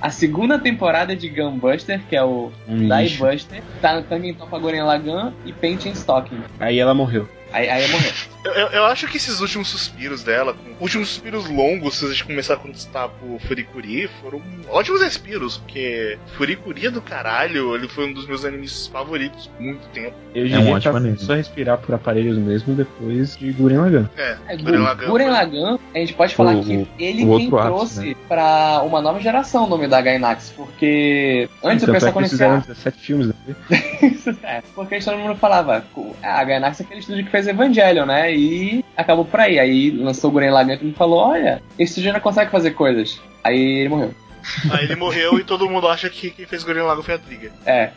A 0.00 0.10
segunda 0.10 0.58
temporada 0.58 1.16
de 1.16 1.28
Gunbuster, 1.28 2.00
que 2.08 2.16
é 2.16 2.22
o 2.22 2.50
Um 2.68 2.88
Dai 2.88 3.04
lixo. 3.04 3.24
Buster, 3.24 3.62
tá 3.80 3.94
no 3.94 4.02
Tangen 4.02 4.34
Topa 4.34 4.58
Goren 4.58 4.82
Lagan 4.82 5.32
e 5.46 5.52
Paint 5.52 5.86
Stocking. 5.86 6.40
Aí 6.58 6.78
ela 6.78 6.94
morreu. 6.94 7.28
Aí, 7.52 7.68
aí 7.68 7.88
morreu. 7.88 8.12
Eu, 8.44 8.52
eu, 8.52 8.66
eu 8.68 8.84
acho 8.86 9.06
que 9.06 9.18
esses 9.18 9.40
últimos 9.40 9.68
suspiros 9.68 10.22
dela, 10.24 10.56
últimos 10.80 11.08
suspiros 11.08 11.48
longos, 11.50 11.96
se 11.98 12.06
a 12.06 12.08
gente 12.08 12.24
começar 12.24 12.54
a 12.54 12.56
conquistar 12.56 13.08
por 13.08 13.38
Furikuri, 13.40 14.08
foram 14.22 14.40
ótimos 14.70 15.02
respiros, 15.02 15.58
porque 15.58 16.18
Furikuri 16.38 16.86
é 16.86 16.90
do 16.90 17.02
caralho, 17.02 17.74
ele 17.74 17.86
foi 17.86 18.06
um 18.06 18.12
dos 18.14 18.26
meus 18.26 18.44
animes 18.44 18.86
favoritos 18.86 19.46
por 19.48 19.60
muito 19.62 19.86
tempo. 19.88 20.14
Eu 20.34 20.44
um 20.44 20.48
diria 20.48 20.74
ótimo 20.74 20.96
anime. 20.96 21.18
só 21.18 21.34
respirar 21.34 21.78
por 21.78 21.94
aparelhos 21.94 22.38
mesmo 22.38 22.74
depois 22.74 23.36
de 23.36 23.52
Guren 23.52 23.78
Lagann. 23.78 24.08
É, 24.16 24.36
É, 24.48 24.56
Gurren 24.56 24.78
Lagann 24.80 25.08
Guren 25.10 25.28
Lagann, 25.30 25.78
a 25.94 25.98
gente 25.98 26.14
pode 26.14 26.34
falar 26.34 26.54
O- 26.56 26.64
que 26.64 26.86
ele 26.98 27.24
o 27.26 27.36
quem 27.36 27.50
trouxe 27.50 28.08
né? 28.10 28.16
pra 28.26 28.80
uma 28.84 29.02
nova 29.02 29.20
geração 29.20 29.64
o 29.64 29.68
nome 29.68 29.86
da 29.86 30.00
Gainax, 30.00 30.50
porque 30.56 31.46
antes 31.62 31.82
o 31.82 31.86
Tanto 31.86 31.90
é 31.90 31.94
pessoal 32.00 32.12
que 32.14 32.18
eles 32.20 32.30
conhecia. 32.30 32.36
fizeram 32.36 32.60
17 32.60 32.98
filmes, 32.98 33.26
né? 33.26 33.34
é, 34.44 34.62
porque 34.74 34.98
todo 35.00 35.18
mundo 35.18 35.36
falava, 35.36 35.84
"Ah, 36.22 36.40
a 36.40 36.44
Gainax 36.44 36.80
é 36.80 36.84
aquele 36.84 37.00
estúdio 37.00 37.24
que 37.24 37.30
fez 37.30 37.46
Evangelion, 37.46 38.06
né? 38.06 38.29
E 38.34 38.84
acabou 38.96 39.24
por 39.24 39.40
aí. 39.40 39.58
Aí 39.58 39.90
lançou 39.90 40.30
o 40.30 40.32
Guren 40.32 40.50
Lagann 40.50 40.74
e 40.74 40.78
mundo 40.86 40.94
falou: 40.94 41.18
olha, 41.20 41.62
esse 41.78 42.00
não 42.12 42.20
consegue 42.20 42.50
fazer 42.50 42.72
coisas. 42.72 43.20
Aí 43.44 43.58
ele 43.80 43.88
morreu. 43.88 44.14
Aí 44.70 44.84
ele 44.84 44.96
morreu 44.96 45.38
e 45.38 45.44
todo 45.44 45.68
mundo 45.68 45.86
acha 45.86 46.08
que 46.08 46.30
quem 46.30 46.46
fez 46.46 46.64
Gurren 46.64 46.82
Lagann 46.84 47.02
foi 47.02 47.14
a 47.14 47.18
Trigger. 47.18 47.50
É, 47.66 47.90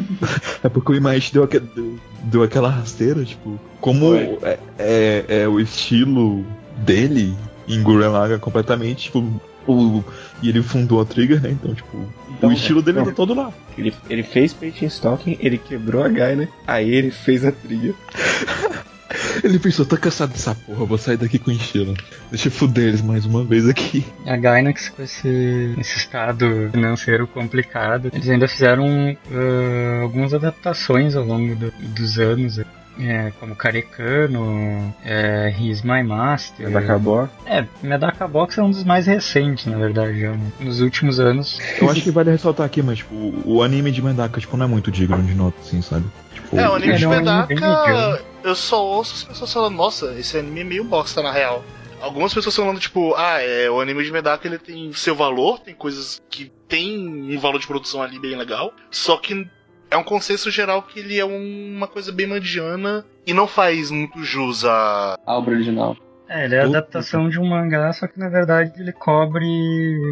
É 0.62 0.68
porque 0.68 0.92
o 0.92 0.94
Image 0.94 1.32
deu, 1.32 1.42
aque- 1.44 1.58
deu, 1.58 1.98
deu 2.24 2.42
aquela 2.42 2.68
rasteira, 2.68 3.24
tipo, 3.24 3.58
como 3.80 4.14
é, 4.14 4.58
é, 4.78 5.24
é 5.26 5.48
o 5.48 5.58
estilo 5.58 6.44
dele 6.76 7.34
em 7.66 7.82
Gurren 7.82 8.08
Lagann 8.10 8.38
completamente, 8.38 9.04
tipo, 9.04 9.20
o, 9.66 10.04
e 10.42 10.50
ele 10.50 10.62
fundou 10.62 11.00
a 11.00 11.04
Trigger, 11.06 11.40
né? 11.42 11.50
Então, 11.52 11.74
tipo, 11.74 11.96
Então, 12.36 12.50
o 12.50 12.52
estilo 12.52 12.82
dele 12.82 12.98
não. 12.98 13.06
tá 13.06 13.12
todo 13.12 13.32
lá. 13.34 13.50
Ele, 13.78 13.92
ele 14.10 14.22
fez 14.22 14.52
Paint 14.52 14.82
and 14.82 14.86
Stocking, 14.88 15.38
ele 15.40 15.56
quebrou 15.56 16.04
a 16.04 16.08
Guy, 16.08 16.36
né? 16.36 16.48
Aí 16.66 16.90
ele 16.94 17.10
fez 17.10 17.42
a 17.42 17.50
trilha. 17.52 17.94
Ele 19.44 19.58
pensou, 19.58 19.86
tô 19.86 19.96
cansado 19.96 20.32
dessa 20.32 20.54
porra, 20.54 20.84
vou 20.84 20.98
sair 20.98 21.16
daqui 21.16 21.38
com 21.38 21.50
estilo. 21.50 21.94
Deixa 22.30 22.48
eu 22.48 22.52
fuder 22.52 22.88
eles 22.88 23.02
mais 23.02 23.24
uma 23.24 23.44
vez 23.44 23.68
aqui. 23.68 24.04
A 24.26 24.36
Gainax, 24.36 24.88
com 24.88 25.02
esse, 25.02 25.74
esse 25.78 25.96
estado 25.98 26.68
financeiro 26.72 27.26
complicado, 27.26 28.10
eles 28.12 28.28
ainda 28.28 28.48
fizeram 28.48 29.16
ah, 29.30 30.00
algumas 30.02 30.34
adaptações 30.34 31.14
ao 31.14 31.24
longo 31.24 31.54
do- 31.54 31.72
dos 31.94 32.18
anos. 32.18 32.58
É, 32.98 33.32
como 33.38 33.54
Karekano, 33.54 34.94
é, 35.04 35.54
He's 35.58 35.82
My 35.82 36.02
Master. 36.02 36.68
Medaka 36.68 36.98
Box. 36.98 37.32
É, 37.46 37.64
Medaka 37.82 38.26
Box 38.28 38.58
é 38.58 38.62
um 38.62 38.70
dos 38.70 38.84
mais 38.84 39.06
recentes, 39.06 39.66
na 39.66 39.78
verdade, 39.78 40.20
já, 40.20 40.32
né? 40.32 40.52
nos 40.60 40.80
últimos 40.80 41.20
anos. 41.20 41.58
Eu 41.80 41.90
acho 41.90 42.02
que 42.02 42.10
vale 42.10 42.30
ressaltar 42.30 42.66
aqui, 42.66 42.82
mas 42.82 42.98
tipo, 42.98 43.14
o 43.44 43.62
anime 43.62 43.90
de 43.90 44.02
Medaka 44.02 44.40
tipo, 44.40 44.56
não 44.56 44.64
é 44.64 44.68
muito 44.68 44.90
digno 44.90 45.22
de 45.22 45.34
nota, 45.34 45.56
assim, 45.60 45.82
sabe? 45.82 46.04
Tipo, 46.34 46.58
É, 46.58 46.68
o 46.68 46.74
anime 46.74 46.92
Ele 46.92 46.98
de 46.98 47.04
é 47.04 47.08
Medaka, 47.08 48.24
eu 48.42 48.54
só 48.54 48.84
ouço 48.84 49.14
as 49.14 49.24
pessoas 49.24 49.52
falando, 49.52 49.74
nossa, 49.74 50.14
esse 50.18 50.38
anime 50.38 50.60
é 50.60 50.64
meio 50.64 50.84
bosta 50.84 51.22
na 51.22 51.32
real. 51.32 51.64
Algumas 52.00 52.32
pessoas 52.32 52.54
falando, 52.54 52.78
tipo, 52.78 53.14
ah, 53.14 53.40
é, 53.40 53.70
o 53.70 53.80
anime 53.80 54.04
de 54.04 54.12
Medaka 54.12 54.46
ele 54.46 54.58
tem 54.58 54.92
seu 54.92 55.14
valor, 55.14 55.58
tem 55.60 55.74
coisas 55.74 56.20
que 56.30 56.52
tem 56.68 57.34
um 57.34 57.38
valor 57.38 57.58
de 57.58 57.66
produção 57.66 58.02
ali 58.02 58.18
bem 58.18 58.36
legal, 58.36 58.72
só 58.90 59.16
que 59.16 59.48
é 59.96 59.98
um 59.98 60.04
consenso 60.04 60.50
geral 60.50 60.82
que 60.82 61.00
ele 61.00 61.18
é 61.18 61.24
um- 61.24 61.74
uma 61.76 61.88
coisa 61.88 62.12
bem 62.12 62.26
mediana 62.26 63.04
e 63.26 63.32
não 63.34 63.46
faz 63.46 63.90
muito 63.90 64.22
jus 64.22 64.64
a. 64.64 65.18
A 65.26 65.34
obra 65.36 65.54
original. 65.54 65.96
É, 66.28 66.44
ele 66.44 66.54
é 66.56 66.60
a 66.60 66.64
adaptação 66.64 67.28
de 67.28 67.38
um 67.38 67.46
mangá, 67.46 67.92
só 67.92 68.06
que 68.06 68.18
na 68.18 68.28
verdade 68.28 68.72
ele 68.80 68.92
cobre 68.92 69.46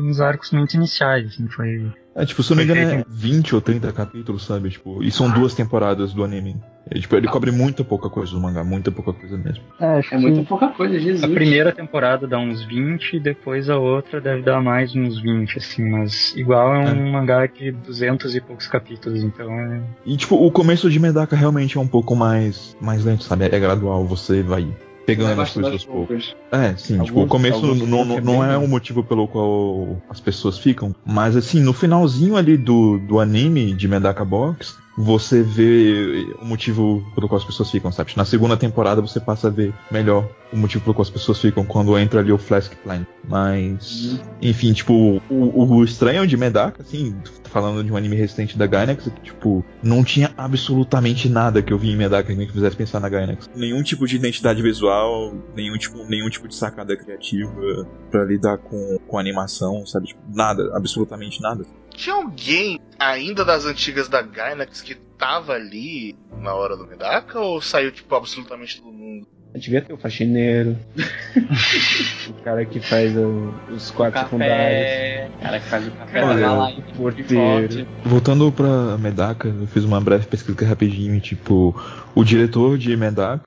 uns 0.05 0.20
arcos 0.20 0.53
muito 0.53 0.74
iniciais, 0.74 1.26
assim, 1.26 1.49
foi... 1.49 1.93
É, 2.14 2.24
tipo, 2.24 2.42
se 2.42 2.52
eu 2.52 2.56
não 2.56 2.64
me 2.64 2.70
engano, 2.70 2.80
é 2.80 2.94
Perfeito. 3.04 3.10
20 3.10 3.54
ou 3.56 3.60
30 3.60 3.92
capítulos, 3.92 4.44
sabe? 4.46 4.70
Tipo, 4.70 5.02
e 5.02 5.10
são 5.10 5.30
duas 5.30 5.54
temporadas 5.54 6.12
do 6.12 6.22
anime. 6.22 6.56
É, 6.90 6.98
tipo, 6.98 7.16
ele 7.16 7.26
cobre 7.26 7.50
muita 7.50 7.82
pouca 7.82 8.08
coisa 8.10 8.32
do 8.32 8.40
mangá, 8.40 8.62
muita 8.62 8.92
pouca 8.92 9.12
coisa 9.12 9.36
mesmo. 9.36 9.64
É, 9.80 9.98
acho 9.98 10.14
É 10.14 10.18
muito 10.18 10.46
pouca 10.46 10.68
coisa, 10.68 10.98
Jesus. 10.98 11.24
A 11.24 11.28
primeira 11.28 11.72
temporada 11.72 12.26
dá 12.26 12.38
uns 12.38 12.62
20, 12.64 13.18
depois 13.18 13.68
a 13.70 13.78
outra 13.78 14.20
deve 14.20 14.42
dar 14.42 14.60
mais 14.60 14.94
uns 14.94 15.20
20, 15.20 15.58
assim, 15.58 15.88
mas 15.88 16.34
igual 16.36 16.74
é 16.74 16.92
um 16.92 17.12
mangá 17.12 17.46
de 17.46 17.72
200 17.72 18.34
e 18.36 18.40
poucos 18.40 18.66
capítulos, 18.66 19.22
então 19.22 19.50
é... 19.50 19.80
E, 20.04 20.16
tipo, 20.16 20.36
o 20.36 20.50
começo 20.50 20.90
de 20.90 21.00
Medaka 21.00 21.34
realmente 21.34 21.78
é 21.78 21.80
um 21.80 21.88
pouco 21.88 22.14
mais, 22.14 22.76
mais 22.80 23.04
lento, 23.04 23.24
sabe? 23.24 23.46
É 23.46 23.58
gradual, 23.58 24.04
você 24.04 24.42
vai 24.42 24.68
pegando 25.07 25.40
as 25.40 25.50
coisas 25.52 25.72
aos 25.72 25.84
poucos. 25.84 26.36
É, 26.50 26.74
sim, 26.76 26.94
tipo, 27.02 27.18
o 27.18 27.22
Alguns- 27.22 27.28
começo 27.30 27.57
alguns 27.64 27.88
não, 27.88 28.05
ficam 28.05 28.20
não, 28.24 28.32
não 28.34 28.44
é 28.44 28.57
o 28.57 28.66
motivo 28.68 29.02
pelo 29.05 29.28
qual 29.28 29.96
as 30.09 30.20
pessoas 30.20 30.59
ficam, 30.59 30.94
mas 31.05 31.36
assim, 31.36 31.61
no 31.61 31.72
finalzinho 31.72 32.36
ali 32.36 32.57
do, 32.57 32.98
do 32.98 33.20
anime 33.20 33.72
de 33.72 33.86
Medaka 33.88 34.24
Box, 34.24 34.76
você 34.97 35.42
vê 35.42 36.34
o 36.40 36.45
motivo 36.45 37.05
pelo 37.14 37.28
qual 37.28 37.38
as 37.38 37.45
pessoas 37.45 37.70
ficam, 37.70 37.90
sabe? 37.90 38.12
Na 38.16 38.24
segunda 38.24 38.57
temporada 38.57 39.01
você 39.01 39.20
passa 39.20 39.49
a 39.49 39.51
ver 39.51 39.74
melhor 39.90 40.28
o 40.53 40.57
motivo 40.57 40.84
pelo 40.84 40.95
qual 40.95 41.03
as 41.03 41.11
pessoas 41.11 41.40
ficam 41.40 41.64
quando 41.64 41.99
entra 41.99 42.20
ali 42.20 42.30
o 42.30 42.38
Flask 42.38 42.72
Plan. 42.76 43.05
Mas, 43.28 44.20
enfim, 44.40 44.72
tipo, 44.72 45.20
o, 45.28 45.74
o 45.74 45.84
estranho 45.84 46.26
de 46.26 46.36
Medaka, 46.36 46.82
assim, 46.82 47.16
falando 47.45 47.82
de 47.82 47.92
um 47.92 47.97
anime 47.97 48.16
recente 48.16 48.57
da 48.57 48.66
Gainax, 48.66 49.07
é 49.07 49.11
que, 49.11 49.20
tipo, 49.22 49.64
não 49.82 50.05
tinha 50.05 50.32
absolutamente 50.36 51.28
nada 51.28 51.62
que 51.62 51.72
eu 51.72 51.78
vi 51.78 51.90
em 51.90 51.97
Medaka 51.97 52.30
que 52.30 52.38
me 52.38 52.47
fizesse 52.47 52.76
pensar 52.76 53.01
na 53.01 53.09
Gainax. 53.09 53.51
Nenhum 53.55 53.82
tipo 53.82 54.07
de 54.07 54.16
identidade 54.16 54.62
visual, 54.62 55.34
nenhum 55.57 55.76
tipo, 55.76 56.05
nenhum 56.05 56.28
tipo 56.28 56.47
de 56.47 56.55
sacada 56.55 56.97
criativa 56.97 57.86
pra 58.11 58.24
lidar 58.24 58.59
com, 58.59 58.99
com 59.07 59.18
animação, 59.18 59.84
sabe? 59.86 60.09
Tipo, 60.09 60.20
nada, 60.32 60.70
absolutamente 60.76 61.40
nada. 61.40 61.64
Tinha 61.95 62.16
alguém 62.16 62.80
ainda 62.99 63.45
das 63.45 63.64
antigas 63.66 64.09
da 64.09 64.20
Gainax 64.20 64.82
que 64.82 64.95
tava 65.18 65.53
ali 65.55 66.14
na 66.40 66.53
hora 66.55 66.76
do 66.76 66.86
Medaka 66.86 67.38
ou 67.40 67.61
saiu, 67.62 67.90
tipo, 67.92 68.14
absolutamente 68.14 68.80
todo 68.80 68.92
mundo? 68.92 69.26
Devia 69.55 69.80
ter 69.80 69.92
o 69.92 69.97
faxineiro. 69.97 70.76
o 72.28 72.42
cara 72.42 72.64
que 72.64 72.80
faz 72.80 73.16
o- 73.16 73.55
os 73.70 73.90
quartos 73.92 74.22
secundários. 74.22 74.57
Café. 74.59 75.30
cara 75.40 75.61
que 75.61 75.66
faz 75.68 75.86
o 75.86 75.90
café 75.92 76.24
Olha, 76.24 76.51
lá 76.51 76.70
em 76.72 76.80
porteiro. 76.80 77.86
Voltando 78.05 78.51
pra 78.51 78.99
Medaka, 78.99 79.47
eu 79.49 79.66
fiz 79.68 79.84
uma 79.84 80.01
breve 80.01 80.26
pesquisa 80.26 80.66
rapidinho, 80.66 81.20
tipo, 81.20 81.72
o 82.16 82.24
diretor 82.24 82.76
de 82.76 82.97
Medaka, 82.97 83.45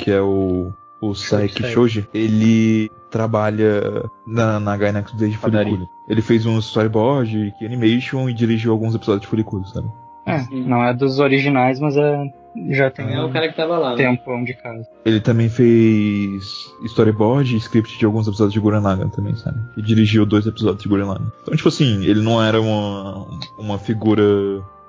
que 0.00 0.10
é 0.10 0.20
o, 0.20 0.72
o 1.02 1.14
Saiki. 1.14 1.62
Shoji, 1.70 2.08
ele 2.14 2.90
trabalha 3.14 4.10
na, 4.26 4.58
na 4.58 4.76
Gainax 4.76 5.12
desde. 5.12 5.38
Furikuri. 5.38 5.88
Ele 6.08 6.20
fez 6.20 6.44
um 6.44 6.58
storyboard, 6.58 7.54
que 7.56 7.64
animation 7.64 8.28
e 8.28 8.34
dirigiu 8.34 8.72
alguns 8.72 8.92
episódios 8.94 9.22
de 9.22 9.28
Furikuri, 9.28 9.68
sabe? 9.68 9.88
É, 10.26 10.40
Sim. 10.40 10.64
não 10.66 10.82
é 10.82 10.92
dos 10.92 11.20
originais, 11.20 11.78
mas 11.78 11.96
é 11.96 12.24
já 12.70 12.88
tem 12.90 13.12
É 13.12 13.20
o 13.20 13.26
um 13.26 13.32
cara 13.32 13.48
que 13.48 13.56
tava 13.56 13.78
lá. 13.78 13.90
né? 13.90 13.96
tempão 13.96 14.42
de 14.44 14.54
casa. 14.54 14.84
Ele 15.04 15.20
também 15.20 15.48
fez 15.48 16.72
storyboard 16.84 17.54
e 17.54 17.58
script 17.58 17.98
de 17.98 18.04
alguns 18.04 18.26
episódios 18.26 18.52
de 18.54 18.60
Gurren 18.60 18.80
Lagann 18.80 19.08
também, 19.08 19.34
sabe? 19.36 19.58
E 19.76 19.82
dirigiu 19.82 20.24
dois 20.26 20.46
episódios 20.46 20.82
de 20.82 20.88
Gurren 20.88 21.06
Lagann. 21.06 21.30
Então, 21.42 21.54
tipo 21.56 21.68
assim, 21.68 22.04
ele 22.04 22.20
não 22.22 22.42
era 22.42 22.60
uma, 22.60 23.26
uma 23.58 23.78
figura 23.78 24.22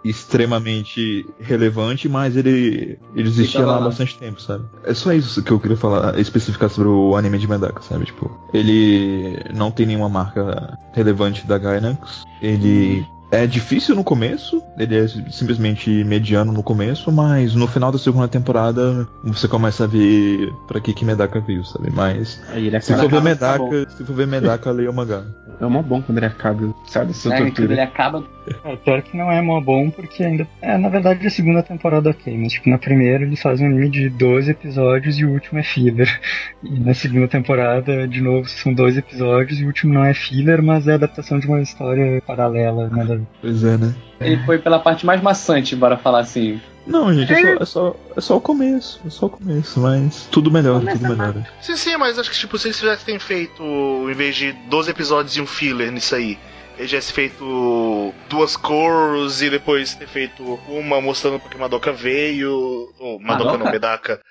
extremamente 0.06 1.26
relevante, 1.40 2.08
mas 2.08 2.38
ele, 2.38 3.00
ele 3.16 3.28
existia 3.28 3.66
lá 3.66 3.78
há 3.78 3.82
bastante 3.82 4.18
tempo, 4.18 4.40
sabe? 4.40 4.64
É 4.84 4.94
só 4.94 5.12
isso 5.12 5.42
que 5.42 5.52
eu 5.52 5.60
queria 5.60 5.76
falar, 5.76 6.18
especificar 6.20 6.70
sobre 6.70 6.90
o 6.90 7.16
anime 7.16 7.40
de 7.40 7.48
Medaka, 7.48 7.82
sabe? 7.82 8.06
Tipo, 8.06 8.32
ele 8.54 9.40
não 9.54 9.72
tem 9.72 9.88
nenhuma 9.88 10.08
marca 10.08 10.78
relevante 10.94 11.46
da 11.48 11.58
Gainax. 11.58 12.24
Ele 12.40 13.04
é 13.32 13.48
difícil 13.48 13.96
no 13.96 14.04
começo, 14.04 14.62
ele 14.78 14.96
é 14.96 15.08
simplesmente 15.32 15.90
mediano 16.04 16.54
no 16.54 16.62
começo, 16.62 17.12
mas 17.12 17.56
no 17.56 17.68
final 17.68 17.92
da 17.92 17.98
segunda 17.98 18.28
temporada 18.28 19.08
você 19.24 19.48
começa 19.48 19.86
a 19.86 19.88
ver 19.88 20.54
pra 20.68 20.80
que 20.80 20.94
que 20.94 21.04
Medaka 21.04 21.40
veio, 21.40 21.66
sabe? 21.66 21.92
Mas 21.92 22.40
Aí 22.50 22.68
ele 22.68 22.80
se 22.80 22.94
acaba. 22.94 23.10
for 23.10 23.22
ver 23.24 23.32
acaba, 23.32 23.58
tá 23.58 23.64
Medaka, 23.64 23.92
se 23.98 24.04
for 24.06 24.16
ver 24.16 24.28
Medaka, 24.28 24.72
leia 24.72 24.92
o 24.92 24.94
mangá. 24.94 25.24
É 25.60 25.66
mó 25.66 25.82
bom 25.82 26.02
quando 26.02 26.18
ele 26.18 26.26
acaba, 26.28 26.74
sabe? 26.86 27.12
Essa 27.12 27.30
É, 27.30 27.38
quando 27.38 27.42
ele 27.48 27.52
tortura. 27.52 27.84
acaba. 27.84 28.24
É, 28.64 28.76
pior 28.76 29.02
que 29.02 29.18
não 29.18 29.32
é 29.32 29.42
mó 29.42 29.60
bom, 29.62 29.90
porque 29.90 30.24
ainda. 30.24 30.48
É, 30.62 30.78
na 30.78 30.90
verdade 30.90 31.26
a 31.26 31.30
segunda 31.30 31.64
temporada 31.64 32.10
ok, 32.10 32.38
mas 32.38 32.54
tipo, 32.54 32.70
na 32.70 32.78
primeira 32.78 33.24
eles 33.24 33.42
fazem 33.42 33.68
um 33.68 33.72
anime 33.72 33.90
de 33.90 34.10
12 34.10 34.52
episódios 34.52 35.18
e 35.18 35.26
o 35.26 35.32
último 35.32 35.60
é 35.60 35.64
filler. 35.64 36.22
E 36.64 36.80
na 36.80 36.94
segunda 36.94 37.28
temporada, 37.28 38.08
de 38.08 38.22
novo, 38.22 38.48
são 38.50 38.74
12 38.74 39.00
episódios 39.00 39.60
e 39.60 39.64
o 39.64 39.68
último 39.68 39.94
não 39.94 40.04
é 40.04 40.14
filler, 40.14 40.62
mas 40.62 40.88
é 40.88 40.94
adaptação 40.94 41.40
de 41.40 41.48
uma 41.48 41.62
história 41.62 42.22
paralela, 42.26 42.90
nada 42.90 43.14
a 43.14 43.18
ver. 43.18 43.28
Pois 43.42 43.64
é, 43.64 43.78
né? 43.78 43.94
Ele 44.20 44.38
foi 44.46 44.58
pela 44.60 44.80
parte 44.80 45.06
mais 45.06 45.22
maçante, 45.22 45.76
bora 45.76 45.98
falar 45.98 46.20
assim. 46.20 46.60
Não, 46.86 47.14
gente, 47.14 47.34
é 47.34 47.42
só, 47.42 47.50
é 47.62 47.66
só, 47.66 47.96
é 48.18 48.22
só 48.22 48.38
o 48.38 48.42
começo, 48.42 49.02
é 49.06 49.10
só 49.10 49.26
o 49.26 49.30
começo, 49.30 49.80
mas 49.80 50.28
tudo 50.32 50.52
melhora, 50.52 50.86
tudo 50.94 51.10
melhora. 51.10 51.48
Sim, 51.62 51.76
sim, 51.76 51.98
mas 51.98 52.20
acho 52.20 52.30
que 52.30 52.38
tipo, 52.38 52.58
se 52.58 52.68
eles 52.68 52.78
tivessem 52.78 53.18
feito, 53.18 53.64
em 53.64 54.14
vez 54.14 54.36
de 54.36 54.52
12 54.70 54.92
episódios 54.92 55.36
e 55.36 55.42
um 55.42 55.48
filler 55.48 55.92
nisso 55.92 56.14
aí, 56.14 56.38
eles 56.78 56.90
tivessem 56.90 57.16
feito 57.16 58.14
duas 58.30 58.56
cores 58.56 59.42
e 59.42 59.50
depois 59.50 59.96
ter 59.96 60.08
feito 60.08 60.44
uma 60.68 61.02
mostrando 61.02 61.40
porque 61.40 61.58
Madoka 61.58 61.92
veio. 61.92 62.52
Ou 63.00 63.20
Madoka 63.20 63.52
Madoka? 63.52 63.58
não, 63.58 63.72
Medaka. 63.72 64.22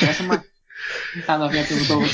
Parece 0.00 0.22
uma. 0.22 0.42
A 1.26 1.36
novinha 1.38 1.64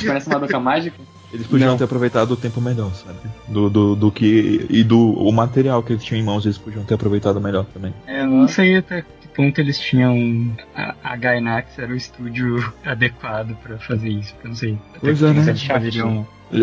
parece 0.07 0.27
uma 0.27 0.39
doca 0.39 0.59
mágica. 0.59 0.97
Eles 1.33 1.47
podiam 1.47 1.71
Não. 1.71 1.77
ter 1.77 1.85
aproveitado 1.85 2.31
o 2.31 2.37
tempo 2.37 2.61
melhor, 2.61 2.95
sabe? 2.95 3.19
Do, 3.49 3.69
do, 3.69 3.97
do 3.97 4.11
que. 4.11 4.67
E 4.71 4.83
do 4.85 4.99
o 5.13 5.31
material 5.33 5.83
que 5.83 5.93
eles 5.93 6.05
tinham 6.05 6.21
em 6.21 6.25
mãos, 6.25 6.45
eles 6.47 6.57
podiam 6.57 6.85
ter 6.85 6.95
aproveitado 6.95 7.41
melhor 7.41 7.67
também. 7.67 7.93
Eu 8.07 8.27
não 8.27 8.49
sei 8.49 8.77
até 8.77 9.05
ponto 9.35 9.61
eles 9.61 9.79
tinham. 9.79 10.55
A, 10.75 10.95
a 11.03 11.17
Gainax 11.17 11.79
era 11.79 11.93
o 11.93 11.97
estúdio 11.97 12.73
adequado 12.85 13.55
pra 13.63 13.77
fazer 13.79 14.09
isso, 14.09 14.35
eu 14.43 14.49
não 14.49 14.57
sei. 14.57 14.79
Pois 15.01 15.23
é, 15.23 15.33
né? 15.33 15.41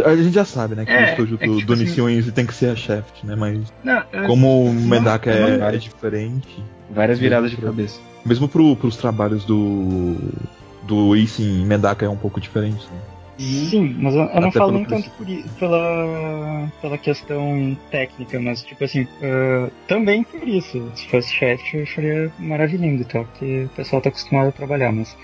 A 0.05 0.15
gente 0.15 0.31
já 0.33 0.45
sabe, 0.45 0.75
né? 0.75 0.85
Que 0.85 0.91
É, 0.91 1.01
o 1.01 1.09
estúdio 1.09 1.37
é 1.41 1.47
do, 1.47 1.55
tipo 1.57 1.67
do 1.67 1.73
assim- 1.73 1.83
Nissin 1.83 2.01
Wings 2.01 2.31
tem 2.31 2.45
que 2.45 2.53
ser 2.53 2.67
a 2.71 2.75
Shaft, 2.75 3.23
né? 3.23 3.35
Mas 3.35 3.73
Não, 3.83 4.01
eu- 4.13 4.23
como 4.27 4.65
o 4.65 4.73
Medaka 4.73 5.29
é, 5.31 5.57
não- 5.57 5.67
é 5.67 5.77
diferente, 5.77 6.63
Várias 6.89 7.19
viradas 7.19 7.51
de 7.51 7.57
cabeça. 7.57 7.99
mesmo 8.25 8.47
pro, 8.47 8.75
pros 8.75 8.95
trabalhos 8.97 9.43
do. 9.45 10.15
Do 10.83 11.15
Isin, 11.15 11.63
Medaka 11.65 12.05
é 12.05 12.09
um 12.09 12.17
pouco 12.17 12.41
diferente, 12.41 12.85
né? 12.91 12.99
Sim, 13.37 13.95
mas 13.99 14.13
eu, 14.13 14.21
eu 14.23 14.41
não 14.41 14.51
falo 14.51 14.73
nem 14.73 14.85
tanto 14.85 15.09
por, 15.11 15.25
pela, 15.59 16.67
pela 16.81 16.97
questão 16.97 17.75
técnica, 17.89 18.39
mas 18.39 18.61
tipo 18.61 18.83
assim, 18.83 19.07
ah, 19.23 19.69
também 19.87 20.23
por 20.23 20.47
isso. 20.47 20.91
Se 20.95 21.07
fosse 21.07 21.33
Shaft 21.33 21.73
eu 21.73 21.83
acharia 21.83 22.31
maravilhoso 22.37 23.01
e 23.01 23.05
tal, 23.05 23.25
porque 23.25 23.63
o 23.65 23.69
pessoal 23.69 24.01
tá 24.01 24.09
acostumado 24.09 24.49
a 24.49 24.51
trabalhar, 24.51 24.91
mas. 24.91 25.17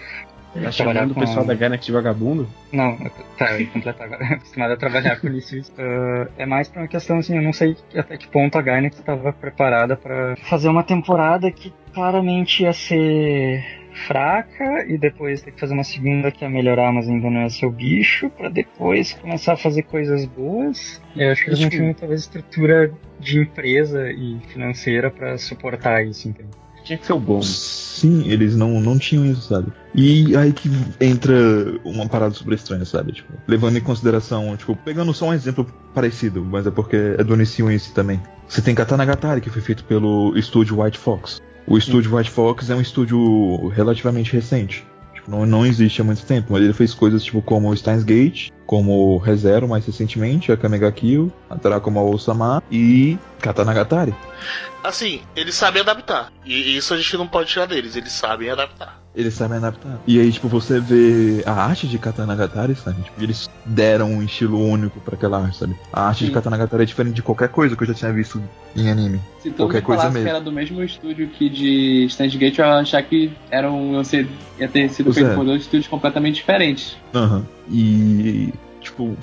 Tá 0.63 0.71
chamando 0.71 1.11
o 1.11 1.15
pessoal 1.15 1.41
a- 1.41 1.47
da 1.47 1.53
Gainax 1.53 1.85
de 1.85 1.91
vagabundo? 1.91 2.49
Não, 2.71 2.97
tá, 3.37 3.51
eu 3.53 3.61
ia 3.61 3.67
completar 3.67 4.07
agora. 4.07 4.25
acostumado 4.35 4.73
a 4.73 4.77
trabalhar 4.77 5.19
com 5.19 5.27
isso. 5.27 5.55
Ah, 5.77 6.27
é 6.37 6.45
mais 6.47 6.67
pra 6.67 6.81
uma 6.81 6.87
questão 6.87 7.19
assim, 7.19 7.35
eu 7.35 7.43
não 7.43 7.53
sei 7.53 7.77
até 7.95 8.17
que 8.17 8.27
ponto 8.27 8.57
a 8.57 8.61
Gainax 8.63 8.97
estava 8.97 9.31
preparada 9.31 9.95
pra 9.95 10.35
fazer 10.37 10.69
uma 10.69 10.81
temporada 10.83 11.51
que 11.51 11.71
claramente 11.93 12.63
ia 12.63 12.73
ser 12.73 13.63
fraca 14.05 14.85
e 14.87 14.97
depois 14.97 15.41
ter 15.41 15.51
que 15.51 15.59
fazer 15.59 15.73
uma 15.73 15.83
segunda 15.83 16.31
que 16.31 16.43
ia 16.43 16.49
melhorar, 16.49 16.91
mas 16.91 17.07
ainda 17.07 17.29
não 17.29 17.41
é 17.41 17.49
seu 17.49 17.71
bicho, 17.71 18.29
pra 18.29 18.49
depois 18.49 19.13
começar 19.13 19.53
a 19.53 19.57
fazer 19.57 19.83
coisas 19.83 20.25
boas. 20.25 21.01
Eu 21.15 21.31
acho 21.31 21.43
que 21.43 21.49
eles 21.49 21.59
não 21.59 21.69
tinham 21.69 21.93
talvez 21.93 22.21
estrutura 22.21 22.93
de 23.19 23.39
empresa 23.39 24.11
e 24.11 24.39
financeira 24.47 25.09
pra 25.09 25.37
suportar 25.37 26.05
isso, 26.05 26.29
entende? 26.29 26.49
Tinha 26.83 26.97
que 26.97 27.05
ser 27.05 27.13
o 27.13 27.19
bom. 27.19 27.41
Sim, 27.41 28.31
eles 28.31 28.55
não, 28.55 28.79
não 28.79 28.97
tinham 28.97 29.25
isso, 29.25 29.41
sabe? 29.41 29.73
E 29.93 30.37
aí 30.37 30.53
que 30.53 30.69
entra 31.01 31.33
uma 31.83 32.07
parada 32.07 32.33
super 32.33 32.53
estranha, 32.53 32.85
sabe? 32.85 33.11
Tipo, 33.11 33.33
levando 33.45 33.77
em 33.77 33.81
consideração, 33.81 34.55
tipo, 34.55 34.73
pegando 34.73 35.13
só 35.13 35.25
um 35.25 35.33
exemplo 35.33 35.65
parecido, 35.93 36.45
mas 36.45 36.65
é 36.65 36.71
porque 36.71 36.95
é 37.17 37.23
do 37.25 37.35
Nissin 37.35 37.69
esse 37.73 37.93
também. 37.93 38.21
Você 38.47 38.61
tem 38.61 38.73
Katanagatari, 38.73 39.41
que 39.41 39.49
foi 39.49 39.61
feito 39.61 39.83
pelo 39.83 40.37
estúdio 40.37 40.81
White 40.81 40.97
Fox. 40.97 41.41
O 41.69 41.77
estúdio 41.77 42.15
White 42.15 42.29
Fox 42.29 42.69
é 42.69 42.75
um 42.75 42.79
estúdio 42.79 43.67
relativamente 43.67 44.31
recente. 44.31 44.85
não, 45.27 45.45
não 45.45 45.65
existe 45.65 45.99
há 45.99 46.03
muito 46.03 46.25
tempo, 46.25 46.53
mas 46.53 46.63
ele 46.63 46.71
fez 46.71 46.93
coisas 46.93 47.21
tipo 47.21 47.41
como 47.41 47.75
Steins 47.75 48.03
Gate, 48.03 48.49
como 48.67 49.17
ReZero 49.17 49.67
mais 49.67 49.85
recentemente, 49.85 50.51
a 50.51 50.57
Kamega 50.57 50.91
Kill, 50.91 51.31
a 51.49 51.55
Tarakoma 51.55 52.01
Osama 52.01 52.61
e 52.69 53.17
Katanagatari. 53.41 54.13
Assim, 54.83 55.21
eles 55.35 55.55
sabem 55.55 55.81
adaptar. 55.81 56.31
E 56.45 56.77
isso 56.77 56.93
a 56.93 56.97
gente 56.97 57.17
não 57.17 57.27
pode 57.27 57.49
tirar 57.49 57.65
deles, 57.65 57.95
eles 57.95 58.11
sabem 58.11 58.49
adaptar. 58.49 59.01
Eles 59.15 59.33
sabem 59.33 59.57
adaptar. 59.57 59.99
E 60.05 60.19
aí, 60.19 60.31
tipo, 60.31 60.47
você 60.47 60.79
vê 60.79 61.41
a 61.45 61.51
arte 61.51 61.87
de 61.87 61.97
Katanagatari, 61.97 62.75
sabe? 62.75 63.01
Tipo, 63.01 63.23
eles 63.23 63.49
deram 63.65 64.11
um 64.11 64.21
estilo 64.21 64.63
único 64.63 64.99
pra 64.99 65.15
aquela 65.15 65.41
arte, 65.43 65.57
sabe? 65.57 65.75
A 65.91 66.07
arte 66.09 66.19
Sim. 66.19 66.25
de 66.25 66.31
Katanagatari 66.31 66.83
é 66.83 66.85
diferente 66.85 67.15
de 67.15 67.23
qualquer 67.23 67.49
coisa 67.49 67.75
que 67.75 67.81
eu 67.81 67.87
já 67.87 67.95
tinha 67.95 68.13
visto 68.13 68.39
em 68.75 68.91
anime. 68.91 69.19
Se 69.41 69.49
Qualquer 69.49 69.81
coisa 69.81 70.01
falasse 70.03 70.13
mesmo. 70.19 70.29
que 70.29 70.35
era 70.35 70.43
do 70.43 70.51
mesmo 70.51 70.83
estúdio 70.83 71.27
que 71.29 71.49
de 71.49 72.05
Stand 72.05 72.29
Gate, 72.37 72.59
eu 72.59 72.65
ia 72.65 72.75
achar 72.75 73.01
que 73.01 73.33
eram, 73.49 73.93
iam 73.93 74.03
ser, 74.03 74.27
ia 74.59 74.67
ter 74.67 74.87
sido 74.91 75.05
Pois 75.05 75.15
feito 75.15 75.31
é. 75.31 75.33
por 75.33 75.43
dois 75.45 75.61
estúdios 75.63 75.87
completamente 75.87 76.35
diferentes. 76.35 76.95
Aham. 77.15 77.43
E. 77.71 78.53
Tipo, 78.97 79.15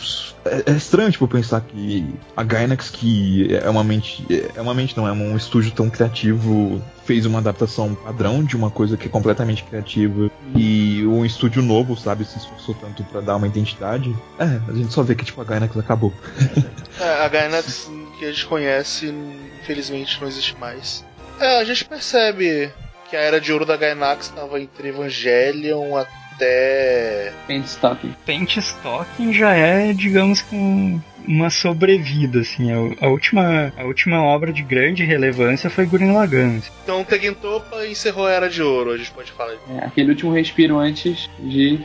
é, 0.45 0.71
é 0.71 0.77
estranho, 0.77 1.11
tipo, 1.11 1.27
pensar 1.27 1.61
que 1.61 2.07
a 2.37 2.45
Gainax, 2.45 2.91
que 2.91 3.53
é 3.53 3.69
uma 3.69 3.83
mente. 3.83 4.25
É 4.55 4.61
uma 4.61 4.73
mente, 4.73 4.97
não, 4.97 5.09
é 5.09 5.13
um 5.13 5.37
estúdio 5.37 5.73
tão 5.73 5.91
criativo, 5.91 6.81
fez 7.05 7.27
uma 7.27 7.41
adaptação 7.41 7.93
padrão 7.93 8.45
de 8.45 8.55
uma 8.55 8.71
coisa 8.71 8.97
que 8.97 9.07
é 9.07 9.11
completamente 9.11 9.65
criativa. 9.65 10.31
E 10.55 11.05
um 11.07 11.25
estúdio 11.25 11.61
novo, 11.61 11.97
sabe, 11.97 12.25
se 12.25 12.39
esforçou 12.39 12.77
tanto 12.77 13.03
pra 13.05 13.21
dar 13.21 13.35
uma 13.35 13.49
identidade. 13.49 14.15
É, 14.39 14.45
a 14.45 14.73
gente 14.73 14.93
só 14.93 15.03
vê 15.03 15.17
que, 15.17 15.25
tipo, 15.25 15.41
a 15.41 15.45
Gainax 15.45 15.77
acabou. 15.77 16.13
É, 17.01 17.25
a 17.25 17.29
Gainax 17.29 17.91
que 18.21 18.25
a 18.25 18.31
gente 18.31 18.47
conhece, 18.47 19.13
infelizmente, 19.61 20.17
não 20.21 20.29
existe 20.29 20.57
mais. 20.61 21.05
É, 21.41 21.59
a 21.59 21.65
gente 21.65 21.85
percebe 21.85 22.73
que 23.11 23.17
a 23.17 23.21
era 23.21 23.41
de 23.41 23.53
ouro 23.53 23.67
da 23.67 23.77
Gainax 23.77 24.27
estava 24.27 24.61
entre 24.61 24.91
Evangelion 24.91 25.97
até. 26.35 27.33
Paintstocking. 27.47 28.15
Paint 28.27 28.57
Stocking 28.59 29.33
já 29.33 29.53
é, 29.53 29.93
digamos, 29.93 30.43
com 30.43 31.01
uma 31.27 31.51
sobrevida, 31.51 32.41
assim. 32.41 32.71
A, 32.71 33.07
a 33.07 33.09
última, 33.09 33.73
a 33.77 33.85
última 33.85 34.23
obra 34.23 34.53
de 34.53 34.63
grande 34.63 35.05
relevância 35.05 35.71
foi 35.71 35.87
Gurren 35.87 36.13
Lagann. 36.13 36.61
Então 36.83 37.05
Tekken 37.05 37.35
Topa 37.35 37.87
encerrou 37.87 38.27
a 38.27 38.31
era 38.31 38.49
de 38.49 38.63
ouro, 38.63 38.93
a 38.93 38.97
gente 38.97 39.11
pode 39.11 39.33
falar. 39.33 39.55
É, 39.71 39.85
aquele 39.85 40.11
último 40.11 40.33
respiro 40.33 40.79
antes 40.79 41.29
de 41.39 41.81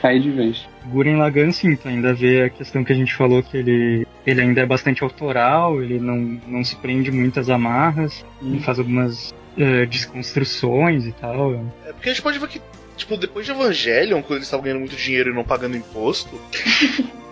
cair 0.00 0.20
de 0.20 0.30
vez. 0.30 0.66
Gurren 0.86 1.16
Lagann, 1.16 1.50
sim, 1.50 1.74
tu 1.74 1.88
ainda 1.88 2.14
vê 2.14 2.44
a 2.44 2.50
questão 2.50 2.84
que 2.84 2.92
a 2.92 2.96
gente 2.96 3.12
falou 3.14 3.42
que 3.42 3.56
ele, 3.56 4.06
ele 4.24 4.40
ainda 4.40 4.60
é 4.60 4.66
bastante 4.66 5.02
autoral, 5.02 5.82
ele 5.82 5.98
não, 5.98 6.40
não 6.46 6.64
se 6.64 6.76
prende 6.76 7.10
muito 7.10 7.40
às 7.40 7.50
amarras, 7.50 8.24
ele 8.40 8.60
faz 8.60 8.78
algumas 8.78 9.34
eh, 9.58 9.86
desconstruções 9.86 11.06
e 11.06 11.12
tal. 11.12 11.54
É 11.86 11.92
porque 11.92 12.08
a 12.08 12.12
gente 12.12 12.22
pode 12.22 12.38
ver 12.38 12.48
que, 12.48 12.60
tipo, 12.96 13.16
depois 13.16 13.44
de 13.44 13.52
Evangelion, 13.52 14.22
quando 14.22 14.38
eles 14.38 14.46
estavam 14.46 14.64
ganhando 14.64 14.80
muito 14.80 14.96
dinheiro 14.96 15.30
e 15.30 15.34
não 15.34 15.44
pagando 15.44 15.76
imposto. 15.76 16.40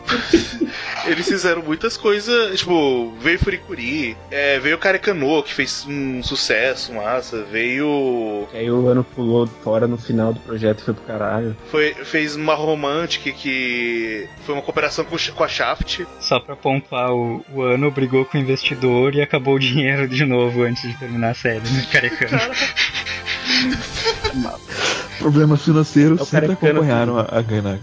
Eles 1.07 1.29
fizeram 1.29 1.63
muitas 1.63 1.97
coisas, 1.97 2.59
tipo, 2.59 3.13
veio 3.21 3.39
Furikuri, 3.39 4.17
é, 4.31 4.59
veio 4.59 4.79
Karekano, 4.79 5.43
que 5.43 5.53
fez 5.53 5.85
um 5.87 6.23
sucesso, 6.23 6.93
massa, 6.93 7.43
veio. 7.43 8.47
E 8.53 8.59
aí 8.59 8.71
o 8.71 8.89
ano 8.89 9.05
pulou 9.05 9.47
fora 9.47 9.87
no 9.87 9.99
final 9.99 10.33
do 10.33 10.41
projeto 10.41 10.81
e 10.81 10.85
foi 10.85 10.95
pro 10.95 11.05
caralho. 11.05 11.57
Foi, 11.71 11.95
fez 11.95 12.37
uma 12.37 12.55
Romantic, 12.55 13.35
que 13.35 14.29
foi 14.45 14.55
uma 14.55 14.63
cooperação 14.63 15.05
com, 15.05 15.17
com 15.17 15.45
a 15.45 15.49
Shaft. 15.49 16.07
Só 16.21 16.41
pra 16.41 16.57
pontuar, 16.57 17.13
o, 17.13 17.45
o 17.53 17.63
ano 17.63 17.91
brigou 17.91 18.25
com 18.25 18.39
o 18.39 18.41
investidor 18.41 19.15
e 19.15 19.23
acabou 19.23 19.55
o 19.55 19.61
dinheiro 19.61 20.09
de 20.09 20.25
novo 20.25 20.63
antes 20.63 20.83
de 20.83 20.99
terminar 20.99 21.31
a 21.31 21.35
série, 21.35 21.61
né, 21.61 21.87
carecano. 21.91 22.39
Problemas 25.19 25.63
financeiros 25.63 26.21
É 26.21 26.25
sempre 26.25 26.53
acompanharam 26.53 27.19
a, 27.19 27.23
a 27.31 27.43
Gainax. 27.43 27.81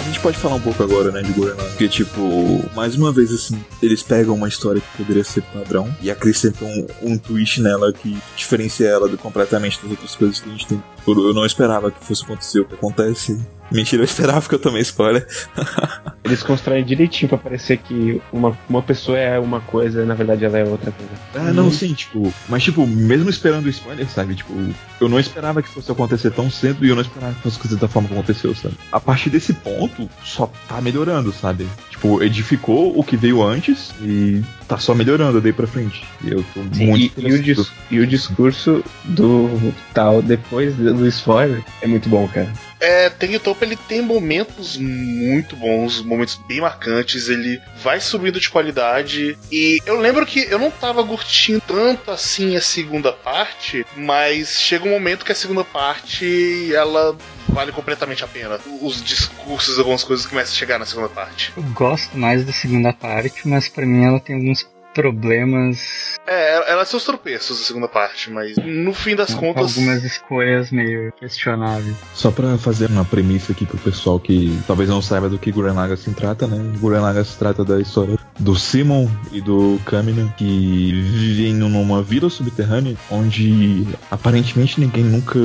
A 0.00 0.04
gente 0.14 0.20
pode 0.20 0.36
falar 0.38 0.56
um 0.56 0.60
pouco 0.60 0.82
agora, 0.82 1.10
né, 1.10 1.22
de 1.22 1.32
Gurren 1.32 1.50
Lagann, 1.54 1.68
porque, 1.68 1.88
tipo, 1.88 2.64
mais 2.74 2.96
uma 2.96 3.12
vez, 3.12 3.32
assim, 3.32 3.62
eles 3.82 4.02
pegam 4.02 4.34
uma 4.34 4.48
história 4.48 4.80
que 4.80 4.96
poderia 5.02 5.24
ser 5.24 5.42
padrão 5.42 5.94
e 6.02 6.10
acrescentam 6.10 6.68
um, 6.68 6.86
um 7.12 7.18
twist 7.18 7.60
nela 7.60 7.92
que 7.92 8.16
diferencia 8.36 8.88
ela 8.88 9.08
do- 9.08 9.16
completamente 9.18 9.80
das 9.80 9.90
outras 9.90 10.14
coisas 10.14 10.40
que 10.40 10.48
a 10.48 10.52
gente 10.52 10.66
tem. 10.66 10.82
Eu 11.06 11.34
não 11.34 11.44
esperava 11.44 11.90
que 11.90 12.04
fosse 12.04 12.24
acontecer 12.24 12.60
o 12.60 12.64
que 12.64 12.74
acontece. 12.74 13.38
Mentira, 13.72 14.02
eu 14.02 14.04
esperava 14.04 14.46
que 14.46 14.54
eu 14.54 14.58
tomei 14.58 14.82
spoiler. 14.82 15.26
Eles 16.22 16.42
constroem 16.42 16.84
direitinho 16.84 17.28
pra 17.28 17.38
parecer 17.38 17.78
que 17.78 18.20
uma, 18.32 18.56
uma 18.68 18.82
pessoa 18.82 19.18
é 19.18 19.38
uma 19.38 19.60
coisa 19.60 20.02
e 20.02 20.06
na 20.06 20.14
verdade 20.14 20.44
ela 20.44 20.58
é 20.58 20.64
outra 20.64 20.92
coisa. 20.92 21.12
Ah, 21.34 21.52
não, 21.52 21.70
sim, 21.70 21.94
tipo, 21.94 22.32
mas 22.48 22.62
tipo, 22.62 22.86
mesmo 22.86 23.30
esperando 23.30 23.66
o 23.66 23.68
spoiler, 23.70 24.08
sabe? 24.08 24.34
Tipo, 24.34 24.52
eu 25.00 25.08
não 25.08 25.18
esperava 25.18 25.62
que 25.62 25.68
fosse 25.68 25.90
acontecer 25.90 26.30
tão 26.30 26.50
cedo 26.50 26.84
e 26.84 26.90
eu 26.90 26.94
não 26.94 27.02
esperava 27.02 27.34
que 27.34 27.40
fosse 27.40 27.56
acontecer 27.56 27.80
da 27.80 27.88
forma 27.88 28.08
como 28.08 28.20
aconteceu, 28.20 28.54
sabe? 28.54 28.76
A 28.92 29.00
partir 29.00 29.30
desse 29.30 29.54
ponto, 29.54 30.08
só 30.22 30.50
tá 30.68 30.80
melhorando, 30.80 31.32
sabe? 31.32 31.66
Tipo, 31.90 32.22
edificou 32.22 32.98
o 32.98 33.02
que 33.02 33.16
veio 33.16 33.42
antes 33.42 33.92
e 34.02 34.42
tá 34.68 34.78
só 34.78 34.94
melhorando 34.94 35.40
daí 35.40 35.52
pra 35.52 35.66
frente. 35.66 36.04
E 36.22 36.30
eu 36.32 36.44
tô 36.54 36.62
Sim, 36.72 36.86
muito 36.86 37.20
e, 37.20 37.28
e 37.28 37.32
o 37.32 37.42
dis- 37.42 37.72
e 37.90 38.00
o 38.00 38.06
discurso 38.06 38.84
do 39.04 39.72
tal 39.94 40.22
depois 40.22 40.74
do 40.76 41.06
spoiler 41.08 41.62
é 41.80 41.86
muito 41.86 42.08
bom, 42.08 42.26
cara. 42.28 42.52
É, 42.80 43.08
Tekken 43.10 43.38
Topa 43.38 43.64
ele 43.64 43.76
tem 43.76 44.02
momentos 44.02 44.76
muito 44.76 45.54
bons, 45.54 46.02
momentos 46.02 46.40
bem 46.48 46.60
marcantes, 46.60 47.28
ele 47.28 47.60
vai 47.80 48.00
subindo 48.00 48.40
de 48.40 48.50
qualidade. 48.50 49.38
E 49.52 49.78
eu 49.86 50.00
lembro 50.00 50.26
que 50.26 50.40
eu 50.50 50.58
não 50.58 50.68
tava 50.70 51.04
curtindo 51.06 51.62
tanto 51.64 52.10
assim 52.10 52.56
a 52.56 52.60
segunda 52.60 53.12
parte, 53.12 53.86
mas 53.96 54.60
chega 54.60 54.84
um 54.84 54.90
momento 54.90 55.24
que 55.24 55.30
a 55.30 55.34
segunda 55.34 55.62
parte 55.62 56.74
ela 56.74 57.16
vale 57.48 57.70
completamente 57.70 58.24
a 58.24 58.26
pena. 58.28 58.58
Os 58.80 59.02
discursos, 59.04 59.78
algumas 59.78 60.02
coisas 60.02 60.26
começam 60.26 60.52
a 60.52 60.56
chegar 60.56 60.78
na 60.78 60.86
segunda 60.86 61.08
parte. 61.08 61.52
Eu 61.56 61.62
gosto 61.62 62.16
mais 62.18 62.44
da 62.44 62.52
segunda 62.52 62.92
parte, 62.92 63.46
mas 63.46 63.68
pra 63.68 63.86
mim 63.86 64.04
ela 64.04 64.18
tem 64.18 64.34
alguns 64.36 64.61
problemas, 64.94 66.18
É, 66.26 66.70
ela 66.70 66.84
são 66.84 66.98
os 66.98 67.04
tropeços 67.04 67.58
da 67.58 67.64
segunda 67.64 67.88
parte, 67.88 68.30
mas 68.30 68.56
no 68.56 68.92
fim 68.94 69.16
das 69.16 69.34
contas. 69.34 69.76
algumas 69.76 70.04
escolhas 70.04 70.70
meio 70.70 71.12
questionáveis. 71.12 71.96
Só 72.14 72.30
pra 72.30 72.56
fazer 72.58 72.90
uma 72.90 73.04
premissa 73.04 73.52
aqui 73.52 73.66
pro 73.66 73.78
pessoal 73.78 74.20
que 74.20 74.56
talvez 74.66 74.88
não 74.88 75.02
saiba 75.02 75.28
do 75.28 75.38
que 75.38 75.50
Gurren 75.50 75.74
Lagann 75.74 75.96
se 75.96 76.10
trata, 76.12 76.46
né? 76.46 76.58
Gurren 76.78 77.00
Lagann 77.00 77.24
se 77.24 77.36
trata 77.38 77.64
da 77.64 77.80
história 77.80 78.18
do 78.38 78.54
Simon 78.56 79.08
e 79.30 79.40
do 79.40 79.78
Kamina 79.84 80.32
que 80.36 80.92
vivem 81.12 81.54
numa 81.54 82.02
vila 82.02 82.30
subterrânea 82.30 82.96
onde 83.10 83.86
aparentemente 84.10 84.80
ninguém 84.80 85.04
nunca 85.04 85.38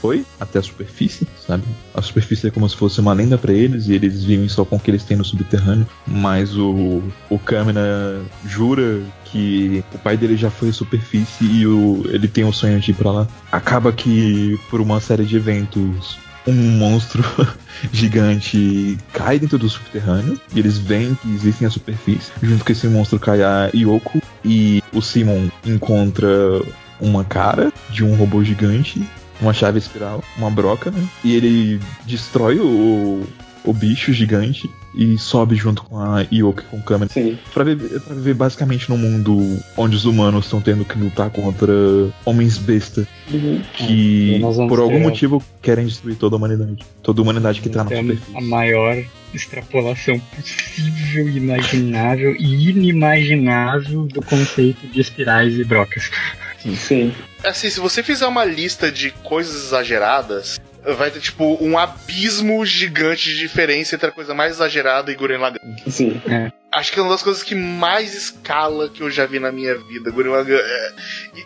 foi 0.00 0.24
até 0.38 0.58
a 0.58 0.62
superfície, 0.62 1.26
sabe? 1.46 1.64
A 1.94 2.00
superfície 2.02 2.48
é 2.48 2.50
como 2.50 2.68
se 2.68 2.76
fosse 2.76 3.00
uma 3.00 3.12
lenda 3.12 3.36
pra 3.36 3.52
eles 3.52 3.88
e 3.88 3.94
eles 3.94 4.24
vivem 4.24 4.48
só 4.48 4.64
com 4.64 4.76
o 4.76 4.80
que 4.80 4.90
eles 4.90 5.04
têm 5.04 5.16
no 5.16 5.24
subterrâneo, 5.24 5.86
mas 6.06 6.56
o, 6.56 7.02
o 7.28 7.38
Kamina 7.38 8.20
jura 8.46 8.89
que 9.24 9.84
o 9.94 9.98
pai 9.98 10.16
dele 10.16 10.36
já 10.36 10.50
foi 10.50 10.70
à 10.70 10.72
superfície 10.72 11.44
e 11.44 11.66
o, 11.66 12.02
ele 12.08 12.28
tem 12.28 12.44
o 12.44 12.52
sonho 12.52 12.80
de 12.80 12.90
ir 12.90 12.94
pra 12.94 13.10
lá. 13.10 13.28
Acaba 13.50 13.92
que, 13.92 14.58
por 14.68 14.80
uma 14.80 15.00
série 15.00 15.24
de 15.24 15.36
eventos, 15.36 16.18
um 16.46 16.54
monstro 16.78 17.22
gigante 17.92 18.98
cai 19.12 19.38
dentro 19.38 19.58
do 19.58 19.68
subterrâneo 19.68 20.40
e 20.54 20.58
eles 20.58 20.78
veem 20.78 21.14
que 21.14 21.28
existem 21.32 21.66
a 21.66 21.70
superfície. 21.70 22.32
Junto 22.42 22.64
com 22.64 22.72
esse 22.72 22.86
monstro 22.88 23.18
cai 23.18 23.42
a 23.42 23.70
Yoko 23.74 24.20
e 24.44 24.82
o 24.92 25.00
Simon 25.00 25.48
encontra 25.64 26.28
uma 27.00 27.24
cara 27.24 27.72
de 27.90 28.04
um 28.04 28.14
robô 28.14 28.44
gigante, 28.44 29.02
uma 29.40 29.52
chave 29.52 29.78
espiral, 29.78 30.22
uma 30.36 30.50
broca, 30.50 30.90
né? 30.90 31.02
E 31.24 31.34
ele 31.34 31.80
destrói 32.06 32.58
o, 32.58 33.26
o 33.64 33.72
bicho 33.72 34.12
gigante 34.12 34.68
e 34.94 35.16
sobe 35.18 35.54
junto 35.54 35.82
com 35.84 35.98
a 35.98 36.20
Yoko 36.32 36.62
e 36.62 36.64
com 36.64 36.76
o 36.78 36.82
câmera 36.82 37.12
Sim. 37.12 37.38
Pra 37.54 37.62
viver, 37.64 38.00
pra 38.00 38.14
viver 38.14 38.34
basicamente 38.34 38.88
num 38.90 38.96
mundo 38.98 39.58
onde 39.76 39.94
os 39.96 40.04
humanos 40.04 40.46
estão 40.46 40.60
tendo 40.60 40.84
que 40.84 40.98
lutar 40.98 41.30
contra 41.30 41.72
homens 42.24 42.58
besta 42.58 43.06
Uhum. 43.32 43.62
que, 43.74 44.36
É, 44.36 44.66
por 44.68 44.80
algum 44.80 44.96
ter- 44.98 45.02
motivo, 45.04 45.42
querem 45.62 45.86
destruir 45.86 46.16
toda 46.16 46.34
a 46.34 46.38
humanidade. 46.38 46.78
Toda 47.02 47.20
a 47.20 47.22
humanidade 47.22 47.60
que 47.60 47.68
tá 47.68 47.84
na 47.84 47.90
É 47.92 47.98
a 47.98 48.02
superfície. 48.02 48.42
maior 48.48 49.04
extrapolação 49.32 50.18
possível, 50.18 51.28
imaginável 51.28 52.34
e 52.36 52.70
inimaginável 52.70 54.04
do 54.06 54.20
conceito 54.22 54.86
de 54.88 55.00
espirais 55.00 55.56
e 55.58 55.62
brocas. 55.64 56.10
Sim. 56.76 57.12
Assim, 57.44 57.70
se 57.70 57.78
você 57.80 58.02
fizer 58.02 58.26
uma 58.26 58.44
lista 58.44 58.90
de 58.90 59.10
coisas 59.22 59.66
exageradas, 59.66 60.60
vai 60.96 61.10
ter 61.10 61.20
tipo 61.20 61.58
um 61.60 61.78
abismo 61.78 62.64
gigante 62.64 63.30
de 63.30 63.38
diferença 63.38 63.94
entre 63.94 64.08
a 64.08 64.12
coisa 64.12 64.34
mais 64.34 64.54
exagerada 64.54 65.10
e 65.10 65.14
Gurren 65.14 65.38
Lagann. 65.38 65.76
Sim. 65.88 66.20
acho 66.72 66.92
que 66.92 66.98
é 66.98 67.02
uma 67.02 67.10
das 67.10 67.22
coisas 67.22 67.42
que 67.42 67.54
mais 67.54 68.14
escala 68.14 68.88
que 68.88 69.02
eu 69.02 69.10
já 69.10 69.26
vi 69.26 69.38
na 69.38 69.52
minha 69.52 69.76
vida. 69.76 70.10
Gurren 70.10 70.30
Lagann 70.30 70.56
é, 70.56 70.92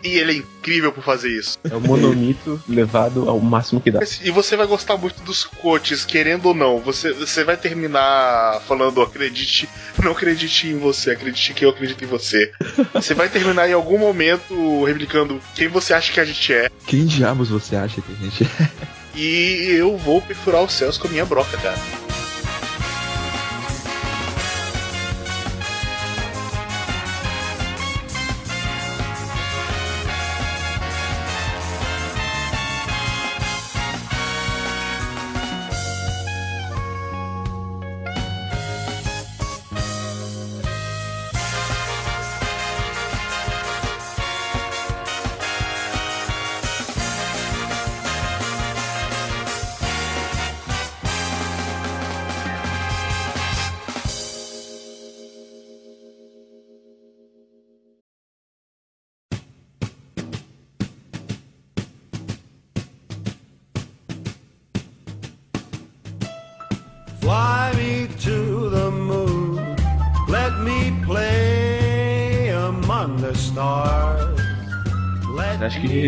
e, 0.03 0.09
e 0.09 0.17
ele 0.17 0.31
é 0.31 0.35
incrível 0.35 0.91
por 0.91 1.03
fazer 1.03 1.29
isso. 1.29 1.57
É 1.69 1.75
o 1.75 1.81
monomito 1.81 2.61
levado 2.67 3.29
ao 3.29 3.39
máximo 3.39 3.81
que 3.81 3.91
dá. 3.91 3.99
E 4.23 4.31
você 4.31 4.55
vai 4.55 4.67
gostar 4.67 4.97
muito 4.97 5.21
dos 5.23 5.43
quotes, 5.43 6.05
querendo 6.05 6.47
ou 6.47 6.53
não. 6.53 6.79
Você, 6.79 7.11
você 7.11 7.43
vai 7.43 7.57
terminar 7.57 8.61
falando, 8.67 9.01
acredite, 9.01 9.67
não 10.01 10.11
acredite 10.11 10.67
em 10.67 10.77
você, 10.77 11.11
acredite 11.11 11.53
que 11.53 11.65
eu 11.65 11.69
acredito 11.69 12.03
em 12.03 12.07
você. 12.07 12.51
Você 12.93 13.13
vai 13.13 13.29
terminar 13.29 13.69
em 13.69 13.73
algum 13.73 13.97
momento 13.97 14.83
replicando 14.83 15.39
quem 15.53 15.67
você 15.67 15.93
acha 15.93 16.11
que 16.11 16.19
a 16.19 16.25
gente 16.25 16.53
é. 16.53 16.69
Quem 16.87 17.05
diabos 17.05 17.49
você 17.49 17.75
acha 17.75 18.01
que 18.01 18.11
a 18.11 18.23
gente 18.23 18.43
é? 18.43 18.95
E 19.15 19.67
eu 19.69 19.97
vou 19.97 20.21
perfurar 20.21 20.63
os 20.63 20.73
céus 20.73 20.97
com 20.97 21.07
a 21.07 21.11
minha 21.11 21.25
broca, 21.25 21.57
cara. 21.57 22.04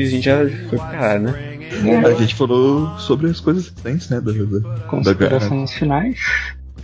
A 0.03 0.09
gente 0.09 0.23
já 0.25 0.37
foi 0.69 0.77
pra 0.77 0.87
caralho, 0.87 1.23
né? 1.23 1.57
A 2.05 2.13
gente 2.13 2.35
falou 2.35 2.97
sobre 2.99 3.29
as 3.29 3.39
coisas 3.39 3.69
recentes, 3.75 4.09
né? 4.09 4.19
Da, 4.21 4.31
da. 4.31 4.79
Considerações 4.87 5.73
finais. 5.73 6.19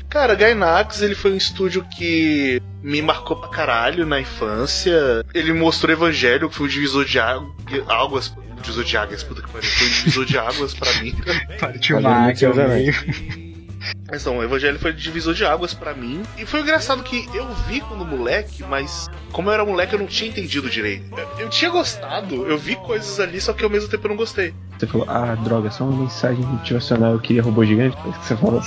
Cara, 0.09 0.36
Gainax, 0.36 1.01
ele 1.01 1.16
foi 1.16 1.32
um 1.34 1.38
estúdio 1.38 1.84
que 1.97 2.61
me 2.84 3.01
marcou 3.01 3.36
pra 3.38 3.49
caralho 3.49 4.05
na 4.05 4.20
infância. 4.22 5.26
Ele 5.34 5.51
mostrou 5.53 5.91
Evangelho, 5.91 6.49
que 6.49 6.55
foi 6.55 6.68
um 6.68 6.70
divisor 6.70 7.03
de 7.05 7.18
águ- 7.20 7.51
águas. 7.88 8.32
Divisor 8.61 8.84
de 8.84 8.95
águas, 8.95 9.24
puta 9.24 9.41
que 9.41 9.49
pariu. 9.51 9.68
Foi 9.70 9.88
um 9.88 9.89
divisor 9.89 10.26
de 10.26 10.38
águas 10.38 10.74
pra 10.74 10.93
mim. 11.01 11.16
Partiu 11.59 11.97
uma 11.97 12.28
águia 12.28 12.53
meio. 12.53 12.93
Mas 14.09 14.25
não, 14.25 14.38
o 14.38 14.43
Evangelho 14.43 14.79
foi 14.79 14.93
divisor 14.93 15.34
de 15.34 15.45
águas 15.45 15.73
pra 15.73 15.93
mim. 15.93 16.21
E 16.38 16.45
foi 16.45 16.61
engraçado 16.61 17.03
que 17.03 17.27
eu 17.34 17.47
vi 17.67 17.81
quando 17.81 18.05
moleque, 18.05 18.63
mas 18.63 19.09
como 19.31 19.49
eu 19.49 19.53
era 19.53 19.65
moleque 19.65 19.93
eu 19.93 19.99
não 19.99 20.05
tinha 20.05 20.29
entendido 20.29 20.69
direito. 20.69 21.05
Eu 21.39 21.49
tinha 21.49 21.71
gostado, 21.71 22.45
eu 22.47 22.57
vi 22.57 22.75
coisas 22.75 23.19
ali, 23.19 23.39
só 23.41 23.53
que 23.53 23.63
ao 23.63 23.69
mesmo 23.69 23.89
tempo 23.89 24.05
eu 24.05 24.09
não 24.09 24.17
gostei. 24.17 24.53
Você 24.77 24.88
falou, 24.88 25.07
ah, 25.09 25.36
droga, 25.36 25.71
só 25.71 25.86
uma 25.86 26.03
mensagem 26.03 26.43
motivacional, 26.45 27.13
eu 27.13 27.19
queria 27.19 27.41
robô 27.41 27.65
gigante. 27.65 27.95
Foi 28.01 28.11
isso 28.11 28.19
que 28.19 28.27
você 28.27 28.38
falou. 28.38 28.61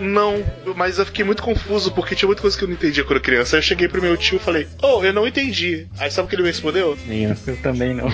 Não, 0.00 0.44
mas 0.76 0.98
eu 0.98 1.06
fiquei 1.06 1.24
muito 1.24 1.42
confuso 1.42 1.92
porque 1.92 2.14
tinha 2.14 2.26
muita 2.26 2.42
coisa 2.42 2.56
que 2.56 2.64
eu 2.64 2.68
não 2.68 2.74
entendia 2.74 3.04
quando 3.04 3.20
criança. 3.20 3.56
Aí 3.56 3.58
eu 3.58 3.62
cheguei 3.62 3.88
pro 3.88 4.02
meu 4.02 4.16
tio 4.16 4.36
e 4.36 4.40
falei, 4.40 4.66
oh, 4.82 5.04
eu 5.04 5.12
não 5.12 5.26
entendi. 5.26 5.86
Aí 5.98 6.10
sabe 6.10 6.26
o 6.26 6.28
que 6.28 6.34
ele 6.34 6.42
me 6.42 6.48
respondeu? 6.48 6.98
Nem 7.06 7.24
eu. 7.24 7.36
Eu 7.46 7.56
também 7.58 7.94
não. 7.94 8.08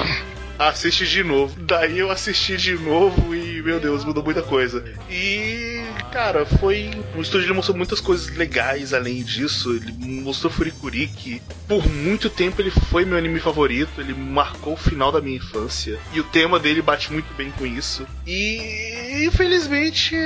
Assiste 0.58 1.06
de 1.06 1.22
novo. 1.22 1.54
Daí 1.60 1.98
eu 1.98 2.10
assisti 2.10 2.56
de 2.56 2.74
novo 2.74 3.34
e, 3.34 3.62
meu 3.62 3.78
Deus, 3.78 4.04
mudou 4.04 4.24
muita 4.24 4.42
coisa. 4.42 4.82
E, 5.10 5.82
cara, 6.16 6.46
foi. 6.46 6.90
O 7.14 7.20
estúdio 7.20 7.54
mostrou 7.54 7.76
muitas 7.76 8.00
coisas 8.00 8.34
legais 8.34 8.94
além 8.94 9.22
disso. 9.22 9.74
Ele 9.74 9.92
mostrou 10.22 10.50
Furikuri, 10.50 11.08
que 11.08 11.42
por 11.68 11.86
muito 11.86 12.30
tempo 12.30 12.62
ele 12.62 12.70
foi 12.70 13.04
meu 13.04 13.18
anime 13.18 13.38
favorito. 13.38 14.00
Ele 14.00 14.14
marcou 14.14 14.72
o 14.72 14.78
final 14.78 15.12
da 15.12 15.20
minha 15.20 15.36
infância. 15.36 15.98
E 16.14 16.20
o 16.20 16.24
tema 16.24 16.58
dele 16.58 16.80
bate 16.80 17.12
muito 17.12 17.32
bem 17.34 17.50
com 17.50 17.66
isso. 17.66 18.06
E, 18.26 19.26
infelizmente, 19.26 20.16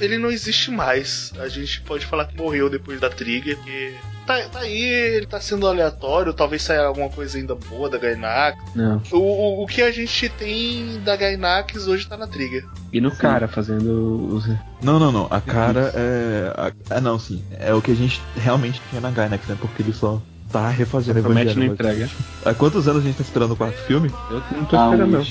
ele 0.00 0.18
não 0.18 0.30
existe 0.30 0.70
mais. 0.70 1.32
A 1.38 1.48
gente 1.48 1.80
pode 1.82 2.06
falar 2.06 2.26
que 2.26 2.36
morreu 2.36 2.68
depois 2.70 3.00
da 3.00 3.08
Trigger, 3.10 3.56
porque. 3.56 3.94
Tá, 4.26 4.40
tá 4.48 4.60
aí, 4.60 4.82
ele 4.82 5.26
tá 5.26 5.38
sendo 5.38 5.66
aleatório, 5.68 6.32
talvez 6.32 6.62
saia 6.62 6.80
alguma 6.86 7.10
coisa 7.10 7.36
ainda 7.36 7.54
boa 7.54 7.90
da 7.90 7.98
Gainax. 7.98 8.56
Não. 8.74 9.02
O, 9.12 9.18
o, 9.18 9.62
o 9.64 9.66
que 9.66 9.82
a 9.82 9.92
gente 9.92 10.30
tem 10.30 10.98
da 11.04 11.14
Gainax 11.14 11.86
hoje 11.86 12.08
tá 12.08 12.16
na 12.16 12.26
Trigger. 12.26 12.64
E 12.90 13.02
no 13.02 13.10
cara 13.10 13.46
fazendo 13.46 14.28
os. 14.34 14.46
Não, 14.82 14.98
não, 14.98 15.12
não. 15.12 15.28
A 15.30 15.42
cara 15.42 15.92
é. 15.94 16.72
Ah, 16.88 17.00
não, 17.02 17.18
sim. 17.18 17.44
É 17.58 17.74
o 17.74 17.82
que 17.82 17.90
a 17.90 17.94
gente 17.94 18.22
realmente 18.34 18.80
tinha 18.88 19.00
na 19.00 19.10
Gainax, 19.10 19.46
né? 19.46 19.58
Porque 19.60 19.82
ele 19.82 19.92
só 19.92 20.22
tá 20.50 20.70
refazendo 20.70 21.20
Promete 21.20 21.58
não 21.58 21.66
entrega. 21.66 22.08
Há 22.46 22.54
quantos 22.54 22.88
anos 22.88 23.02
a 23.02 23.06
gente 23.06 23.16
tá 23.16 23.22
esperando 23.22 23.52
o 23.52 23.56
quarto 23.56 23.76
filme? 23.82 24.10
Eu 24.30 24.42
não 24.52 24.64
tô 24.64 24.76
Ah, 24.76 24.84
esperando, 24.90 25.10
não. 25.10 25.26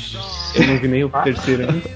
Eu 0.55 0.67
não 0.67 0.77
vi 0.79 0.87
nem 0.87 1.03
o 1.03 1.09
terceiro 1.09 1.63
ainda. 1.67 1.89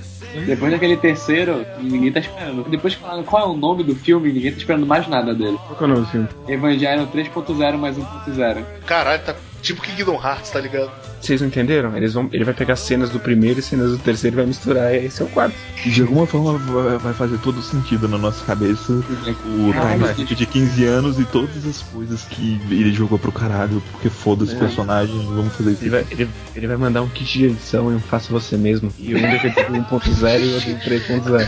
Depois 0.45 0.71
daquele 0.71 0.97
terceiro, 0.97 1.65
ninguém 1.81 2.11
tá 2.11 2.19
esperando. 2.19 2.63
Depois 2.69 2.95
que 2.95 3.01
falaram 3.01 3.23
qual 3.23 3.43
é 3.43 3.49
o 3.49 3.55
nome 3.55 3.83
do 3.83 3.95
filme, 3.95 4.31
ninguém 4.31 4.51
tá 4.51 4.57
esperando 4.57 4.85
mais 4.85 5.07
nada 5.07 5.33
dele. 5.33 5.57
Qual 5.67 5.75
que 5.77 5.83
é 5.83 5.85
o 5.85 5.89
nome 5.89 6.01
do 6.01 6.07
filme? 6.07 6.27
Evangelho 6.47 7.07
3.0 7.07 7.77
mais 7.77 7.97
1.0. 7.97 8.63
Caralho, 8.85 9.23
tá 9.23 9.35
tipo 9.61 9.81
Kingdom 9.81 10.15
Hearts, 10.15 10.51
tá 10.51 10.59
ligado? 10.59 10.91
Vocês 11.19 11.41
não 11.41 11.47
entenderam? 11.47 11.95
Eles 11.97 12.13
vão, 12.13 12.29
ele 12.31 12.43
vai 12.43 12.53
pegar 12.53 12.75
cenas 12.75 13.09
do 13.09 13.19
primeiro 13.19 13.59
e 13.59 13.63
cenas 13.63 13.91
do 13.91 13.97
terceiro 13.97 14.35
e 14.35 14.37
vai 14.37 14.45
misturar, 14.45 14.93
e 14.93 15.05
esse 15.05 15.21
é 15.21 15.25
o 15.25 15.27
quarto. 15.27 15.55
De 15.83 16.01
alguma 16.01 16.25
forma 16.27 16.57
vai- 16.99 17.13
fazer 17.13 17.37
todo 17.39 17.61
sentido 17.61 18.07
na 18.07 18.17
nossa 18.17 18.45
cabeça 18.45 18.91
o 18.93 19.71
Ah, 19.75 20.13
time 20.13 20.35
de 20.35 20.45
15 20.45 20.85
anos 20.85 21.19
e 21.19 21.25
todas 21.25 21.65
as 21.65 21.81
coisas 21.81 22.23
que 22.25 22.59
ele 22.69 22.93
jogou 22.93 23.17
pro 23.17 23.31
caralho, 23.31 23.81
porque 23.91 24.09
foda-se 24.09 24.53
o 24.53 24.57
É. 24.57 24.59
personagem, 24.59 25.15
vamos 25.35 25.53
fazer 25.55 25.71
isso. 25.71 25.83
Ele 25.83 25.89
vai, 25.89 26.05
ele, 26.11 26.29
ele 26.55 26.67
vai 26.67 26.77
mandar 26.77 27.01
um 27.01 27.09
kit 27.09 27.37
de 27.39 27.45
edição 27.45 27.91
e 27.91 27.95
um 27.95 27.99
faça 27.99 28.31
você 28.31 28.55
mesmo. 28.55 28.91
E 28.99 29.15
um 29.15 29.19
DVD 29.19 29.63
do 29.63 29.73
1.0 29.73 30.39
e 30.45 30.53
outro 30.53 30.73
do 30.73 30.79
3.0. 30.81 31.47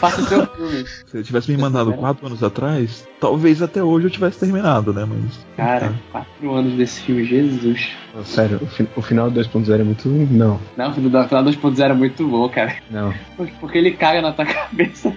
Faça 0.00 0.22
o 0.22 0.26
seu 0.26 0.46
filme. 0.46 0.84
Se 1.06 1.16
ele 1.16 1.24
tivesse 1.24 1.50
me 1.50 1.56
mandado 1.58 1.92
4 1.92 2.26
anos 2.26 2.42
atrás, 2.42 3.06
talvez 3.20 3.60
até 3.62 3.82
hoje 3.82 4.06
eu 4.06 4.10
tivesse 4.10 4.38
terminado, 4.38 4.92
né? 4.92 5.04
Mas. 5.06 5.38
Cara, 5.56 5.92
quatro 6.10 6.54
anos 6.54 6.74
desse 6.78 7.00
filme, 7.02 7.24
Jesus. 7.24 7.88
Não, 8.14 8.24
Sério, 8.50 8.66
o, 8.66 8.66
fi- 8.70 8.88
o 8.96 9.02
final 9.02 9.30
do 9.30 9.40
2.0 9.40 9.80
é 9.80 9.84
muito. 9.84 10.08
Não, 10.08 10.60
Não, 10.76 10.90
o 10.90 10.94
final 10.94 11.10
2.0 11.44 11.80
é 11.90 11.92
muito 11.94 12.26
bom, 12.28 12.48
cara. 12.48 12.74
não. 12.90 13.12
Porque, 13.60 13.78
ele 13.78 13.92
caga 13.92 14.20
na 14.20 14.32
tua 14.32 14.44
cabeça. 14.46 15.12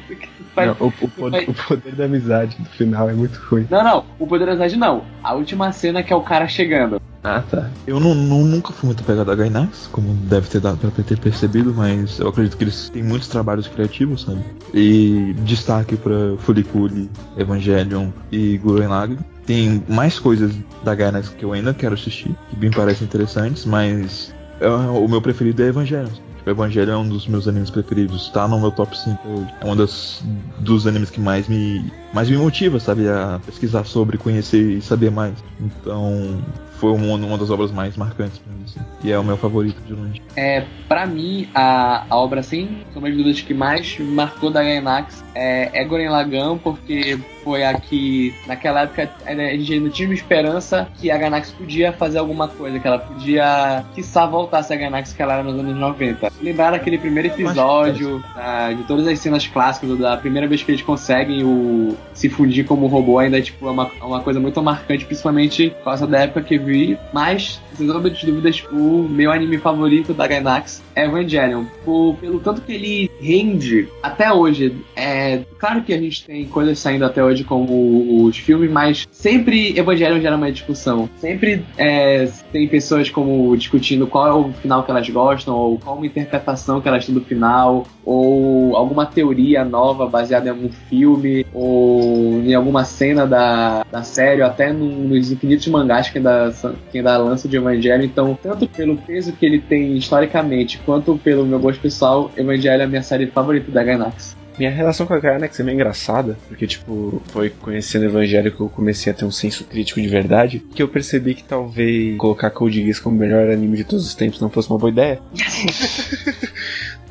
faz- 0.55 0.67
não 0.79 0.88
o, 0.88 0.93
o 1.01 1.07
poder, 1.09 1.49
o 1.49 1.53
poder 1.53 1.95
da 1.95 2.05
amizade 2.05 2.55
do 2.59 2.69
final 2.69 3.09
é 3.09 3.13
muito 3.13 3.38
ruim. 3.49 3.67
Não, 3.69 3.84
não, 3.84 4.05
o 4.19 4.27
Poder 4.27 4.45
da 4.45 4.51
Amizade 4.51 4.77
não. 4.77 5.03
A 5.23 5.34
última 5.34 5.71
cena 5.71 6.03
que 6.03 6.13
é 6.13 6.15
o 6.15 6.21
cara 6.21 6.47
chegando. 6.47 7.01
Ah, 7.23 7.41
tá. 7.49 7.69
Eu 7.88 7.99
não, 8.01 8.13
não- 8.13 8.43
nunca 8.43 8.73
fui 8.73 8.88
muito 8.88 9.01
apegado 9.01 9.31
a 9.31 9.36
Gainax, 9.36 9.88
como 9.91 10.13
deve 10.13 10.49
ter 10.49 10.59
dado 10.59 10.77
pra 10.77 10.91
ter 11.03 11.17
percebido, 11.17 11.73
mas 11.73 12.19
eu 12.19 12.27
acredito 12.27 12.57
que 12.57 12.65
eles 12.65 12.89
têm 12.89 13.01
muitos 13.01 13.29
trabalhos 13.29 13.65
criativos, 13.67 14.23
sabe? 14.23 14.41
E 14.73 15.34
destaque 15.39 15.95
pra 15.95 16.11
Furikuri, 16.39 17.09
Evangelion 17.38 18.09
e 18.31 18.57
Gurren 18.57 18.88
Lagann. 18.88 19.17
Tem 19.46 19.84
mais 19.88 20.20
coisas 20.20 20.54
da 20.84 20.96
Gainax 20.96 21.30
que 21.30 21.44
eu 21.44 21.54
ainda 21.54 21.74
quero 21.74 21.96
assistir, 21.96 22.36
que 22.50 22.56
me 22.58 22.70
parecem 22.70 23.06
interessantes, 23.06 23.66
mas 23.66 24.34
é, 24.60 24.68
o 24.68 25.08
meu 25.08 25.22
preferido 25.22 25.64
é 25.64 25.68
Evangelion. 25.68 26.10
Tipo, 26.38 26.50
Evangelion 26.50 26.94
é 26.94 26.98
um 26.98 27.10
dos 27.10 27.28
meus 27.28 27.48
animes 27.48 27.70
preferidos, 27.70 28.30
tá 28.30 28.48
no 28.48 28.60
meu 28.60 28.72
top 28.72 28.98
5 28.98 29.28
hoje. 29.28 29.54
É 29.62 29.66
um 29.66 29.76
das, 29.76 30.24
dos 30.60 30.88
animes 30.88 31.10
que 31.10 31.20
mais 31.20 31.48
me, 31.48 31.91
mais 32.14 32.30
me 32.30 32.38
motiva, 32.38 32.80
sabe? 32.80 33.08
A 33.08 33.39
pesquisar 33.46 33.86
sobre, 33.86 34.18
conhecer 34.18 34.78
e 34.78 34.82
saber 34.82 35.12
mais. 35.12 35.34
Então, 35.60 36.41
foi 36.84 36.91
uma, 36.91 37.15
uma 37.15 37.38
das 37.38 37.49
obras 37.49 37.71
mais 37.71 37.95
marcantes 37.95 38.39
pra 38.39 38.51
mim, 38.51 38.63
assim. 38.65 38.81
E 39.01 39.09
é 39.09 39.17
o 39.17 39.23
meu 39.23 39.38
favorito 39.38 39.79
de 39.88 39.93
longe. 39.93 40.21
É, 40.36 40.65
pra 40.86 41.05
mim, 41.05 41.47
a, 41.55 42.05
a 42.09 42.17
obra, 42.17 42.43
sem 42.43 42.84
sombra 42.93 43.09
de 43.09 43.15
dúvidas, 43.15 43.39
que 43.39 43.53
mais 43.53 43.97
marcou 43.99 44.51
da 44.51 44.61
Gainax 44.61 45.23
é, 45.34 45.69
é 45.73 46.09
Lagann, 46.09 46.57
porque 46.57 47.17
foi 47.43 47.63
a 47.63 47.73
que, 47.73 48.34
naquela 48.47 48.81
época, 48.81 49.09
a 49.25 49.34
gente 49.34 49.73
ainda 49.73 49.89
tinha 49.89 50.07
uma 50.07 50.13
esperança 50.13 50.88
que 50.99 51.11
a 51.11 51.17
Gainax 51.17 51.51
podia 51.51 51.91
fazer 51.91 52.19
alguma 52.19 52.47
coisa, 52.47 52.79
que 52.79 52.88
ela 52.88 52.99
podia, 52.99 53.84
quiçá, 53.93 54.25
voltasse 54.25 54.73
a 54.73 54.75
Gainax 54.75 55.13
que 55.13 55.21
ela 55.21 55.34
era 55.36 55.43
nos 55.43 55.59
anos 55.59 55.77
90. 55.77 56.31
Lembrar 56.41 56.73
aquele 56.73 56.97
primeiro 56.97 57.29
episódio, 57.29 58.23
ah, 58.36 58.73
de 58.73 58.84
todas 58.84 59.07
as 59.07 59.19
cenas 59.19 59.47
clássicas, 59.47 59.97
da 59.97 60.17
primeira 60.17 60.47
vez 60.47 60.63
que 60.63 60.71
eles 60.71 60.81
conseguem 60.81 61.43
o, 61.43 61.97
se 62.13 62.29
fundir 62.29 62.65
como 62.65 62.88
robô, 62.88 63.19
ainda 63.19 63.41
tipo, 63.41 63.67
é 63.67 63.71
uma, 63.71 63.91
é 63.99 64.03
uma 64.03 64.21
coisa 64.21 64.39
muito 64.39 64.61
marcante, 64.61 65.05
principalmente 65.05 65.69
por 65.69 65.84
causa 65.84 66.07
da 66.07 66.19
época 66.19 66.41
que 66.41 66.57
vi, 66.74 66.97
mas 67.13 67.61
sem 67.76 67.88
sombra 67.88 68.09
de 68.09 68.26
dúvidas, 68.26 68.63
o 68.71 69.03
meu 69.03 69.32
anime 69.32 69.57
favorito 69.57 70.13
da 70.13 70.28
Gainax 70.28 70.82
é 70.95 71.05
Evangelion. 71.05 71.65
Por, 71.84 72.15
pelo 72.15 72.39
tanto 72.39 72.61
que 72.61 72.74
ele 72.74 73.11
rende 73.19 73.88
até 74.01 74.32
hoje. 74.32 74.76
É 74.95 75.41
claro 75.57 75.82
que 75.82 75.93
a 75.93 75.97
gente 75.97 76.26
tem 76.26 76.45
coisas 76.45 76.78
saindo 76.80 77.05
até 77.05 77.24
hoje 77.24 77.43
como 77.43 78.26
os 78.26 78.38
filmes, 78.38 78.69
mas 78.69 79.07
sempre 79.11 79.78
Evangelion 79.78 80.19
gera 80.19 80.36
uma 80.36 80.51
discussão. 80.51 81.09
Sempre 81.17 81.63
é, 81.78 82.30
tem 82.51 82.67
pessoas 82.67 83.09
como 83.09 83.55
discutindo 83.55 84.07
qual 84.07 84.28
é 84.28 84.34
o 84.34 84.51
final 84.53 84.84
que 84.84 84.91
elas 84.91 85.09
gostam, 85.09 85.55
ou 85.55 85.80
qual 85.80 85.95
uma 85.95 86.05
interpretação 86.05 86.82
que 86.82 86.88
elas 86.88 87.05
têm 87.05 87.15
do 87.15 87.21
final, 87.21 87.88
ou 88.05 88.76
alguma 88.76 89.05
teoria 89.05 89.63
nova 89.63 90.05
baseada 90.07 90.47
em 90.47 90.49
algum 90.49 90.69
filme, 90.89 91.45
ou 91.53 92.41
em 92.41 92.53
alguma 92.53 92.84
cena 92.84 93.26
da, 93.26 93.86
da 93.91 94.03
série, 94.03 94.41
ou 94.41 94.47
até 94.47 94.71
no, 94.71 94.86
nos 94.86 95.32
infinitos 95.32 95.67
mangás 95.67 96.09
que 96.09 96.17
ainda, 96.17 96.53
que 96.91 96.97
ainda 96.97 97.17
lança 97.17 97.47
de 97.47 97.57
Evangelho. 97.64 98.03
Então, 98.03 98.38
tanto 98.41 98.68
pelo 98.68 98.97
peso 98.97 99.34
que 99.34 99.45
ele 99.45 99.59
tem 99.59 99.97
historicamente, 99.97 100.80
quanto 100.86 101.18
pelo 101.18 101.45
meu 101.45 101.59
gosto 101.59 101.82
pessoal, 101.82 102.32
Evangelho 102.38 102.82
é 102.82 102.86
a 102.86 102.88
minha 102.88 103.03
série 103.03 103.28
favorita 103.28 103.72
da 103.72 103.84
Gainax. 103.84 104.36
Minha 104.57 104.70
relação 104.70 105.07
com 105.07 105.14
a 105.16 105.20
Gainax 105.20 105.59
é 105.59 105.64
meio 105.64 105.76
engraçada, 105.76 106.38
porque, 106.47 106.68
tipo, 106.68 107.22
foi 107.30 107.49
conhecendo 107.49 108.03
o 108.03 108.05
Evangelho 108.05 108.51
que 108.51 108.61
eu 108.61 108.70
comecei 108.70 109.11
a 109.11 109.16
ter 109.16 109.26
um 109.26 109.32
senso 109.32 109.64
crítico 109.64 109.99
de 109.99 110.07
verdade, 110.07 110.64
que 110.76 110.84
eu 110.84 110.88
percebi 110.88 111.34
que 111.34 111.43
talvez 111.43 112.16
colocar 112.18 112.51
Code 112.51 112.84
Geass 112.84 112.99
como 112.99 113.16
o 113.16 113.20
melhor 113.20 113.49
anime 113.49 113.78
de 113.78 113.84
todos 113.84 114.05
os 114.05 114.14
tempos 114.14 114.39
não 114.39 114.49
fosse 114.49 114.70
uma 114.70 114.78
boa 114.78 114.91
ideia. 114.91 115.20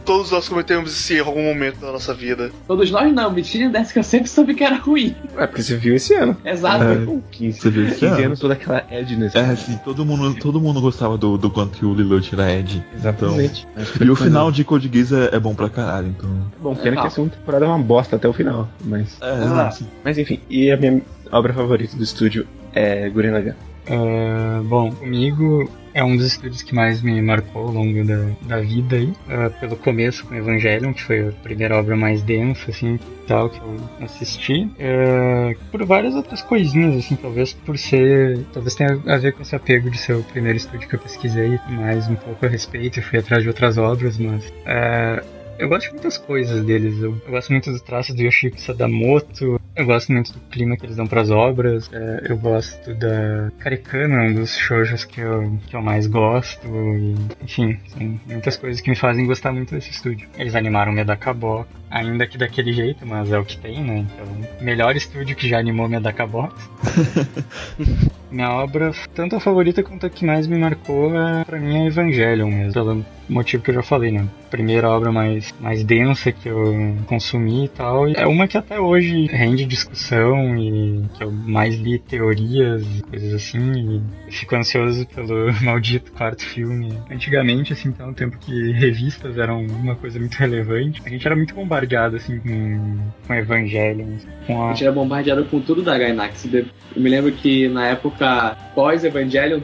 Todos 0.05 0.31
nós 0.31 0.49
cometemos 0.49 0.93
esse 0.93 1.15
erro 1.15 1.27
em 1.27 1.29
algum 1.39 1.45
momento 1.55 1.79
da 1.81 1.93
nossa 1.93 2.13
vida. 2.13 2.51
Todos 2.67 2.91
nós 2.91 3.13
não, 3.13 3.31
mentira 3.31 3.69
dessa 3.69 3.93
que 3.93 3.99
eu 3.99 4.03
sempre 4.03 4.29
soube 4.29 4.55
que 4.55 4.65
era 4.65 4.77
ruim. 4.77 5.15
É 5.37 5.47
porque 5.47 5.63
você 5.63 5.77
viu 5.77 5.95
esse 5.95 6.13
ano. 6.15 6.37
Exato. 6.45 6.85
É. 6.85 7.05
Com 7.07 7.21
15, 7.31 7.61
Você 7.61 7.71
viu 7.71 7.87
esse 7.87 8.01
15 8.01 8.07
ano? 8.07 8.25
anos, 8.25 8.41
toda 8.41 8.55
aquela 8.55 8.85
edness. 8.91 9.35
É, 9.35 9.41
assim, 9.41 9.79
todo 9.85 10.05
mundo, 10.05 10.35
todo 10.41 10.61
mundo 10.61 10.81
gostava 10.81 11.17
do, 11.17 11.39
do 11.39 11.51
quanto 11.51 11.79
que 11.79 11.85
o 11.85 11.95
Lilith 11.95 12.31
era 12.33 12.53
Ed. 12.53 12.85
Exatamente. 12.95 13.67
E 14.01 14.11
o 14.11 14.17
final 14.17 14.51
de 14.51 14.65
Code 14.65 14.91
Geass 14.93 15.13
é, 15.13 15.37
é 15.37 15.39
bom 15.41 15.55
pra 15.55 15.69
caralho, 15.71 16.09
então... 16.09 16.31
Bom, 16.61 16.75
pena 16.75 17.01
que 17.01 17.07
a 17.07 17.11
segunda 17.11 17.35
temporada 17.37 17.65
é 17.65 17.69
uma 17.69 17.79
bosta 17.79 18.17
até 18.17 18.29
o 18.29 18.33
final, 18.33 18.69
mas... 18.85 19.17
É, 19.21 19.27
Ah. 19.31 19.69
assim, 19.69 19.87
Mas 20.05 20.19
enfim, 20.19 20.41
e 20.51 20.71
a 20.71 20.77
minha 20.77 21.01
obra 21.31 21.53
favorita 21.53 21.97
do 21.97 22.03
estúdio 22.03 22.47
é 22.73 23.09
Gurren 23.09 23.31
Lagann. 23.33 23.55
Ah, 23.89 24.61
bom, 24.65 24.91
comigo 24.93 25.71
é 25.95 26.03
um 26.03 26.17
dos 26.17 26.27
estúdios 26.27 26.63
que 26.63 26.75
mais 26.75 27.03
me 27.03 27.21
marcou 27.21 27.67
ao 27.67 27.73
longo 27.73 28.05
da, 28.05 28.31
da 28.43 28.61
vida 28.61 28.97
aí. 28.97 29.13
Ah, 29.29 29.51
pelo 29.51 29.77
começo 29.77 30.25
com 30.27 30.35
Evangelion, 30.35 30.93
que 30.93 31.03
foi 31.03 31.29
a 31.29 31.33
primeira 31.33 31.77
obra 31.79 31.97
mais 31.97 32.23
densa, 32.23 32.71
assim, 32.71 32.99
tal, 33.27 33.51
que 33.51 33.59
eu 33.59 33.77
assisti. 34.01 34.71
Ah, 34.81 35.55
por 35.71 35.85
várias 35.85 36.15
outras 36.15 36.43
coisinhas, 36.43 36.97
assim, 36.97 37.17
talvez 37.17 37.53
por 37.53 37.79
ser... 37.79 38.45
Talvez 38.53 38.75
tenha 38.75 39.01
a 39.07 39.17
ver 39.17 39.33
com 39.33 39.43
esse 39.43 39.55
apego 39.55 39.91
de 39.91 39.99
ser 39.99 40.15
o 40.15 40.23
primeiro 40.23 40.57
estúdio 40.57 40.89
que 40.89 40.95
eu 40.95 41.01
pesquisei 41.01 41.59
mais 41.69 42.09
um 42.09 42.15
pouco 42.15 42.47
a 42.47 42.49
respeito 42.49 42.99
e 42.99 43.03
fui 43.03 43.19
atrás 43.19 43.43
de 43.43 43.49
outras 43.49 43.79
obras, 43.79 44.19
mas... 44.19 44.53
ah, 44.67 45.23
eu 45.59 45.69
gosto 45.69 45.87
de 45.87 45.91
muitas 45.93 46.19
coisas 46.19 46.65
deles. 46.65 47.01
Eu, 47.03 47.21
eu 47.25 47.31
gosto 47.31 47.51
muito 47.51 47.71
dos 47.71 47.81
traços 47.81 48.15
do 48.15 48.23
Yoshiko 48.23 48.61
Sadamoto. 48.61 49.61
Eu 49.75 49.87
gosto 49.87 50.13
muito 50.13 50.33
do 50.33 50.41
clima 50.41 50.77
que 50.77 50.85
eles 50.85 50.97
dão 50.97 51.07
pras 51.07 51.31
obras. 51.31 51.91
É, 51.93 52.27
eu 52.29 52.37
gosto 52.37 52.95
da 52.95 53.51
Karikana, 53.59 54.23
um 54.23 54.35
dos 54.35 54.57
shoujos 54.57 55.05
que 55.05 55.21
eu, 55.21 55.59
que 55.67 55.75
eu 55.75 55.83
mais 55.83 56.07
gosto. 56.07 56.67
E, 56.67 57.15
enfim, 57.45 57.79
são 57.87 58.21
muitas 58.27 58.57
coisas 58.57 58.81
que 58.81 58.91
me 58.91 58.97
fazem 58.97 59.27
gostar 59.27 59.53
muito 59.53 59.75
desse 59.75 59.91
estúdio. 59.91 60.29
Eles 60.37 60.55
animaram 60.55 60.93
Medakabok, 60.93 61.69
ainda 61.93 62.27
que 62.27 62.39
daquele 62.39 62.73
jeito, 62.73 63.07
mas 63.07 63.31
é 63.31 63.39
o 63.39 63.45
que 63.45 63.59
tem, 63.59 63.83
né? 63.83 64.07
Então, 64.07 64.27
melhor 64.61 64.97
estúdio 64.97 65.37
que 65.37 65.49
já 65.49 65.59
animou 65.59 65.89
Medakabok. 65.89 66.55
Minha 68.33 68.51
obra, 68.51 68.93
tanto 69.15 69.37
a 69.37 69.41
favorita 69.41 69.83
quanto 69.83 70.07
a 70.07 70.11
que 70.11 70.25
mais 70.25 70.47
me 70.47 70.57
marcou, 70.57 71.15
é, 71.15 71.45
pra 71.45 71.61
mim 71.61 71.85
é 71.85 71.87
Evangelion 71.87 72.49
mesmo. 72.49 72.73
Pelo 72.73 73.05
motivo 73.29 73.63
que 73.63 73.71
eu 73.71 73.75
já 73.75 73.83
falei, 73.83 74.11
né? 74.11 74.27
Primeira 74.51 74.89
obra 74.89 75.13
mais, 75.13 75.55
mais 75.61 75.85
densa 75.85 76.33
que 76.33 76.49
eu 76.49 76.97
consumi 77.07 77.67
e 77.67 77.69
tal. 77.69 78.09
É 78.09 78.27
uma 78.27 78.49
que 78.49 78.57
até 78.57 78.81
hoje 78.81 79.27
rende 79.27 79.67
discussão 79.67 80.57
e 80.59 81.05
que 81.15 81.25
eu 81.25 81.31
mais 81.31 81.75
li 81.75 81.99
teorias 81.99 82.83
e 82.83 83.03
coisas 83.03 83.35
assim. 83.35 84.03
E 84.29 84.33
fico 84.33 84.57
ansioso 84.57 85.07
pelo 85.09 85.53
maldito 85.63 86.11
quarto 86.13 86.43
filme. 86.43 86.99
Antigamente, 87.11 87.75
assim, 87.75 87.91
então, 87.91 88.09
um 88.09 88.15
tempo 88.15 88.39
que 88.39 88.73
revistas 88.73 89.37
eram 89.37 89.63
uma 89.67 89.95
coisa 89.95 90.19
muito 90.19 90.37
relevante. 90.37 91.03
A 91.05 91.09
gente 91.11 91.27
era 91.27 91.37
muito 91.37 91.55
bombardeado, 91.83 92.17
assim, 92.17 92.39
com, 92.39 92.99
com 93.27 93.35
Evangelion. 93.35 94.07
Com 94.47 94.63
A 94.63 94.67
a, 94.67 94.73
gente 94.73 94.85
era 94.85 94.93
bombardeado 94.93 95.45
com 95.45 95.61
tudo 95.61 95.83
da 95.83 95.99
Gainax. 95.99 96.49
Eu 96.53 96.67
me 96.97 97.11
lembro 97.11 97.33
que 97.33 97.69
na 97.69 97.89
época 97.89 98.57
pós-Evangelion, 98.75 99.61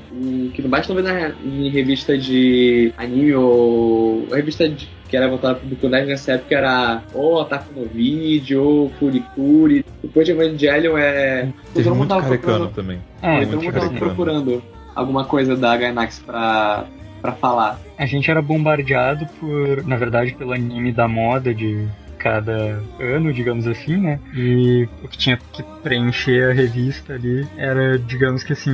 que 0.52 0.62
não 0.62 0.70
basta 0.70 0.92
ver 0.94 1.02
na, 1.02 1.30
em 1.44 1.68
revista 1.70 2.16
de 2.18 2.92
anime 2.96 3.34
ou 3.34 4.26
revista 4.30 4.68
de, 4.68 4.88
que 5.08 5.16
era 5.16 5.28
voltada 5.28 5.54
para 5.54 5.60
o 5.60 5.68
público 5.68 5.88
nerd 5.88 6.08
nessa 6.08 6.32
época 6.32 6.56
era 6.56 7.02
ou 7.14 7.40
Ataque 7.40 7.68
no 7.74 7.86
Vídeo, 7.86 8.62
ou 8.62 8.90
Furikuri. 8.98 9.84
Depois 10.02 10.26
de 10.26 10.32
Evangelion 10.32 10.96
é. 10.96 11.48
teve 11.72 11.84
todo 11.84 11.94
mundo 11.94 11.98
muito 11.98 12.08
tava 12.08 12.26
procurando, 12.26 12.68
também. 12.70 12.98
é, 13.22 13.44
todo 13.46 13.62
mundo 13.62 13.72
tava 13.72 13.90
procurando 13.90 14.62
alguma 14.94 15.24
coisa 15.24 15.56
da 15.56 15.76
Gainax 15.76 16.18
pra, 16.20 16.86
pra 17.20 17.32
falar. 17.32 17.78
A 17.96 18.06
gente 18.06 18.30
era 18.30 18.40
bombardeado 18.40 19.26
por, 19.40 19.86
na 19.86 19.96
verdade, 19.96 20.34
pelo 20.34 20.52
anime 20.52 20.92
da 20.92 21.08
moda 21.08 21.54
de 21.54 21.86
cada 22.18 22.82
ano, 22.98 23.32
digamos 23.32 23.66
assim, 23.66 23.96
né? 23.96 24.20
E 24.34 24.88
o 25.02 25.08
que 25.08 25.16
tinha 25.16 25.36
que 25.52 25.62
preencher 25.82 26.50
a 26.50 26.52
revista 26.52 27.14
ali 27.14 27.46
era, 27.56 27.98
digamos 27.98 28.42
que 28.42 28.52
assim, 28.52 28.70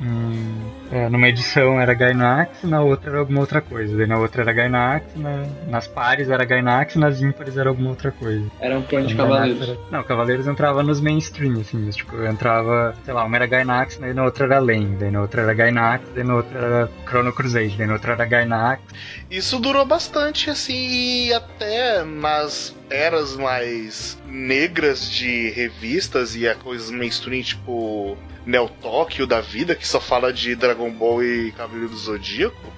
um, 0.00 0.81
é, 0.92 1.08
numa 1.08 1.28
edição 1.28 1.80
era 1.80 1.94
Gainax, 1.94 2.62
na 2.64 2.82
outra 2.82 3.10
era 3.10 3.18
alguma 3.20 3.40
outra 3.40 3.60
coisa. 3.60 3.96
Daí 3.96 4.06
na 4.06 4.18
outra 4.18 4.42
era 4.42 4.52
Gainax, 4.52 5.06
na- 5.16 5.46
nas 5.68 5.86
pares 5.86 6.28
era 6.30 6.44
Gainax, 6.44 6.96
nas 6.96 7.20
ímpares 7.22 7.56
era 7.56 7.70
alguma 7.70 7.90
outra 7.90 8.10
coisa. 8.12 8.44
Era 8.60 8.76
um 8.78 8.82
plano 8.82 9.06
de 9.06 9.14
Então, 9.14 9.26
cavaleiros. 9.28 9.68
Era- 9.68 9.78
Não, 9.90 10.02
Cavaleiros 10.04 10.46
entrava 10.46 10.82
nos 10.82 11.00
mainstream, 11.00 11.60
assim, 11.60 11.78
mas, 11.86 11.96
tipo, 11.96 12.22
entrava, 12.24 12.94
sei 13.04 13.14
lá, 13.14 13.24
uma 13.24 13.36
era 13.36 13.46
Gainax, 13.46 13.96
daí 13.96 14.12
na 14.12 14.24
outra 14.24 14.44
era 14.44 14.58
Len, 14.58 14.96
daí 14.98 15.10
na 15.10 15.22
outra 15.22 15.42
era 15.42 15.54
Gainax, 15.54 16.04
daí 16.14 16.24
na 16.24 16.34
outra 16.36 16.58
era 16.58 16.90
Chrono 17.08 17.32
Crusade, 17.32 17.76
daí 17.78 17.86
na 17.86 17.94
outra 17.94 18.12
era 18.12 18.24
Gainax. 18.26 18.82
Isso 19.30 19.58
durou 19.58 19.86
bastante, 19.86 20.50
assim, 20.50 21.32
até 21.32 22.04
nas 22.04 22.76
eras 22.92 23.36
mais 23.36 24.18
negras 24.26 25.10
de 25.10 25.50
revistas 25.50 26.36
e 26.36 26.46
a 26.46 26.54
coisas 26.54 26.90
mainstream, 26.90 27.42
tipo 27.42 28.16
Neo 28.44 28.68
Tóquio 28.68 29.26
da 29.26 29.40
vida, 29.40 29.74
que 29.74 29.86
só 29.86 30.00
fala 30.00 30.32
de 30.32 30.54
Dragon 30.54 30.90
Ball 30.90 31.24
e 31.24 31.52
Cavaleiro 31.52 31.88
do 31.88 31.96
Zodíaco. 31.96 32.72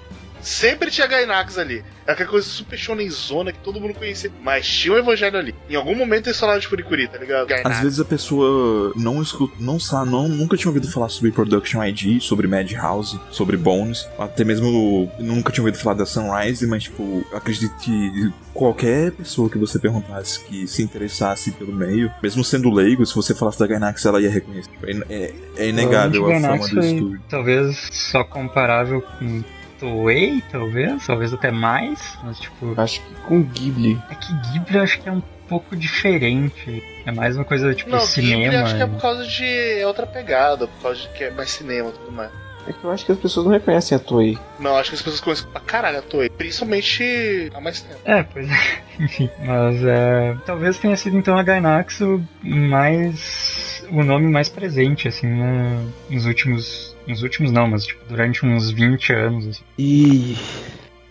Sempre 0.45 0.91
tinha 0.91 1.07
Gainax 1.07 1.57
ali. 1.57 1.83
É 2.05 2.11
aquela 2.11 2.29
coisa 2.29 2.47
super 2.47 2.77
shonenzona 2.77 3.51
que 3.51 3.57
todo 3.59 3.81
mundo 3.81 3.95
conhecia. 3.95 4.31
Mas 4.43 4.67
tinha 4.67 4.93
o 4.93 4.97
Evangelho 4.97 5.39
ali. 5.39 5.55
Em 5.67 5.75
algum 5.75 5.95
momento 5.95 6.27
eles 6.27 6.39
falaram 6.39 6.59
de 6.59 6.67
Furikuri, 6.67 7.07
tá 7.07 7.17
ligado? 7.17 7.47
Gainax. 7.47 7.77
Às 7.77 7.81
vezes 7.83 7.99
a 7.99 8.05
pessoa 8.05 8.93
não 8.95 9.23
escuta, 9.23 9.55
não 9.59 9.79
sabe, 9.79 10.11
não, 10.11 10.27
nunca 10.27 10.55
tinha 10.55 10.69
ouvido 10.69 10.87
falar 10.91 11.09
sobre 11.09 11.31
Production 11.31 11.83
ID, 11.83 12.21
sobre 12.21 12.47
Madhouse, 12.47 13.19
sobre 13.31 13.57
Bones, 13.57 14.07
até 14.19 14.43
mesmo 14.43 15.11
nunca 15.17 15.51
tinha 15.51 15.63
ouvido 15.63 15.81
falar 15.81 15.95
da 15.95 16.05
Sunrise, 16.05 16.67
mas 16.67 16.83
tipo, 16.83 17.25
eu 17.31 17.37
acredito 17.37 17.75
que 17.77 18.31
qualquer 18.53 19.11
pessoa 19.13 19.49
que 19.49 19.57
você 19.57 19.79
perguntasse 19.79 20.39
que 20.45 20.67
se 20.67 20.83
interessasse 20.83 21.51
pelo 21.53 21.73
meio, 21.73 22.11
mesmo 22.21 22.43
sendo 22.43 22.69
leigo, 22.69 23.03
se 23.03 23.15
você 23.15 23.33
falasse 23.33 23.57
da 23.57 23.65
Gainax, 23.65 24.05
ela 24.05 24.21
ia 24.21 24.29
reconhecer. 24.29 24.69
Tipo, 24.69 24.85
é, 24.85 24.93
é- 25.09 25.33
é 25.57 25.67
inegável 25.69 26.27
a 26.27 26.27
fama 26.39 26.39
do 26.39 26.43
Gainax 26.59 26.65
estúdio. 26.85 27.21
Talvez 27.27 27.89
só 27.91 28.23
comparável 28.23 29.01
com 29.01 29.43
Toei, 29.85 30.43
talvez, 30.51 31.05
talvez 31.05 31.33
até 31.33 31.51
mais, 31.51 32.17
mas 32.23 32.39
tipo, 32.39 32.73
Acho 32.79 33.01
que 33.01 33.13
com 33.27 33.41
Ghibli. 33.43 34.01
é 34.09 34.15
que 34.15 34.33
Ghibli 34.51 34.75
eu 34.77 34.83
acho 34.83 34.99
que 34.99 35.07
é 35.07 35.11
um 35.11 35.21
pouco 35.47 35.75
diferente. 35.75 36.83
É 37.05 37.11
mais 37.11 37.35
uma 37.35 37.45
coisa 37.45 37.73
tipo 37.73 37.91
Não, 37.91 37.99
cinema. 37.99 38.43
Ghibli 38.43 38.57
acho 38.57 38.75
que 38.75 38.81
é 38.83 38.87
por 38.87 39.01
causa 39.01 39.27
de 39.27 39.45
é 39.45 39.85
outra 39.85 40.07
pegada, 40.07 40.67
por 40.67 40.81
causa 40.81 41.01
de 41.01 41.09
que 41.09 41.23
é 41.25 41.31
mais 41.31 41.51
cinema 41.51 41.89
e 41.89 41.91
tudo 41.93 42.11
mais. 42.11 42.31
É 42.67 42.73
que 42.73 42.83
eu 42.83 42.89
acho 42.89 43.05
que 43.05 43.11
as 43.11 43.19
pessoas 43.19 43.45
não 43.45 43.53
reconhecem 43.53 43.95
a 43.95 43.99
Toei. 43.99 44.39
Não, 44.59 44.75
acho 44.75 44.89
que 44.89 44.95
as 44.95 45.01
pessoas 45.03 45.21
conhecem 45.21 45.47
pra 45.51 45.61
caralho 45.61 45.99
a 45.99 46.01
Toei. 46.01 46.29
Principalmente 46.31 47.51
há 47.53 47.61
mais 47.61 47.81
tempo. 47.81 47.99
É, 48.05 48.23
pois 48.23 48.49
é. 48.49 48.59
Enfim, 48.99 49.29
mas 49.45 49.83
é, 49.85 50.35
talvez 50.47 50.79
tenha 50.79 50.95
sido 50.97 51.15
então 51.15 51.37
a 51.37 51.43
Gainax 51.43 52.01
o 52.01 52.23
mais. 52.43 53.74
O 53.91 54.03
nome 54.03 54.27
mais 54.29 54.49
presente, 54.49 55.07
assim, 55.07 55.27
né, 55.27 55.91
nos 56.09 56.25
últimos. 56.25 56.95
Nos 57.07 57.21
últimos 57.21 57.51
não, 57.51 57.67
mas 57.67 57.85
tipo, 57.85 58.03
durante 58.05 58.45
uns 58.45 58.71
20 58.71 59.13
anos. 59.13 59.47
Assim. 59.47 59.63
E. 59.77 60.35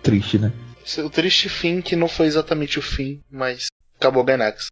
Triste, 0.03 0.39
né? 0.39 0.53
O 0.99 1.09
triste 1.09 1.49
fim 1.49 1.81
que 1.81 1.97
não 1.97 2.09
foi 2.09 2.27
exatamente 2.27 2.79
o 2.79 2.83
fim, 2.83 3.21
mas 3.31 3.67
acabou 3.99 4.23
o 4.23 4.27
Gainax. 4.27 4.67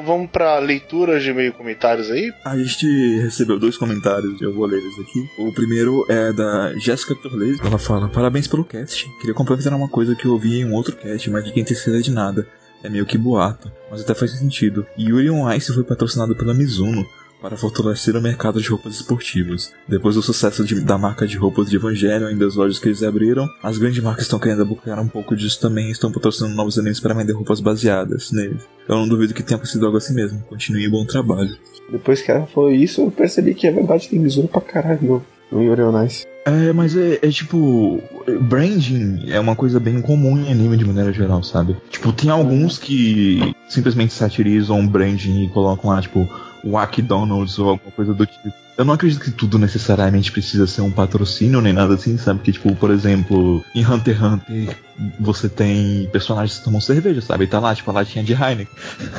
Então 0.00 0.16
vamos 0.16 0.30
pra 0.30 0.58
leitura 0.58 1.20
de 1.20 1.30
meio 1.30 1.52
comentários 1.52 2.10
aí. 2.10 2.32
A 2.42 2.56
gente 2.56 2.86
recebeu 3.20 3.58
dois 3.58 3.76
comentários, 3.76 4.40
eu 4.40 4.54
vou 4.54 4.64
ler 4.64 4.78
eles 4.78 4.98
aqui. 4.98 5.28
O 5.38 5.52
primeiro 5.52 6.06
é 6.08 6.32
da 6.32 6.72
Jéssica 6.78 7.14
Torles. 7.14 7.60
Ela 7.60 7.78
fala: 7.78 8.08
Parabéns 8.08 8.48
pelo 8.48 8.64
cast. 8.64 9.06
Queria 9.18 9.34
complementar 9.34 9.74
uma 9.74 9.88
coisa 9.88 10.14
que 10.14 10.24
eu 10.24 10.32
ouvi 10.32 10.60
em 10.60 10.64
um 10.64 10.72
outro 10.72 10.96
cast, 10.96 11.28
mas 11.28 11.44
ninguém 11.44 11.64
tem 11.64 11.76
certeza 11.76 12.02
de 12.02 12.10
nada. 12.10 12.46
É 12.82 12.88
meio 12.88 13.04
que 13.04 13.18
boato, 13.18 13.70
mas 13.90 14.00
até 14.00 14.14
faz 14.14 14.30
sentido. 14.30 14.86
Yuri 14.98 15.28
on 15.28 15.52
Ice 15.52 15.70
foi 15.74 15.84
patrocinado 15.84 16.34
pela 16.34 16.54
Mizuno 16.54 17.06
para 17.40 17.56
fortalecer 17.56 18.14
o 18.16 18.20
mercado 18.20 18.60
de 18.60 18.68
roupas 18.68 18.94
esportivas. 18.96 19.72
Depois 19.88 20.14
do 20.14 20.22
sucesso 20.22 20.64
de- 20.64 20.80
da 20.80 20.98
marca 20.98 21.26
de 21.26 21.36
roupas 21.36 21.70
de 21.70 21.76
Evangelho 21.76 22.30
e 22.30 22.34
das 22.36 22.54
lojas 22.54 22.78
que 22.78 22.88
eles 22.88 23.02
abriram, 23.02 23.48
as 23.62 23.78
grandes 23.78 24.02
marcas 24.02 24.24
estão 24.24 24.38
querendo 24.38 24.62
abocar 24.62 25.00
um 25.00 25.08
pouco 25.08 25.34
disso 25.34 25.60
também 25.60 25.88
e 25.88 25.92
estão 25.92 26.12
patrocinando 26.12 26.54
novos 26.54 26.78
animes 26.78 27.00
para 27.00 27.14
vender 27.14 27.32
roupas 27.32 27.60
baseadas 27.60 28.30
neles. 28.32 28.62
Eu 28.88 28.96
não 28.96 29.08
duvido 29.08 29.32
que 29.34 29.42
tenha 29.42 29.56
acontecido 29.56 29.86
algo 29.86 29.96
assim 29.98 30.14
mesmo. 30.14 30.40
Continue 30.48 30.88
bom 30.90 31.04
trabalho. 31.04 31.56
Depois 31.90 32.20
que 32.22 32.30
ela 32.30 32.46
falou 32.46 32.70
isso, 32.70 33.00
eu 33.02 33.10
percebi 33.10 33.54
que 33.54 33.66
é 33.66 33.72
verdade, 33.72 34.08
tem 34.08 34.18
Mizuno 34.18 34.46
pra 34.48 34.60
caralho 34.60 35.24
no, 35.52 36.04
Ice. 36.04 36.26
É, 36.46 36.72
mas 36.72 36.96
é, 36.96 37.18
é 37.22 37.28
tipo. 37.30 38.00
Branding 38.42 39.24
é 39.30 39.38
uma 39.38 39.54
coisa 39.56 39.78
bem 39.80 40.00
comum 40.00 40.38
em 40.38 40.50
anime 40.50 40.76
de 40.76 40.84
maneira 40.84 41.12
geral, 41.12 41.42
sabe? 41.42 41.76
Tipo, 41.90 42.12
tem 42.12 42.30
alguns 42.30 42.78
que 42.78 43.52
simplesmente 43.68 44.12
satirizam 44.14 44.86
branding 44.86 45.44
e 45.44 45.48
colocam 45.50 45.90
lá, 45.90 46.00
tipo, 46.00 46.28
Wack 46.64 47.02
Donalds 47.02 47.58
ou 47.58 47.70
alguma 47.70 47.92
coisa 47.92 48.14
do 48.14 48.26
tipo. 48.26 48.52
Eu 48.76 48.84
não 48.84 48.94
acredito 48.94 49.20
que 49.20 49.30
tudo 49.30 49.58
necessariamente 49.58 50.32
precisa 50.32 50.66
ser 50.66 50.80
um 50.80 50.90
patrocínio 50.90 51.60
nem 51.60 51.72
nada 51.72 51.94
assim, 51.94 52.16
sabe? 52.16 52.40
Que, 52.40 52.52
tipo, 52.52 52.74
por 52.76 52.90
exemplo, 52.90 53.62
em 53.74 53.84
Hunter 53.84 54.16
x 54.16 54.22
Hunter 54.22 54.76
você 55.18 55.48
tem 55.48 56.08
personagens 56.10 56.58
que 56.58 56.64
tomam 56.64 56.80
cerveja, 56.80 57.20
sabe? 57.20 57.44
E 57.44 57.46
tá 57.46 57.58
lá, 57.58 57.74
tipo, 57.74 57.90
a 57.90 57.94
latinha 57.94 58.24
de 58.24 58.32
Heineken. 58.32 58.68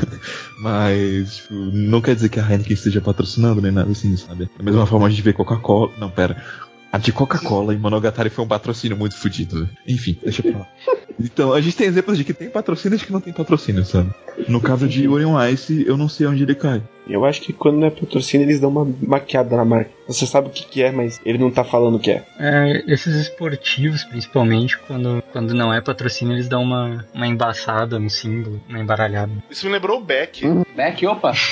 Mas, 0.60 1.38
tipo, 1.38 1.54
não 1.54 2.02
quer 2.02 2.16
dizer 2.16 2.30
que 2.30 2.40
a 2.40 2.44
Heineken 2.44 2.74
esteja 2.74 3.02
patrocinando 3.02 3.62
nem 3.62 3.72
nada 3.72 3.92
assim, 3.92 4.16
sabe? 4.18 4.50
Da 4.58 4.64
mesma 4.64 4.86
forma 4.86 5.06
a 5.06 5.10
gente 5.10 5.22
vê 5.22 5.34
Coca-Cola. 5.34 5.92
Não, 6.00 6.10
pera. 6.10 6.44
A 6.92 6.98
de 6.98 7.14
Coca-Cola 7.14 7.74
em 7.74 7.78
Monogatari 7.78 8.30
foi 8.30 8.44
um 8.44 8.48
patrocínio 8.48 8.98
muito 8.98 9.16
fodido. 9.16 9.70
Enfim, 9.88 10.18
deixa 10.22 10.44
pra 10.44 10.60
lá. 10.60 10.68
Então, 11.24 11.54
a 11.54 11.62
gente 11.62 11.78
tem 11.78 11.86
exemplos 11.86 12.18
de 12.18 12.24
que 12.24 12.34
tem 12.34 12.50
patrocínio 12.50 12.96
e 12.96 12.98
de 12.98 13.06
que 13.06 13.12
não 13.12 13.22
tem 13.22 13.32
patrocínio, 13.32 13.86
sabe? 13.86 14.10
No 14.48 14.60
caso 14.60 14.88
de 14.88 15.08
Orion 15.08 15.40
Ice, 15.50 15.86
eu 15.88 15.96
não 15.96 16.10
sei 16.10 16.26
onde 16.26 16.42
ele 16.42 16.56
cai. 16.56 16.82
Eu 17.08 17.26
acho 17.26 17.42
que 17.42 17.54
quando 17.54 17.78
não 17.78 17.88
é 17.88 17.92
patrocínio, 17.92 18.46
eles 18.46 18.60
dão 18.60 18.72
uma 18.72 18.88
maquiada 19.02 19.56
na 19.56 19.64
marca. 19.64 19.92
Você 20.08 20.26
sabe 20.26 20.48
o 20.48 20.50
que, 20.50 20.66
que 20.66 20.82
é, 20.82 20.92
mas 20.92 21.22
ele 21.24 21.38
não 21.38 21.52
tá 21.52 21.64
falando 21.64 21.96
o 21.96 22.00
que 22.00 22.12
é. 22.12 22.24
É, 22.40 22.84
esses 22.88 23.16
esportivos, 23.16 24.04
principalmente, 24.04 24.80
quando, 24.80 25.24
quando 25.32 25.54
não 25.54 25.72
é 25.72 25.80
patrocínio, 25.80 26.34
eles 26.34 26.48
dão 26.48 26.64
uma, 26.64 27.06
uma 27.14 27.28
embaçada 27.28 28.00
no 28.00 28.10
símbolo, 28.10 28.60
uma 28.68 28.80
embaralhada. 28.80 29.32
Isso 29.50 29.68
me 29.68 29.74
lembrou 29.74 30.00
o 30.00 30.04
Beck. 30.04 30.44
Beck, 30.76 31.06
opa! 31.06 31.34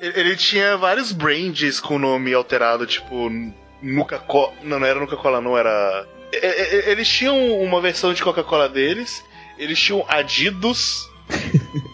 Ele, 0.00 0.20
ele 0.20 0.36
tinha 0.36 0.76
vários 0.76 1.12
brands 1.12 1.78
com 1.78 1.98
nome 1.98 2.32
alterado, 2.32 2.86
tipo 2.86 3.30
Nuca-Cola. 3.82 4.52
Não, 4.62 4.78
não 4.80 4.86
era 4.86 4.98
Nuca-Cola, 5.00 5.40
não 5.40 5.56
era. 5.56 6.06
E- 6.32 6.36
e- 6.36 6.90
Eles 6.90 7.08
tinham 7.08 7.36
uma 7.62 7.80
versão 7.80 8.12
de 8.12 8.22
Coca-Cola 8.22 8.68
deles. 8.68 9.22
Eles 9.58 9.78
tinham 9.80 10.04
Adidas. 10.08 11.08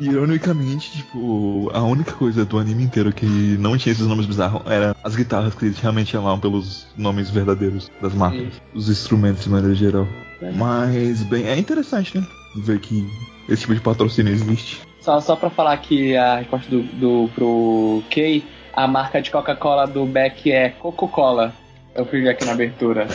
Ironicamente, 0.00 0.92
tipo, 0.92 1.70
a 1.74 1.82
única 1.82 2.12
coisa 2.12 2.44
do 2.44 2.58
anime 2.58 2.84
inteiro 2.84 3.12
que 3.12 3.26
não 3.26 3.76
tinha 3.76 3.92
esses 3.92 4.06
nomes 4.06 4.26
bizarros 4.26 4.62
era 4.70 4.94
as 5.02 5.16
guitarras 5.16 5.54
que 5.54 5.64
eles 5.64 5.78
realmente 5.78 6.10
chamavam 6.12 6.38
pelos 6.38 6.86
nomes 6.96 7.30
verdadeiros 7.30 7.90
das 8.00 8.14
marcas. 8.14 8.60
Os 8.74 8.88
instrumentos 8.88 9.42
de 9.44 9.50
maneira 9.50 9.74
geral. 9.74 10.06
Mas, 10.54 11.22
bem, 11.24 11.46
é 11.48 11.58
interessante, 11.58 12.16
né? 12.16 12.24
Ver 12.56 12.78
que 12.78 13.04
esse 13.48 13.62
tipo 13.62 13.74
de 13.74 13.80
patrocínio 13.80 14.32
existe. 14.32 14.80
Só, 15.00 15.20
só 15.20 15.34
pra 15.34 15.50
falar 15.50 15.76
que 15.78 16.16
a 16.16 16.36
resposta 16.36 16.68
do, 16.70 16.82
do 16.82 17.30
pro 17.34 18.02
Kay, 18.10 18.44
a 18.78 18.86
marca 18.86 19.20
de 19.20 19.28
Coca-Cola 19.32 19.88
do 19.88 20.06
Beck 20.06 20.52
é 20.52 20.68
Coca-Cola. 20.68 21.52
Eu 21.96 22.06
fiz 22.06 22.24
aqui 22.28 22.44
na 22.44 22.52
abertura. 22.52 23.08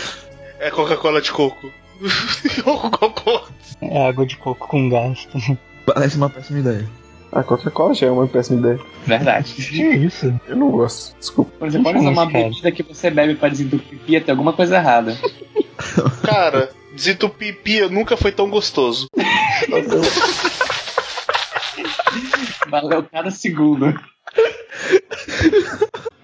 É 0.59 0.70
Coca-Cola 0.70 1.22
de 1.22 1.32
coco. 1.32 1.72
Coca-Cola. 2.66 3.47
É 3.82 4.05
água 4.09 4.26
de 4.26 4.36
coco 4.36 4.68
com 4.68 4.89
gás. 4.89 5.26
Parece 5.86 6.18
uma 6.18 6.30
péssima 6.30 6.59
ideia. 6.59 6.86
A 7.32 7.43
Coca-Cola 7.43 7.93
já 7.93 8.07
é 8.07 8.11
uma 8.11 8.28
péssima 8.28 8.59
ideia. 8.59 8.80
Verdade. 9.05 9.53
que 9.53 9.82
isso? 9.82 10.38
Eu 10.49 10.57
não 10.57 10.70
gosto. 10.70 11.18
Desculpa. 11.18 11.70
Você 11.72 11.80
pode 11.80 11.97
usar 11.97 12.09
uma 12.09 12.30
Cara. 12.30 12.43
bebida 12.43 12.70
que 12.70 12.84
você 12.84 13.09
bebe 13.09 13.36
pra 13.36 13.47
desentupir 13.47 13.99
pia, 13.99 14.20
tem 14.20 14.34
alguma 14.34 14.51
coisa 14.51 14.76
errada. 14.76 15.18
Cara, 16.28 16.72
desentupir 16.93 17.89
nunca 17.89 18.18
foi 18.18 18.34
tão 18.34 18.49
gostoso. 18.49 19.07
Valeu 22.70 23.01
cada 23.03 23.32
segundo. 23.32 23.97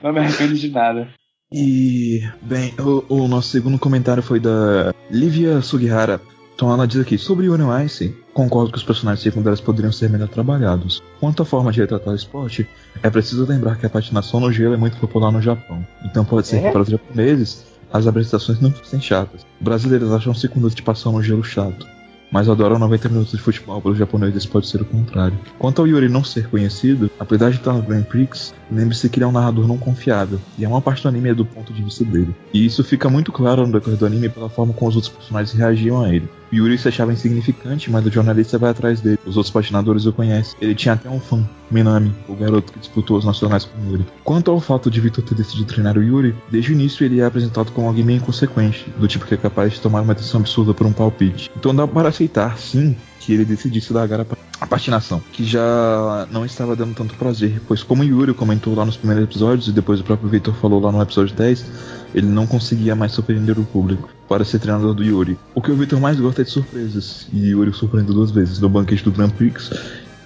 Não 0.01 0.13
me 0.13 0.19
arrependo 0.19 0.55
de 0.55 0.69
nada. 0.69 1.07
E, 1.51 2.21
bem, 2.41 2.73
o, 2.79 3.03
o 3.09 3.27
nosso 3.27 3.49
segundo 3.49 3.79
comentário 3.79 4.21
foi 4.21 4.39
da 4.39 4.93
Livia 5.09 5.61
Sugihara. 5.61 6.21
Então 6.55 6.71
ela 6.71 6.85
diz 6.85 6.99
aqui, 6.99 7.17
sobre 7.17 7.47
Union 7.47 7.79
Ice, 7.85 8.15
concordo 8.33 8.71
que 8.71 8.77
os 8.77 8.83
personagens 8.83 9.23
secundários 9.23 9.61
poderiam 9.61 9.93
ser 9.93 10.09
melhor 10.09 10.27
trabalhados. 10.27 11.01
Quanto 11.19 11.41
à 11.41 11.45
forma 11.45 11.71
de 11.71 11.79
retratar 11.79 12.13
o 12.13 12.15
esporte, 12.15 12.67
é 13.01 13.09
preciso 13.09 13.45
lembrar 13.45 13.77
que 13.77 13.85
a 13.85 13.89
patinação 13.89 14.41
no 14.41 14.51
gelo 14.51 14.73
é 14.73 14.77
muito 14.77 14.97
popular 14.97 15.31
no 15.31 15.41
Japão. 15.41 15.85
Então 16.03 16.25
pode 16.25 16.47
ser 16.47 16.61
que 16.61 16.71
para 16.71 16.81
os 16.81 16.89
japoneses, 16.89 17.65
as 17.91 18.05
apresentações 18.05 18.59
não 18.59 18.71
fossem 18.71 18.99
chatas. 18.99 19.45
Brasileiros 19.59 20.11
acham 20.11 20.33
5 20.33 20.55
minutos 20.55 20.75
de 20.75 20.83
passão 20.83 21.13
no 21.13 21.23
gelo 21.23 21.43
chato. 21.43 21.87
Mas 22.31 22.47
adoram 22.47 22.77
90 22.77 23.09
minutos 23.09 23.31
de 23.31 23.39
futebol, 23.39 23.81
para 23.81 23.91
os 23.91 23.97
japoneses 23.97 24.45
pode 24.45 24.67
ser 24.67 24.81
o 24.81 24.85
contrário. 24.85 25.37
Quanto 25.57 25.81
ao 25.81 25.87
Yuri 25.87 26.09
não 26.09 26.23
ser 26.23 26.47
conhecido, 26.47 27.09
apesar 27.19 27.49
de 27.49 27.57
estar 27.57 27.73
no 27.73 27.81
Grand 27.81 28.03
Prix, 28.03 28.53
lembre-se 28.71 29.09
que 29.09 29.17
ele 29.17 29.23
é 29.23 29.27
um 29.27 29.31
narrador 29.31 29.67
não 29.67 29.77
confiável, 29.77 30.39
e 30.57 30.65
a 30.65 30.69
maior 30.69 30.81
parte 30.81 31.01
do 31.01 31.09
anime 31.09 31.29
é 31.29 31.33
do 31.33 31.45
ponto 31.45 31.73
de 31.73 31.81
vista 31.81 32.05
dele. 32.05 32.35
E 32.53 32.65
isso 32.65 32.83
fica 32.83 33.09
muito 33.09 33.31
claro 33.31 33.65
no 33.65 33.73
decorrer 33.73 33.97
do 33.97 34.05
anime 34.05 34.29
pela 34.29 34.49
forma 34.49 34.73
como 34.73 34.89
os 34.89 34.95
outros 34.95 35.13
personagens 35.13 35.57
reagiam 35.57 36.03
a 36.03 36.13
ele. 36.13 36.29
Yuri 36.51 36.77
se 36.77 36.87
achava 36.87 37.13
insignificante, 37.13 37.91
mas 37.91 38.05
o 38.05 38.11
jornalista 38.11 38.57
vai 38.57 38.71
atrás 38.71 38.99
dele. 39.01 39.19
Os 39.25 39.37
outros 39.37 39.53
patinadores 39.53 40.05
o 40.05 40.13
conhecem. 40.13 40.55
Ele 40.59 40.73
tinha 40.73 40.95
até 40.95 41.09
um 41.09 41.19
fã, 41.19 41.47
Minami, 41.69 42.13
o 42.27 42.35
garoto 42.35 42.73
que 42.73 42.79
disputou 42.79 43.17
os 43.17 43.25
nacionais 43.25 43.65
com 43.65 43.89
Yuri. 43.89 44.05
Quanto 44.23 44.49
ao 44.49 44.59
fato 44.59 44.89
de 44.89 44.99
Victor 44.99 45.23
ter 45.23 45.35
decidido 45.35 45.67
treinar 45.67 45.97
o 45.97 46.03
Yuri, 46.03 46.35
desde 46.49 46.71
o 46.71 46.73
início 46.73 47.05
ele 47.05 47.19
é 47.19 47.25
apresentado 47.25 47.71
como 47.71 47.87
alguém 47.87 48.03
meio 48.03 48.17
inconsequente, 48.17 48.89
do 48.97 49.07
tipo 49.07 49.25
que 49.25 49.35
é 49.35 49.37
capaz 49.37 49.73
de 49.73 49.81
tomar 49.81 50.01
uma 50.01 50.15
decisão 50.15 50.39
absurda 50.39 50.73
por 50.73 50.87
um 50.87 50.91
palpite. 50.91 51.51
Então 51.55 51.75
dá 51.75 51.87
para 51.87 52.11
aceitar, 52.19 52.57
sim, 52.57 52.95
que 53.19 53.33
ele 53.33 53.45
decidisse 53.45 53.93
largar 53.93 54.19
a 54.19 54.25
pa- 54.25 54.37
a 54.59 54.67
patinação, 54.67 55.21
que 55.31 55.45
já 55.45 56.27
não 56.31 56.45
estava 56.45 56.75
dando 56.75 56.93
tanto 56.93 57.15
prazer, 57.15 57.61
pois 57.65 57.81
como 57.81 58.03
Yuri 58.03 58.33
comentou 58.33 58.75
lá 58.75 58.83
nos 58.85 58.97
primeiros 58.97 59.23
episódios 59.23 59.67
e 59.69 59.71
depois 59.71 60.01
o 60.01 60.03
próprio 60.03 60.27
Victor 60.29 60.53
falou 60.55 60.81
lá 60.81 60.91
no 60.91 61.01
episódio 61.01 61.33
10, 61.33 61.65
ele 62.13 62.27
não 62.27 62.45
conseguia 62.45 62.93
mais 62.95 63.13
surpreender 63.13 63.57
o 63.57 63.63
público 63.63 64.09
para 64.27 64.43
ser 64.43 64.59
treinador 64.59 64.93
do 64.93 65.03
Yuri. 65.03 65.37
O 65.55 65.61
que 65.61 65.71
o 65.71 65.75
Victor 65.75 65.99
mais 66.01 66.19
gosta 66.19 66.41
é 66.41 66.43
de 66.43 66.51
surpresas, 66.51 67.27
e 67.31 67.49
Yuri 67.49 67.69
o 67.69 67.73
surpreendeu 67.73 68.13
duas 68.13 68.31
vezes, 68.31 68.59
no 68.59 68.67
banquete 68.67 69.03
do 69.03 69.11
Grand 69.11 69.29
Prix 69.29 69.71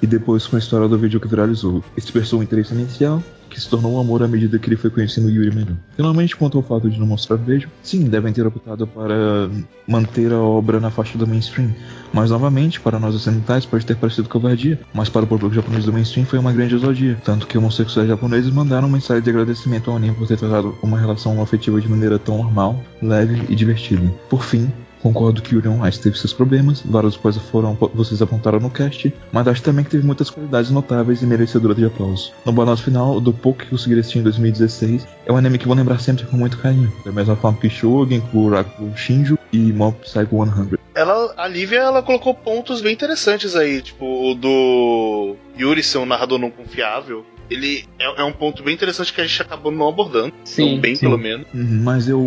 e 0.01 0.07
depois 0.07 0.45
com 0.47 0.55
a 0.55 0.59
história 0.59 0.87
do 0.87 0.97
vídeo 0.97 1.19
que 1.19 1.27
viralizou. 1.27 1.83
Expressou 1.95 2.39
um 2.39 2.43
interesse 2.43 2.73
inicial, 2.73 3.21
que 3.53 3.61
se 3.61 3.69
tornou 3.69 3.93
um 3.93 3.99
amor 3.99 4.23
à 4.23 4.27
medida 4.27 4.57
que 4.57 4.67
ele 4.67 4.75
foi 4.75 4.89
conhecendo 4.89 5.29
Yuri 5.29 5.53
melhor. 5.53 5.75
Finalmente, 5.95 6.35
quanto 6.35 6.57
ao 6.57 6.63
fato 6.63 6.89
de 6.89 6.99
não 6.99 7.05
mostrar 7.05 7.37
beijo, 7.37 7.69
sim, 7.83 8.05
devem 8.05 8.33
ter 8.33 8.45
optado 8.47 8.87
para 8.87 9.47
manter 9.87 10.33
a 10.33 10.39
obra 10.39 10.79
na 10.79 10.89
faixa 10.89 11.17
do 11.17 11.27
mainstream. 11.27 11.71
Mas 12.11 12.31
novamente, 12.31 12.79
para 12.79 12.99
nós 12.99 13.13
ocidentais 13.13 13.65
pode 13.65 13.85
ter 13.85 13.95
parecido 13.95 14.27
covardia, 14.27 14.79
mas 14.93 15.07
para 15.07 15.23
o 15.23 15.27
público 15.27 15.53
japonês 15.53 15.85
do 15.85 15.93
mainstream 15.93 16.25
foi 16.25 16.39
uma 16.39 16.51
grande 16.51 16.73
ousadia. 16.73 17.15
Tanto 17.23 17.45
que 17.45 17.57
homossexuais 17.57 18.07
japoneses 18.07 18.51
mandaram 18.51 18.89
mensagem 18.89 19.21
de 19.21 19.29
agradecimento 19.29 19.91
ao 19.91 19.97
anime 19.97 20.15
por 20.15 20.27
ter 20.27 20.37
tratado 20.37 20.75
uma 20.81 20.99
relação 20.99 21.39
afetiva 21.41 21.79
de 21.79 21.87
maneira 21.87 22.17
tão 22.17 22.37
normal, 22.37 22.83
leve 23.01 23.43
e 23.49 23.55
divertida. 23.55 24.11
Por 24.29 24.43
fim, 24.43 24.71
Concordo 25.03 25.41
que 25.41 25.53
Urion 25.53 25.85
Ice 25.85 25.99
teve 25.99 26.17
seus 26.17 26.31
problemas, 26.31 26.81
várias 26.81 27.17
coisas 27.17 27.43
foram 27.43 27.77
vocês 27.93 28.21
apontaram 28.21 28.61
no 28.61 28.69
cast, 28.69 29.13
mas 29.33 29.45
acho 29.49 29.61
também 29.61 29.83
que 29.83 29.91
teve 29.91 30.05
muitas 30.05 30.29
qualidades 30.29 30.71
notáveis 30.71 31.21
e 31.21 31.25
merecedoras 31.25 31.75
de 31.75 31.83
aplauso. 31.83 32.31
No 32.45 32.53
balanço 32.53 32.83
final, 32.83 33.19
do 33.19 33.33
pouco 33.33 33.59
que 33.59 33.69
consegui 33.69 33.99
assistir 33.99 34.19
em 34.19 34.23
2016, 34.23 35.05
é 35.25 35.33
um 35.33 35.35
anime 35.35 35.57
que 35.57 35.67
vou 35.67 35.75
lembrar 35.75 35.99
sempre 35.99 36.25
com 36.25 36.37
muito 36.37 36.57
carinho. 36.57 36.89
Da 37.03 37.11
mesma 37.11 37.35
forma 37.35 37.57
que 37.59 37.69
Shogun, 37.69 38.21
Kuraku 38.31 38.95
Shinju 38.95 39.37
e 39.51 39.73
Mob 39.73 39.97
Psycho 39.99 40.45
100. 40.45 40.79
Ela, 40.95 41.33
a 41.35 41.47
Lívia, 41.49 41.79
ela 41.79 42.01
colocou 42.01 42.33
pontos 42.33 42.81
bem 42.81 42.93
interessantes 42.93 43.57
aí, 43.57 43.81
tipo, 43.81 44.05
o 44.05 44.35
do 44.35 45.35
Yuri 45.59 45.83
ser 45.83 45.97
um 45.97 46.05
narrador 46.05 46.39
não 46.39 46.49
confiável. 46.49 47.25
Ele 47.49 47.85
é, 47.99 48.21
é 48.21 48.23
um 48.23 48.31
ponto 48.31 48.63
bem 48.63 48.73
interessante 48.73 49.13
que 49.13 49.21
a 49.21 49.25
gente 49.27 49.41
acabou 49.41 49.71
não 49.71 49.87
abordando. 49.87 50.33
Sim, 50.43 50.71
Tão 50.71 50.79
bem, 50.81 50.95
sim. 50.95 51.01
pelo 51.01 51.17
menos. 51.17 51.45
Uhum, 51.53 51.81
Mas 51.83 52.07
eu, 52.07 52.19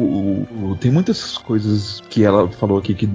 eu- 0.62 0.76
Tem 0.80 0.90
muitas 0.90 1.38
coisas 1.38 2.02
que 2.10 2.22
ela 2.24 2.48
falou 2.48 2.78
aqui 2.78 2.94
que 2.94 3.08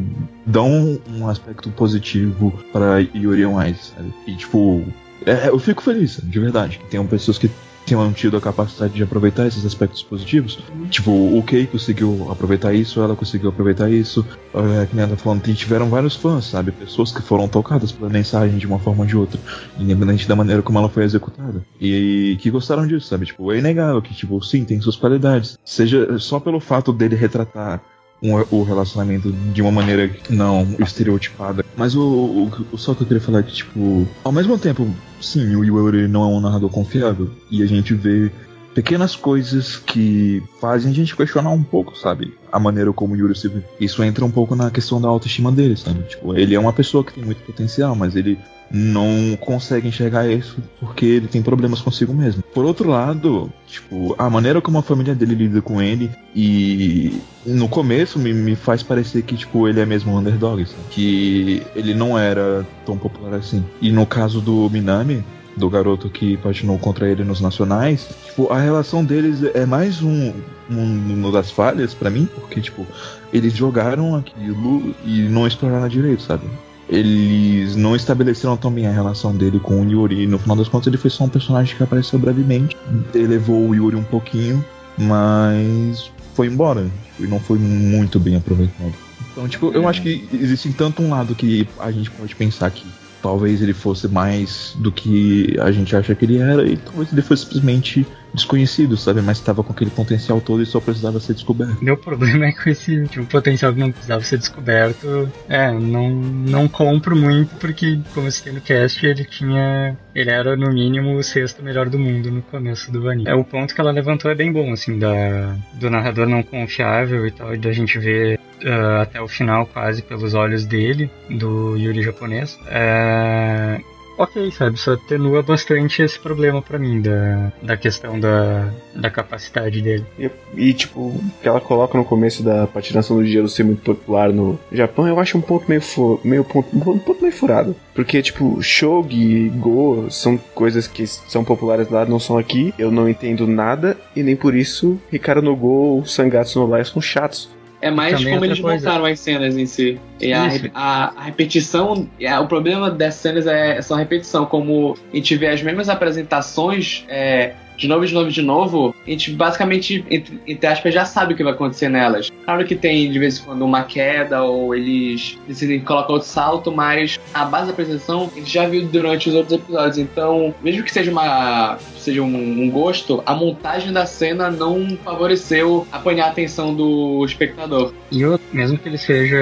dão 0.46 1.00
um 1.10 1.28
aspecto 1.28 1.70
positivo 1.72 2.52
para 2.74 3.00
Yuri 3.16 3.46
on 3.46 3.62
Ice, 3.64 3.92
sabe? 3.96 4.14
E 4.28 4.36
tipo. 4.36 4.84
é, 5.26 5.50
eu 5.50 5.60
fico 5.60 5.82
feliz, 5.82 6.20
de 6.24 6.40
verdade. 6.40 6.80
que 6.80 6.86
Tem 6.86 7.06
pessoas 7.08 7.38
que 7.38 7.50
tenham 7.96 8.14
tido 8.14 8.38
a 8.38 8.42
capacidade 8.42 8.94
de 8.94 9.04
aproveitar 9.04 9.46
esses 9.48 9.66
aspectos 9.66 10.02
positivos. 10.02 10.60
Tipo, 10.90 11.12
o 11.12 11.44
Kei 11.44 11.68
conseguiu 11.68 12.28
aproveitar 12.32 12.74
isso, 12.74 13.02
ela 13.02 13.16
conseguiu 13.16 13.50
aproveitar 13.50 13.90
isso. 13.90 14.26
É, 14.54 14.86
que 14.86 14.96
nem 14.96 15.04
ela 15.06 15.16
tá 15.16 15.22
falando, 15.22 15.42
tem- 15.42 15.54
tiveram 15.54 15.90
vários 15.90 16.16
fãs, 16.16 16.46
sabe? 16.46 16.72
Pessoas 16.72 17.12
que 17.12 17.22
foram 17.22 17.48
tocadas 17.48 17.92
pela 17.92 18.10
mensagem 18.10 18.58
de 18.58 18.66
uma 18.66 18.80
forma 18.80 19.02
ou 19.02 19.08
de 19.08 19.18
outra, 19.18 19.40
independente 19.78 20.28
da 20.28 20.36
maneira 20.36 20.62
como 20.62 20.80
ela 20.80 20.88
foi 20.90 21.04
executada. 21.04 21.66
E, 21.80 22.38
que 22.40 22.50
gostaram 22.50 22.88
disso, 22.88 23.08
sabe? 23.08 23.26
Tipo, 23.26 23.52
é 23.52 23.60
inegável 23.60 24.02
que, 24.02 24.14
tipo, 24.14 24.42
sim, 24.42 24.64
tem 24.64 24.80
suas 24.80 24.96
qualidades. 24.96 25.58
Seja 25.66 26.18
só 26.18 26.40
pelo 26.40 26.60
fato 26.62 26.94
dele 26.94 27.16
retratar 27.16 27.82
um- 28.24 28.36
o 28.52 28.64
relacionamento 28.64 29.32
de 29.54 29.62
uma 29.62 29.72
maneira 29.72 30.10
não 30.30 30.66
estereotipada. 30.80 31.66
Mas 31.76 31.96
o, 31.96 32.02
o, 32.02 32.52
o 32.72 32.78
só 32.78 32.94
que 32.94 33.02
eu 33.04 33.08
queria 33.08 33.22
falar 33.22 33.40
é 33.40 33.44
que, 33.44 33.54
tipo, 33.54 34.08
ao 34.24 34.32
mesmo 34.32 34.58
tempo, 34.58 34.88
sim, 35.22 35.56
o 35.56 35.64
Yuri 35.64 36.08
não 36.08 36.24
é 36.24 36.28
um 36.28 36.42
narrador 36.42 36.70
confiável. 36.70 37.30
E 37.50 37.64
a 37.64 37.66
gente 37.66 37.94
vê 37.94 38.32
pequenas 38.74 39.16
coisas 39.16 39.78
que 39.78 40.42
fazem 40.60 40.92
a 40.92 40.94
gente 40.94 41.16
questionar 41.16 41.50
um 41.50 41.64
pouco, 41.64 41.98
sabe? 41.98 42.34
A 42.52 42.60
maneira 42.60 42.92
como 42.94 43.14
o 43.14 43.18
Yuri 43.18 43.36
se 43.36 43.48
vê. 43.48 43.62
Isso 43.80 44.04
entra 44.04 44.26
um 44.26 44.32
pouco 44.32 44.56
na 44.56 44.72
questão 44.72 45.02
da 45.02 45.08
autoestima 45.08 45.52
dele, 45.52 45.76
sabe? 45.76 46.04
Tipo, 46.04 46.38
ele 46.38 46.56
é 46.56 46.60
uma 46.60 46.74
pessoa 46.74 47.04
que 47.04 47.14
tem 47.14 47.24
muito 47.24 47.42
potencial, 47.44 47.96
mas 47.96 48.16
ele 48.16 48.38
não 48.74 49.38
consegue 49.40 49.88
enxergar 49.88 50.30
isso 50.30 50.58
porque 50.80 51.06
ele 51.06 51.28
tem 51.28 51.42
problemas 51.42 51.82
consigo 51.82 52.14
mesmo. 52.14 52.42
Por 52.54 52.64
outro 52.64 52.90
lado, 52.90 53.52
tipo, 53.68 54.16
a 54.18 54.30
maneira 54.30 54.62
como 54.62 54.78
a 54.78 54.82
família 54.82 55.14
dele 55.14 55.36
lida 55.36 55.62
com 55.62 55.82
ele 55.82 56.10
e 56.34 57.22
no 57.46 57.68
começo 57.68 58.18
me, 58.18 58.34
me 58.34 58.56
faz 58.56 58.82
parecer 58.82 59.24
que, 59.24 59.36
tipo, 59.36 59.68
ele 59.68 59.82
é 59.82 59.86
mesmo 59.86 60.14
um 60.14 60.18
underdog, 60.18 60.66
sabe? 60.66 60.82
Que 60.90 61.62
ele 61.76 61.94
não 61.94 62.18
era 62.18 62.66
tão 62.86 62.98
popular 62.98 63.34
assim. 63.34 63.64
E 63.82 63.92
no 63.92 64.06
caso 64.06 64.40
do 64.40 64.70
Minami, 64.70 65.24
do 65.62 65.70
garoto 65.70 66.10
que 66.10 66.36
patinou 66.38 66.78
contra 66.78 67.08
ele 67.08 67.24
nos 67.24 67.40
nacionais, 67.40 68.10
tipo, 68.26 68.52
a 68.52 68.60
relação 68.60 69.06
deles 69.06 69.44
é 69.54 69.66
mais 69.66 70.02
um, 70.02 70.34
um, 70.70 71.14
uma 71.14 71.32
das 71.32 71.52
falhas 71.52 71.94
pra 71.94 72.10
mim, 72.10 72.28
porque, 72.36 72.60
tipo, 72.60 72.86
eles 73.32 73.54
jogaram 73.54 74.16
aquilo 74.16 74.94
e 75.06 75.22
não 75.30 75.48
exploraram 75.48 75.88
direito, 75.88 76.24
sabe? 76.24 76.46
Eles 76.90 77.76
não 77.76 77.96
estabeleceram 77.96 78.58
tão 78.58 78.72
bem 78.72 78.88
a 78.88 78.92
relação 78.92 79.34
dele 79.34 79.60
com 79.60 79.82
o 79.82 79.90
Yuri. 79.90 80.28
No 80.28 80.38
final 80.38 80.58
das 80.58 80.68
contas, 80.68 80.88
ele 80.88 80.98
foi 80.98 81.10
só 81.10 81.24
um 81.24 81.30
personagem 81.30 81.78
que 81.78 81.84
apareceu 81.84 82.20
brevemente. 82.20 82.76
Elevou 83.14 83.70
o 83.70 83.74
Yuri 83.74 83.96
um 83.96 84.04
pouquinho, 84.04 84.66
mas 84.98 86.12
foi 86.34 86.48
embora. 86.48 86.86
E 87.18 87.24
não 87.24 87.40
foi 87.40 87.58
muito 87.58 88.20
bem 88.20 88.36
aproveitado. 88.36 88.94
Então, 89.32 89.48
tipo, 89.48 89.72
eu 89.72 89.88
acho 89.88 90.02
que 90.02 90.28
existe 90.34 90.74
tanto 90.74 91.02
um 91.02 91.12
lado 91.12 91.34
que 91.34 91.66
a 91.80 91.92
gente 91.92 92.12
pode 92.12 92.36
pensar 92.36 92.70
que 92.72 92.86
talvez 93.22 93.62
ele 93.62 93.74
fosse 93.74 94.08
mais 94.08 94.74
do 94.78 94.92
que 94.92 95.56
a 95.60 95.72
gente 95.72 95.96
acha 95.96 96.16
que 96.16 96.26
ele 96.26 96.38
era, 96.38 96.68
e 96.68 96.78
talvez 96.78 97.12
ele 97.12 97.22
fosse 97.22 97.44
simplesmente 97.44 98.06
desconhecido, 98.34 98.98
sabe? 98.98 99.22
Mas 99.22 99.38
estava 99.38 99.64
com 99.64 99.72
aquele 99.72 99.92
potencial 99.92 100.40
todo 100.42 100.62
e 100.62 100.66
só 100.66 100.80
precisava 100.80 101.20
ser 101.20 101.34
descoberto. 101.34 101.84
Meu 101.84 101.98
problema 101.98 102.46
é 102.48 102.52
com 102.52 102.70
esse 102.70 103.08
tipo, 103.08 103.26
potencial 103.26 103.74
que 103.74 103.80
não 103.80 103.92
precisava 103.92 104.24
ser 104.24 104.38
descoberto. 104.38 105.32
É, 105.48 105.72
não, 105.72 106.10
não 106.10 106.68
compro 106.68 107.16
muito 107.16 107.56
porque, 107.56 108.00
como 108.14 108.28
eu 108.28 108.32
citei 108.32 108.54
no 108.54 108.62
cast, 108.62 109.06
ele 109.06 109.26
tinha. 109.26 109.98
Ele 110.14 110.30
era 110.30 110.56
no 110.56 110.72
mínimo 110.72 111.16
o 111.16 111.24
sexto 111.24 111.64
melhor 111.64 111.90
do 111.90 111.98
mundo 111.98 112.32
no 112.32 112.42
começo 112.42 112.92
do 112.92 113.10
anime. 113.10 113.30
É, 113.30 113.34
o 113.34 113.44
ponto 113.44 113.74
que 113.74 113.82
ela 113.82 113.92
levantou 113.92 114.30
é 114.30 114.36
bem 114.36 114.52
bom, 114.52 114.74
assim, 114.74 115.00
da, 115.00 115.56
do 115.74 115.90
narrador 115.90 116.28
não 116.28 116.44
confiável 116.44 117.26
e 117.26 117.32
tal, 117.32 117.56
e 117.56 117.58
da 117.58 117.72
gente 117.72 117.98
ver 117.98 118.40
ah, 118.66 119.02
até 119.02 119.22
o 119.22 119.28
final 119.28 119.66
quase 119.66 120.02
pelos 120.02 120.34
olhos 120.34 120.66
dele, 120.66 121.10
do 121.30 121.76
Yuri 121.78 122.04
japonês. 122.04 122.60
É, 122.68 123.80
ok, 124.18 124.52
sabe? 124.52 124.78
Só 124.78 124.94
atenua 124.94 125.42
bastante 125.42 126.02
esse 126.02 126.20
problema 126.20 126.62
pra 126.62 126.80
mim, 126.80 127.02
da, 127.02 127.52
da 127.62 127.78
questão 127.78 128.20
da, 128.20 128.70
da 128.96 129.10
capacidade 129.10 129.82
dele. 129.82 130.06
E, 130.18 130.30
e, 130.56 130.74
tipo, 130.74 131.14
que 131.42 131.48
ela 131.48 131.62
coloca 131.62 131.98
no 131.98 132.06
começo 132.06 132.44
da 132.44 132.68
patinação 132.68 133.18
do 133.18 133.26
gelo 133.26 133.50
ser 133.50 133.64
muito 133.64 133.82
popular 133.82 134.32
no 134.32 134.60
Japão, 134.72 135.08
eu 135.08 135.20
acho 135.20 135.38
um 135.38 135.42
ponto 135.42 135.66
meio, 135.68 135.82
fu 135.82 136.20
meio 136.24 136.44
ponto, 136.44 136.76
um 136.76 137.00
ponto 137.00 137.22
meio 137.22 137.34
furado. 137.34 137.76
Porque, 137.94 138.22
tipo, 138.22 138.62
shogi, 138.62 139.50
go 139.50 140.08
são 140.10 140.38
coisas 140.38 140.88
que 140.88 141.06
são 141.06 141.44
populares 141.44 141.90
lá, 141.90 142.06
não 142.06 142.20
são 142.20 142.38
aqui. 142.38 142.74
Eu 142.78 142.92
não 142.92 143.10
entendo 143.10 143.46
nada 143.48 143.98
e 144.16 144.24
nem 144.24 144.36
por 144.36 144.56
isso 144.56 145.00
Ricardo 145.12 145.42
no 145.42 145.56
Go 145.56 145.68
ou 145.68 146.06
Sangatsu 146.06 146.60
no 146.60 146.68
Lai 146.68 146.84
são 146.86 147.02
chatos. 147.02 147.50
É 147.82 147.90
mais 147.90 148.14
Também 148.14 148.26
como 148.26 148.36
outra 148.36 148.48
eles 148.48 148.60
coisa. 148.60 148.86
montaram 148.86 149.06
as 149.06 149.20
cenas 149.20 149.58
em 149.58 149.66
si. 149.66 150.00
E 150.20 150.32
a, 150.32 150.50
a, 150.74 151.14
a 151.18 151.24
repetição, 151.24 152.08
é, 152.20 152.38
o 152.40 152.48
problema 152.48 152.92
dessas 152.92 153.22
cenas 153.22 153.48
é 153.48 153.82
só 153.82 153.96
a 153.96 153.98
repetição. 153.98 154.46
Como 154.46 154.96
a 155.12 155.16
gente 155.16 155.36
vê 155.36 155.48
as 155.48 155.64
mesmas 155.64 155.90
apresentações 155.90 157.06
é, 157.10 157.54
de 157.78 157.88
novo, 157.88 158.06
de 158.06 158.14
novo, 158.14 158.30
de 158.30 158.42
novo, 158.42 158.96
a 159.06 159.10
gente 159.10 159.32
basicamente, 159.32 160.06
entre, 160.10 160.40
entre 160.48 160.68
aspas, 160.68 160.94
já 160.94 161.06
sabe 161.06 161.34
o 161.34 161.38
que 161.38 161.44
vai 161.44 161.54
acontecer 161.54 161.90
nelas. 161.90 162.32
Claro 162.46 162.66
que 162.66 162.76
tem 162.76 163.12
de 163.12 163.20
vez 163.20 163.40
em 163.40 163.44
quando 163.44 163.64
uma 163.64 163.84
queda 163.84 164.44
ou 164.44 164.76
eles 164.76 165.38
decidem 165.48 165.80
colocar 165.80 166.14
outro 166.14 166.28
salto, 166.28 166.72
mas 166.72 167.20
a 167.34 167.46
base 167.46 167.68
da 167.68 167.74
apresentação 167.74 168.30
a 168.32 168.40
gente 168.40 168.52
já 168.52 168.68
viu 168.68 168.86
durante 168.86 169.30
os 169.30 169.36
outros 169.36 169.60
episódios. 169.60 169.98
Então, 169.98 170.54
mesmo 170.62 170.84
que 170.84 170.92
seja 170.92 171.12
uma 171.12 171.78
seja 171.98 172.22
um, 172.22 172.64
um 172.64 172.70
gosto, 172.70 173.22
a 173.26 173.36
montagem 173.36 173.94
da 173.94 174.06
cena 174.06 174.50
não 174.50 174.98
favoreceu 174.98 175.88
apanhar 175.92 176.26
a 176.26 176.30
atenção 176.30 176.74
do 176.74 177.24
espectador. 177.26 177.94
E 178.12 178.26
outro, 178.26 178.46
mesmo 178.52 178.78
que 178.78 178.90
ele 178.90 178.98
seja. 178.98 179.38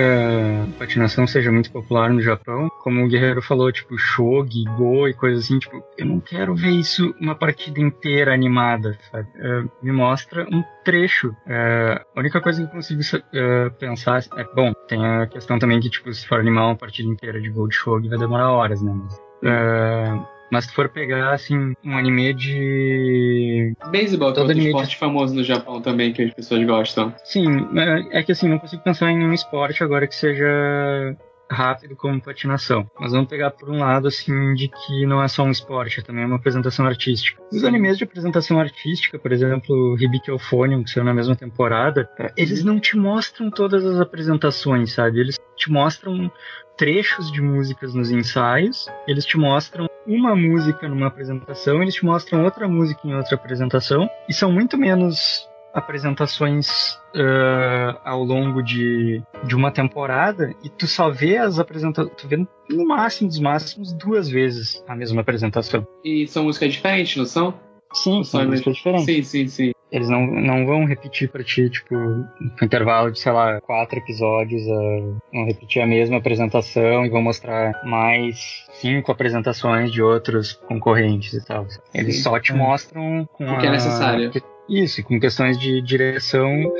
Patinação 0.77 1.25
seja 1.25 1.51
muito 1.51 1.71
popular 1.71 2.09
no 2.09 2.21
Japão, 2.21 2.69
como 2.81 3.03
o 3.03 3.07
Guerreiro 3.07 3.41
falou, 3.41 3.71
tipo, 3.71 3.97
shogi, 3.97 4.63
go 4.77 5.07
e 5.07 5.13
coisas 5.13 5.45
assim, 5.45 5.59
tipo, 5.59 5.83
eu 5.97 6.05
não 6.05 6.19
quero 6.19 6.55
ver 6.55 6.71
isso 6.71 7.13
uma 7.19 7.35
partida 7.35 7.79
inteira 7.79 8.18
animada, 8.27 8.97
sabe? 9.11 9.27
É, 9.35 9.63
me 9.81 9.91
mostra 9.91 10.43
um 10.51 10.63
trecho. 10.83 11.35
É, 11.47 12.01
a 12.15 12.19
única 12.19 12.41
coisa 12.41 12.61
que 12.61 12.67
eu 12.67 12.71
consigo 12.71 13.01
é, 13.33 13.69
pensar 13.69 14.23
é, 14.35 14.43
bom, 14.55 14.73
tem 14.87 15.05
a 15.05 15.27
questão 15.27 15.59
também 15.59 15.79
que, 15.79 15.89
tipo, 15.89 16.11
se 16.13 16.27
for 16.27 16.39
animar 16.39 16.65
uma 16.65 16.75
partida 16.75 17.07
inteira 17.07 17.39
de 17.39 17.49
go 17.49 17.67
de 17.67 17.75
shogi 17.75 18.09
vai 18.09 18.17
demorar 18.17 18.51
horas, 18.51 18.81
né? 18.81 18.91
Mas, 18.93 19.21
mas 20.51 20.65
se 20.65 20.73
for 20.73 20.89
pegar, 20.89 21.31
assim, 21.31 21.73
um 21.85 21.97
anime 21.97 22.33
de 22.33 23.73
Beisebol, 23.91 24.33
que 24.33 24.39
é 24.39 24.41
Todo 24.41 24.47
outro 24.47 24.51
anime 24.51 24.67
esporte 24.67 24.97
famoso 24.97 25.35
no 25.35 25.43
Japão 25.43 25.81
também, 25.81 26.11
que 26.11 26.23
as 26.23 26.33
pessoas 26.33 26.65
gostam. 26.65 27.13
Sim, 27.23 27.67
é 27.77 28.19
é 28.19 28.23
que 28.23 28.31
assim, 28.31 28.49
não 28.49 28.59
consigo 28.59 28.81
pensar 28.81 29.11
em 29.11 29.17
nenhum 29.17 29.33
esporte 29.33 29.83
agora 29.83 30.07
que 30.07 30.15
seja 30.15 31.15
rápido 31.49 31.95
como 31.95 32.21
patinação. 32.21 32.89
Mas 32.99 33.11
vamos 33.11 33.27
pegar 33.27 33.51
por 33.51 33.69
um 33.69 33.79
lado, 33.79 34.07
assim, 34.07 34.53
de 34.53 34.67
que 34.67 35.05
não 35.05 35.21
é 35.23 35.27
só 35.27 35.43
um 35.43 35.51
esporte, 35.51 35.99
é 35.99 36.03
também 36.03 36.25
uma 36.25 36.35
apresentação 36.35 36.85
artística. 36.85 37.41
Os 37.51 37.63
animes 37.63 37.97
de 37.97 38.03
apresentação 38.03 38.59
artística, 38.59 39.17
por 39.17 39.31
exemplo, 39.31 39.97
Hibiki 39.99 40.29
Euphonium, 40.29 40.83
que 40.83 40.91
saiu 40.91 41.03
na 41.03 41.13
mesma 41.13 41.35
temporada, 41.35 42.09
eles 42.37 42.63
não 42.63 42.79
te 42.79 42.97
mostram 42.97 43.49
todas 43.49 43.85
as 43.85 43.99
apresentações, 43.99 44.93
sabe? 44.93 45.19
Eles 45.19 45.37
te 45.57 45.71
mostram 45.71 46.31
trechos 46.77 47.31
de 47.31 47.41
músicas 47.41 47.93
nos 47.93 48.09
ensaios, 48.09 48.87
eles 49.05 49.25
te 49.25 49.37
mostram 49.37 49.89
uma 50.07 50.35
música 50.35 50.87
numa 50.87 51.07
apresentação, 51.07 51.81
eles 51.81 51.95
te 51.95 52.05
mostram 52.05 52.43
outra 52.45 52.67
música 52.67 53.01
em 53.05 53.13
outra 53.13 53.35
apresentação, 53.35 54.09
e 54.29 54.33
são 54.33 54.51
muito 54.51 54.77
menos 54.77 55.45
apresentações 55.73 56.97
ah, 57.15 57.99
ao 58.03 58.23
longo 58.23 58.61
de, 58.61 59.21
de 59.43 59.55
uma 59.55 59.71
temporada 59.71 60.53
e 60.63 60.69
tu 60.69 60.87
só 60.87 61.09
vê 61.09 61.37
as 61.37 61.59
apresentações, 61.59 62.13
tu 62.17 62.27
vê 62.27 62.37
no 62.69 62.87
máximo 62.87 63.29
dos 63.29 63.39
máximos 63.39 63.93
duas 63.93 64.29
vezes 64.29 64.83
a 64.87 64.95
mesma 64.95 65.21
apresentação. 65.21 65.85
E 66.03 66.27
são 66.27 66.43
músicas 66.43 66.71
diferentes, 66.73 67.15
não 67.17 67.25
são? 67.25 67.53
Sim, 67.93 68.23
são 68.23 68.45
músicas 68.45 68.75
diferentes. 68.75 69.05
Sim, 69.05 69.23
sim, 69.23 69.47
sim. 69.47 69.71
Eles 69.91 70.07
não, 70.07 70.27
não 70.27 70.67
vão 70.67 70.85
repetir 70.85 71.27
pra 71.31 71.43
ti, 71.43 71.67
tipo, 71.67 71.95
no 71.95 72.29
intervalo 72.61 73.11
de, 73.11 73.17
sei 73.19 73.31
lá, 73.31 73.59
quatro 73.61 73.97
episódios, 73.97 74.61
ah, 74.69 75.17
vão 75.33 75.45
repetir 75.47 75.81
a 75.81 75.87
mesma 75.87 76.17
apresentação 76.17 77.03
e 77.03 77.09
vão 77.09 77.23
mostrar 77.23 77.71
mais 77.83 78.67
cinco 78.73 79.11
apresentações 79.11 79.91
de 79.91 80.03
outros 80.03 80.53
concorrentes 80.67 81.33
e 81.33 81.43
tal. 81.43 81.65
Eles 81.91 82.17
Sim. 82.17 82.21
só 82.21 82.39
te 82.39 82.53
mostram 82.53 83.27
com 83.33 83.45
O 83.51 83.57
que 83.57 83.65
é 83.65 83.69
a- 83.69 83.71
necessário. 83.71 84.31
Isso, 84.69 85.03
com 85.03 85.19
questões 85.19 85.57
de 85.57 85.81
direção, 85.81 86.71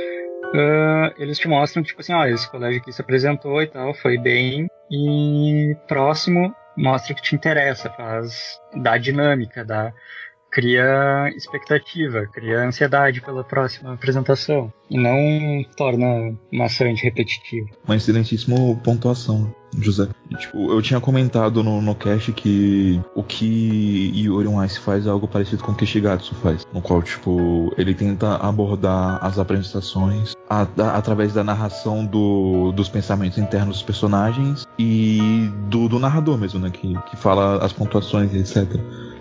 ah, 0.54 1.14
eles 1.18 1.38
te 1.38 1.48
mostram, 1.48 1.84
tipo 1.84 2.02
assim, 2.02 2.14
ó, 2.14 2.26
esse 2.26 2.50
colégio 2.50 2.80
aqui 2.82 2.92
se 2.92 3.02
apresentou 3.02 3.62
e 3.62 3.68
tal, 3.68 3.94
foi 3.94 4.18
bem, 4.18 4.68
e 4.92 5.76
próximo 5.88 6.54
mostra 6.78 7.14
que 7.14 7.22
te 7.22 7.36
interessa, 7.36 7.90
faz, 7.90 8.60
dá 8.82 8.98
dinâmica, 8.98 9.66
dá, 9.66 9.92
cria 10.52 11.30
expectativa, 11.36 12.26
cria 12.34 12.60
ansiedade 12.66 13.22
pela 13.22 13.44
próxima 13.44 13.94
apresentação, 13.94 14.72
e 14.90 14.98
não 14.98 15.64
torna 15.78 16.34
maçante 16.52 17.04
repetitivo. 17.04 17.70
Uma 17.86 17.96
excelentíssima 17.96 18.56
pontuação, 18.84 19.54
José. 19.78 20.08
Tipo, 20.38 20.72
eu 20.72 20.82
tinha 20.82 21.00
comentado 21.00 21.64
no, 21.64 21.80
no 21.82 21.94
cast 21.94 22.32
que 22.34 23.00
o 23.16 23.22
que 23.22 24.12
Yuri 24.16 24.48
on 24.48 24.64
Ice 24.64 24.80
faz 24.80 25.06
é 25.06 25.10
algo 25.10 25.28
parecido 25.28 25.64
com 25.64 25.72
o 25.72 25.76
que 25.76 25.86
Shigatsu 25.86 26.34
faz. 26.36 26.66
No 26.74 26.82
qual, 26.82 27.02
tipo, 27.04 27.72
ele 27.78 27.94
tenta 27.94 28.36
abordar 28.38 29.24
as 29.24 29.38
apresentações 29.38 30.34
a- 30.50 30.64
da- 30.64 30.96
através 30.96 31.34
da 31.34 31.44
narração 31.44 32.04
do- 32.06 32.72
dos 32.72 32.90
pensamentos 32.90 33.38
internos 33.38 33.78
dos 33.78 33.84
personagens 33.84 34.66
e 34.80 35.50
do, 35.68 35.88
do 35.88 36.00
narrador 36.00 36.38
mesmo, 36.38 36.60
né? 36.60 36.72
Que, 36.72 36.96
que 37.10 37.16
fala 37.16 37.64
as 37.64 37.72
pontuações 37.74 38.34
etc. 38.34 38.68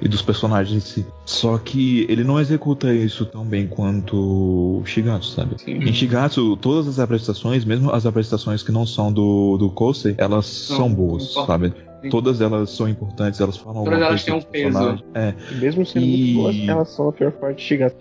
e 0.00 0.08
dos 0.08 0.22
personagens 0.22 0.76
em 0.76 0.80
si. 0.80 1.06
Só 1.24 1.58
que 1.58 2.06
ele 2.08 2.24
não 2.24 2.40
executa 2.40 2.92
isso 2.92 3.24
tão 3.26 3.44
bem 3.44 3.66
quanto 3.66 4.82
Shigatsu, 4.84 5.30
sabe? 5.30 5.56
Em 5.66 5.92
Shigatsu, 5.92 6.56
todas 6.56 6.88
as 6.88 6.98
apresentações, 6.98 7.64
mesmo 7.64 7.90
as 7.90 8.06
apresentações 8.06 8.62
que 8.62 8.72
não 8.72 8.86
são 8.86 9.12
do, 9.12 9.56
do 9.56 9.70
Kosei, 9.70 10.14
elas 10.18 10.46
são 10.46 10.92
boas, 10.92 11.32
sabe? 11.32 11.72
Todas 12.10 12.40
elas 12.40 12.70
são 12.70 12.88
importantes, 12.88 13.40
elas 13.40 13.56
falam 13.56 13.84
Todas 13.84 13.98
elas 14.00 14.08
coisa 14.08 14.24
têm 14.24 14.34
um 14.34 14.38
o 14.38 14.44
peso. 14.44 15.04
É, 15.14 15.34
Mesmo 15.56 15.84
sendo 15.84 16.04
E- 16.06 16.08
muito 16.08 16.34
boas, 16.34 16.56
elas 16.68 16.88
são 16.90 17.08
a 17.08 17.12
pior 17.12 17.32
parte 17.32 17.56
de 17.58 17.62
Shigatsu. 17.64 17.98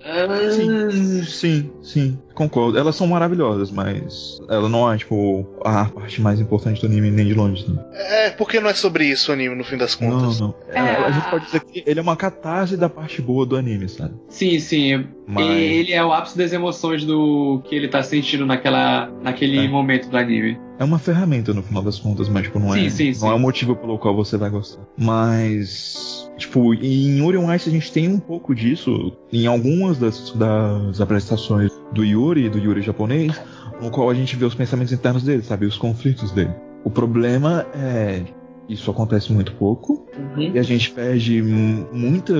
Sim, 0.51 1.23
sim, 1.23 1.71
sim, 1.81 2.19
concordo. 2.33 2.77
Elas 2.77 2.95
são 2.95 3.07
maravilhosas, 3.07 3.71
mas 3.71 4.39
ela 4.49 4.69
não 4.69 4.91
é, 4.91 4.97
tipo, 4.97 5.45
a 5.65 5.85
parte 5.85 6.21
mais 6.21 6.39
importante 6.39 6.79
do 6.81 6.87
anime 6.87 7.09
nem 7.11 7.25
de 7.25 7.33
longe. 7.33 7.69
Né? 7.69 7.83
É, 7.93 8.29
porque 8.31 8.59
não 8.59 8.69
é 8.69 8.73
sobre 8.73 9.05
isso 9.05 9.31
o 9.31 9.33
anime, 9.33 9.55
no 9.55 9.63
fim 9.63 9.77
das 9.77 9.99
Não, 9.99 10.11
contas. 10.11 10.39
não. 10.39 10.53
É, 10.69 10.79
a 10.79 11.11
gente 11.11 11.29
pode 11.29 11.45
dizer 11.45 11.61
que 11.61 11.83
ele 11.85 11.99
é 11.99 12.03
uma 12.03 12.15
catarse 12.15 12.77
da 12.77 12.87
parte 12.89 13.21
boa 13.21 13.45
do 13.45 13.55
anime, 13.55 13.89
sabe? 13.89 14.13
Sim, 14.29 14.59
sim. 14.59 15.07
Mas- 15.27 15.45
E 15.45 15.51
ele 15.51 15.91
é 15.93 16.03
o 16.03 16.13
ápice 16.13 16.37
das 16.37 16.53
emoções 16.53 17.03
do 17.03 17.61
que 17.67 17.75
ele 17.75 17.87
tá 17.89 18.01
sentindo 18.01 18.45
naquela, 18.45 19.11
naquele 19.21 19.57
É. 19.65 19.67
momento 19.67 20.09
do 20.09 20.17
anime. 20.17 20.57
É 20.79 20.83
uma 20.83 20.97
ferramenta 20.99 21.53
no 21.53 21.61
final 21.61 21.83
das 21.83 21.99
contas, 21.99 22.29
mas 22.29 22.43
tipo, 22.43 22.59
não 22.59 22.71
Sim, 22.71 22.85
é, 22.85 22.89
sim, 22.89 23.07
não 23.07 23.13
sim. 23.13 23.27
é 23.29 23.33
o 23.33 23.39
motivo 23.39 23.75
pelo 23.75 23.97
qual 23.97 24.15
você 24.15 24.37
vai 24.37 24.49
gostar. 24.49 24.81
Mas, 24.97 26.31
tipo, 26.37 26.73
em 26.73 27.17
Yuri 27.19 27.37
on 27.37 27.53
Ice 27.53 27.67
a 27.67 27.71
gente 27.71 27.91
tem 27.91 28.07
um 28.07 28.19
pouco 28.19 28.53
disso 28.55 29.11
em 29.33 29.47
algumas 29.47 29.97
das, 29.97 30.31
das 30.31 31.01
apresentações 31.01 31.71
do 31.93 32.03
Yuri, 32.05 32.47
do 32.49 32.57
Yuri 32.59 32.81
japonês, 32.81 33.39
no 33.81 33.89
qual 33.91 34.09
a 34.09 34.13
gente 34.13 34.35
vê 34.35 34.45
os 34.45 34.55
pensamentos 34.55 34.93
internos 34.93 35.23
dele, 35.23 35.41
sabe? 35.43 35.65
Os 35.65 35.77
conflitos 35.77 36.31
dele. 36.31 36.51
O 36.83 36.89
problema 36.89 37.65
é. 37.75 38.21
Isso 38.69 38.91
acontece 38.91 39.31
muito 39.31 39.53
pouco, 39.53 40.05
Uhum. 40.35 40.51
e 40.53 40.59
a 40.59 40.63
gente 40.63 40.91
perde 40.91 41.41
mu- 41.41 41.87
muita, 41.93 42.33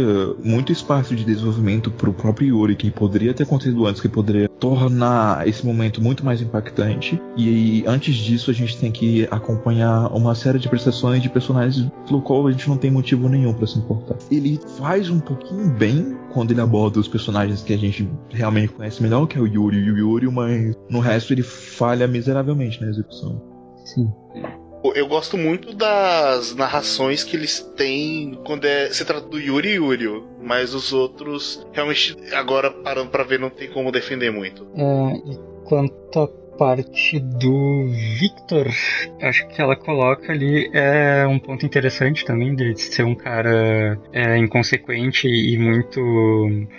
muito 0.44 0.72
espaço 0.72 1.16
de 1.16 1.24
desenvolvimento 1.24 1.90
pro 1.92 2.12
próprio 2.12 2.48
Yuri, 2.50 2.76
que 2.76 2.92
poderia 2.92 3.34
ter 3.34 3.44
acontecido 3.44 3.86
antes, 3.86 4.02
que 4.02 4.10
poderia 4.10 4.50
tornar 4.50 5.48
esse 5.48 5.66
momento 5.66 6.02
muito 6.02 6.26
mais 6.26 6.42
impactante. 6.42 7.22
E 7.38 7.84
antes 7.88 8.16
disso, 8.16 8.52
a 8.52 8.54
gente 8.54 8.78
tem 8.78 8.92
que 8.92 9.26
acompanhar 9.32 10.08
uma 10.14 10.36
série 10.36 10.60
de 10.60 10.68
prestações 10.68 11.22
de 11.22 11.30
personagens 11.30 11.88
pelo 12.08 12.22
qual 12.22 12.46
a 12.48 12.52
gente 12.52 12.68
não 12.68 12.76
tem 12.78 12.92
motivo 12.92 13.30
nenhum 13.30 13.54
pra 13.54 13.66
se 13.68 13.78
importar. 13.80 14.18
Ele 14.32 14.60
faz 14.78 15.10
um 15.10 15.20
pouquinho 15.20 15.70
bem 15.70 16.18
quando 16.34 16.52
ele 16.52 16.60
aborda 16.62 17.00
os 17.00 17.08
personagens 17.08 17.62
que 17.62 17.74
a 17.74 17.78
gente 17.78 18.10
realmente 18.30 18.74
conhece 18.74 19.02
melhor, 19.02 19.28
que 19.28 19.38
é 19.38 19.42
o 19.42 19.48
Yuri 19.48 19.78
e 19.78 19.92
o 19.92 19.98
Yuri, 19.98 20.30
mas 20.32 20.76
no 20.90 21.00
resto 21.00 21.32
ele 21.34 21.44
falha 21.44 22.08
miseravelmente 22.08 22.82
na 22.82 22.90
execução. 22.90 23.42
Sim. 23.86 24.10
Eu 24.96 25.08
gosto 25.08 25.38
muito 25.38 25.74
das 25.76 26.56
narrações 26.56 27.24
que 27.24 27.36
eles 27.36 27.60
têm 27.76 28.40
quando 28.46 28.66
é, 28.66 28.90
se 28.90 29.04
trata 29.06 29.28
do 29.28 29.40
Yuri 29.40 29.74
Yurio, 29.74 30.28
mas 30.42 30.74
os 30.74 30.94
outros, 30.94 31.66
realmente, 31.74 32.16
agora 32.34 32.72
parando 32.72 33.10
pra 33.10 33.24
ver, 33.24 33.40
não 33.40 33.50
tem 33.50 33.70
como 33.70 33.92
defender 33.92 34.32
muito. 34.32 34.68
É, 34.76 35.32
e 35.32 35.38
quanto 35.66 36.20
à 36.20 36.28
parte 36.58 37.20
do 37.20 37.88
Victor, 38.20 38.68
acho 39.22 39.48
que 39.50 39.62
ela 39.62 39.76
coloca 39.76 40.32
ali 40.32 40.70
é 40.74 41.26
um 41.28 41.38
ponto 41.38 41.66
interessante 41.66 42.26
também 42.26 42.56
de 42.56 42.76
ser 42.80 43.04
um 43.04 43.14
cara 43.14 44.00
é, 44.12 44.38
inconsequente 44.38 45.28
e 45.28 45.58
muito, 45.58 46.02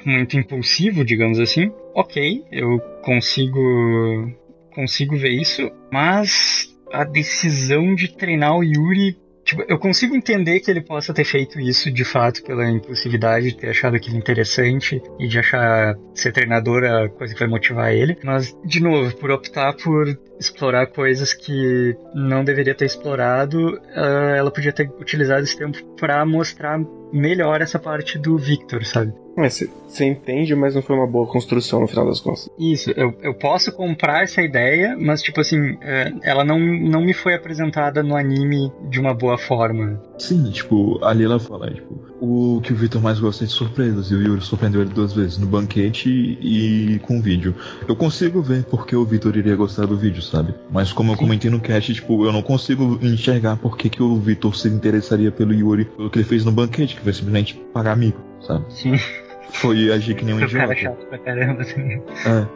muito 0.04 0.36
impulsivo, 0.36 1.04
digamos 1.04 1.38
assim. 1.38 1.72
Ok, 1.94 2.44
eu 2.50 2.80
consigo 3.02 4.36
consigo 4.74 5.16
ver 5.16 5.30
isso, 5.32 5.70
mas 5.90 6.67
a 6.92 7.04
decisão 7.04 7.94
de 7.94 8.08
treinar 8.08 8.56
o 8.56 8.62
Yuri 8.62 9.16
Tipo, 9.48 9.64
eu 9.66 9.78
consigo 9.78 10.14
entender 10.14 10.60
que 10.60 10.70
ele 10.70 10.82
possa 10.82 11.14
ter 11.14 11.24
feito 11.24 11.58
isso 11.58 11.90
de 11.90 12.04
fato 12.04 12.42
pela 12.42 12.68
impulsividade, 12.68 13.46
de 13.46 13.56
ter 13.56 13.70
achado 13.70 13.96
aquilo 13.96 14.18
interessante 14.18 15.02
e 15.18 15.26
de 15.26 15.38
achar 15.38 15.96
ser 16.12 16.32
treinador 16.32 16.84
a 16.84 17.08
coisa 17.08 17.32
que 17.32 17.40
vai 17.40 17.48
motivar 17.48 17.90
ele. 17.90 18.18
Mas, 18.22 18.54
de 18.62 18.78
novo, 18.78 19.16
por 19.16 19.30
optar 19.30 19.72
por 19.72 20.06
explorar 20.38 20.88
coisas 20.88 21.32
que 21.32 21.96
não 22.14 22.44
deveria 22.44 22.74
ter 22.74 22.84
explorado, 22.84 23.80
ah, 23.94 24.34
ela 24.36 24.50
podia 24.50 24.70
ter 24.70 24.90
utilizado 25.00 25.44
esse 25.44 25.56
tempo 25.56 25.82
pra 25.96 26.26
mostrar 26.26 26.78
melhor 27.10 27.62
essa 27.62 27.78
parte 27.78 28.18
do 28.18 28.36
Victor, 28.36 28.84
sabe? 28.84 29.14
Você 29.46 30.04
entende, 30.04 30.54
mas 30.54 30.74
não 30.74 30.82
foi 30.82 30.96
uma 30.96 31.06
boa 31.06 31.26
construção 31.26 31.80
no 31.80 31.86
final 31.86 32.06
das 32.06 32.20
contas. 32.20 32.50
Isso, 32.58 32.90
eu, 32.90 33.14
eu 33.22 33.34
posso 33.34 33.72
comprar 33.72 34.24
essa 34.24 34.42
ideia, 34.42 34.96
mas, 34.98 35.22
tipo 35.22 35.40
assim, 35.40 35.78
é, 35.80 36.12
ela 36.22 36.44
não, 36.44 36.58
não 36.58 37.02
me 37.02 37.14
foi 37.14 37.34
apresentada 37.34 38.02
no 38.02 38.16
anime 38.16 38.72
de 38.90 38.98
uma 38.98 39.14
boa 39.14 39.38
forma. 39.38 40.00
Sim, 40.18 40.50
tipo, 40.50 41.02
ali 41.04 41.24
ela 41.24 41.38
fala, 41.38 41.70
tipo, 41.70 42.08
o 42.20 42.60
que 42.62 42.72
o 42.72 42.76
Victor 42.76 43.00
mais 43.00 43.20
gosta 43.20 43.44
é 43.44 43.46
de 43.46 43.52
surpresas, 43.52 44.10
e 44.10 44.14
o 44.14 44.22
Yuri 44.22 44.40
surpreendeu 44.40 44.82
ele 44.82 44.90
duas 44.90 45.12
vezes, 45.12 45.38
no 45.38 45.46
banquete 45.46 46.38
e 46.40 46.98
com 47.00 47.18
o 47.18 47.22
vídeo. 47.22 47.54
Eu 47.86 47.94
consigo 47.94 48.42
ver 48.42 48.64
porque 48.64 48.96
o 48.96 49.04
Victor 49.04 49.36
iria 49.36 49.54
gostar 49.54 49.86
do 49.86 49.96
vídeo, 49.96 50.22
sabe? 50.22 50.54
Mas 50.70 50.92
como 50.92 51.12
eu 51.12 51.16
comentei 51.16 51.50
no 51.50 51.60
cast, 51.60 51.94
tipo, 51.94 52.24
eu 52.24 52.32
não 52.32 52.42
consigo 52.42 52.98
enxergar 53.02 53.56
por 53.56 53.76
que, 53.76 53.88
que 53.88 54.02
o 54.02 54.16
Victor 54.16 54.56
se 54.56 54.68
interessaria 54.68 55.30
pelo 55.30 55.54
Yuri, 55.54 55.84
pelo 55.84 56.10
que 56.10 56.18
ele 56.18 56.26
fez 56.26 56.44
no 56.44 56.52
banquete, 56.52 56.96
que 56.96 57.02
foi 57.02 57.12
simplesmente 57.12 57.54
pagar 57.72 57.92
amigo, 57.92 58.18
sabe? 58.40 58.64
Sim, 58.68 58.94
Foi 59.50 59.92
agir 59.92 60.14
que 60.14 60.24
nem 60.24 60.34
um 60.34 60.38
o 60.38 60.40
cara 60.40 60.72
idiota. 60.72 60.76
chato 60.76 61.06
pra 61.06 61.18
caramba. 61.18 61.62
assim. 61.62 62.02
É. 62.26 62.46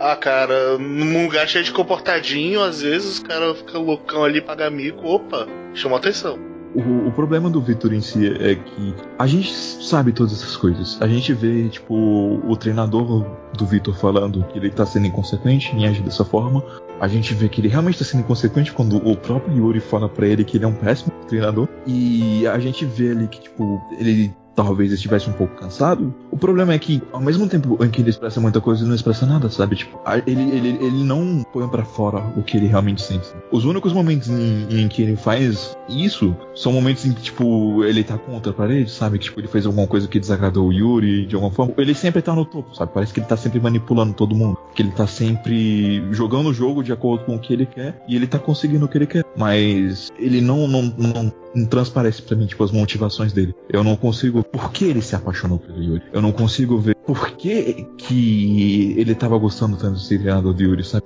Ah, 0.00 0.14
cara, 0.14 0.78
num 0.78 1.24
lugar 1.24 1.48
cheio 1.48 1.64
de 1.64 1.72
comportadinho, 1.72 2.62
às 2.62 2.82
vezes 2.82 3.14
os 3.14 3.18
caras 3.18 3.58
ficam 3.58 3.82
loucão 3.82 4.22
ali, 4.22 4.40
paga 4.40 4.66
amigo, 4.66 5.04
opa, 5.04 5.46
chamou 5.74 5.98
atenção. 5.98 6.38
O, 6.74 7.08
o 7.08 7.12
problema 7.12 7.48
do 7.48 7.60
Victor 7.60 7.92
em 7.92 8.00
si 8.00 8.28
é 8.28 8.54
que 8.54 8.94
a 9.18 9.26
gente 9.26 9.52
sabe 9.52 10.12
todas 10.12 10.34
essas 10.34 10.56
coisas. 10.56 11.00
A 11.00 11.08
gente 11.08 11.32
vê, 11.32 11.68
tipo, 11.68 11.94
o 11.94 12.56
treinador 12.56 13.24
do 13.56 13.66
Victor 13.66 13.96
falando 13.96 14.44
que 14.44 14.58
ele 14.58 14.70
tá 14.70 14.84
sendo 14.84 15.06
inconsequente 15.06 15.74
em 15.74 15.88
agir 15.88 16.02
dessa 16.02 16.24
forma. 16.24 16.62
A 17.00 17.08
gente 17.08 17.32
vê 17.34 17.48
que 17.48 17.60
ele 17.60 17.68
realmente 17.68 17.98
tá 17.98 18.04
sendo 18.04 18.20
inconsequente 18.20 18.72
quando 18.72 18.96
o 18.96 19.16
próprio 19.16 19.56
Yuri 19.56 19.80
fala 19.80 20.08
pra 20.08 20.26
ele 20.26 20.44
que 20.44 20.58
ele 20.58 20.64
é 20.64 20.68
um 20.68 20.74
péssimo 20.74 21.12
treinador. 21.26 21.68
E 21.86 22.46
a 22.46 22.58
gente 22.58 22.84
vê 22.84 23.10
ali 23.12 23.26
que, 23.28 23.40
tipo, 23.40 23.80
ele 23.98 24.32
talvez 24.54 24.92
estivesse 24.92 25.30
um 25.30 25.32
pouco 25.32 25.54
cansado. 25.54 26.12
O 26.38 26.40
problema 26.40 26.72
é 26.72 26.78
que, 26.78 27.02
ao 27.12 27.20
mesmo 27.20 27.48
tempo 27.48 27.84
em 27.84 27.90
que 27.90 28.00
ele 28.00 28.10
expressa 28.10 28.40
muita 28.40 28.60
coisa, 28.60 28.82
ele 28.82 28.90
não 28.90 28.94
expressa 28.94 29.26
nada, 29.26 29.50
sabe? 29.50 29.74
Tipo, 29.74 29.98
ele, 30.24 30.40
ele, 30.40 30.68
ele 30.80 31.02
não 31.02 31.44
põe 31.52 31.66
pra 31.66 31.84
fora 31.84 32.18
o 32.36 32.44
que 32.44 32.56
ele 32.56 32.68
realmente 32.68 33.02
sente. 33.02 33.26
Os 33.50 33.64
únicos 33.64 33.92
momentos 33.92 34.28
em, 34.28 34.68
em 34.70 34.86
que 34.86 35.02
ele 35.02 35.16
faz 35.16 35.76
isso 35.88 36.36
são 36.54 36.70
momentos 36.70 37.04
em 37.04 37.12
que, 37.12 37.22
tipo, 37.22 37.82
ele 37.82 38.04
tá 38.04 38.16
contra 38.16 38.52
a 38.52 38.54
parede, 38.54 38.88
sabe? 38.88 39.18
Que, 39.18 39.24
tipo, 39.24 39.40
ele 39.40 39.48
fez 39.48 39.66
alguma 39.66 39.88
coisa 39.88 40.06
que 40.06 40.20
desagradou 40.20 40.68
o 40.68 40.72
Yuri 40.72 41.26
de 41.26 41.34
alguma 41.34 41.52
forma. 41.52 41.74
Ele 41.76 41.92
sempre 41.92 42.22
tá 42.22 42.32
no 42.32 42.44
topo, 42.44 42.72
sabe? 42.72 42.92
Parece 42.94 43.12
que 43.12 43.18
ele 43.18 43.26
tá 43.26 43.36
sempre 43.36 43.58
manipulando 43.58 44.14
todo 44.14 44.32
mundo. 44.32 44.56
Que 44.76 44.82
ele 44.82 44.92
tá 44.92 45.08
sempre 45.08 46.04
jogando 46.12 46.50
o 46.50 46.54
jogo 46.54 46.84
de 46.84 46.92
acordo 46.92 47.24
com 47.24 47.34
o 47.34 47.40
que 47.40 47.52
ele 47.52 47.66
quer 47.66 48.00
e 48.06 48.14
ele 48.14 48.28
tá 48.28 48.38
conseguindo 48.38 48.84
o 48.84 48.88
que 48.88 48.96
ele 48.96 49.08
quer. 49.08 49.24
Mas 49.36 50.12
ele 50.16 50.40
não, 50.40 50.68
não, 50.68 50.82
não, 50.82 51.32
não 51.54 51.66
transparece 51.66 52.22
pra 52.22 52.36
mim, 52.36 52.46
tipo, 52.46 52.62
as 52.62 52.70
motivações 52.70 53.32
dele. 53.32 53.54
Eu 53.68 53.82
não 53.82 53.96
consigo. 53.96 54.44
Por 54.44 54.70
que 54.70 54.84
ele 54.84 55.02
se 55.02 55.16
apaixonou 55.16 55.58
pelo 55.58 55.82
Yuri? 55.82 56.02
Eu 56.12 56.22
não 56.22 56.27
consigo 56.32 56.78
ver 56.78 56.94
por 57.06 57.30
que, 57.32 57.86
que 57.96 58.94
ele 58.98 59.14
tava 59.14 59.36
gostando 59.38 59.76
tanto 59.76 59.96
de 59.98 60.04
ser 60.06 60.18
treinador 60.18 60.52
do 60.52 60.62
Yuri, 60.62 60.84
sabe? 60.84 61.04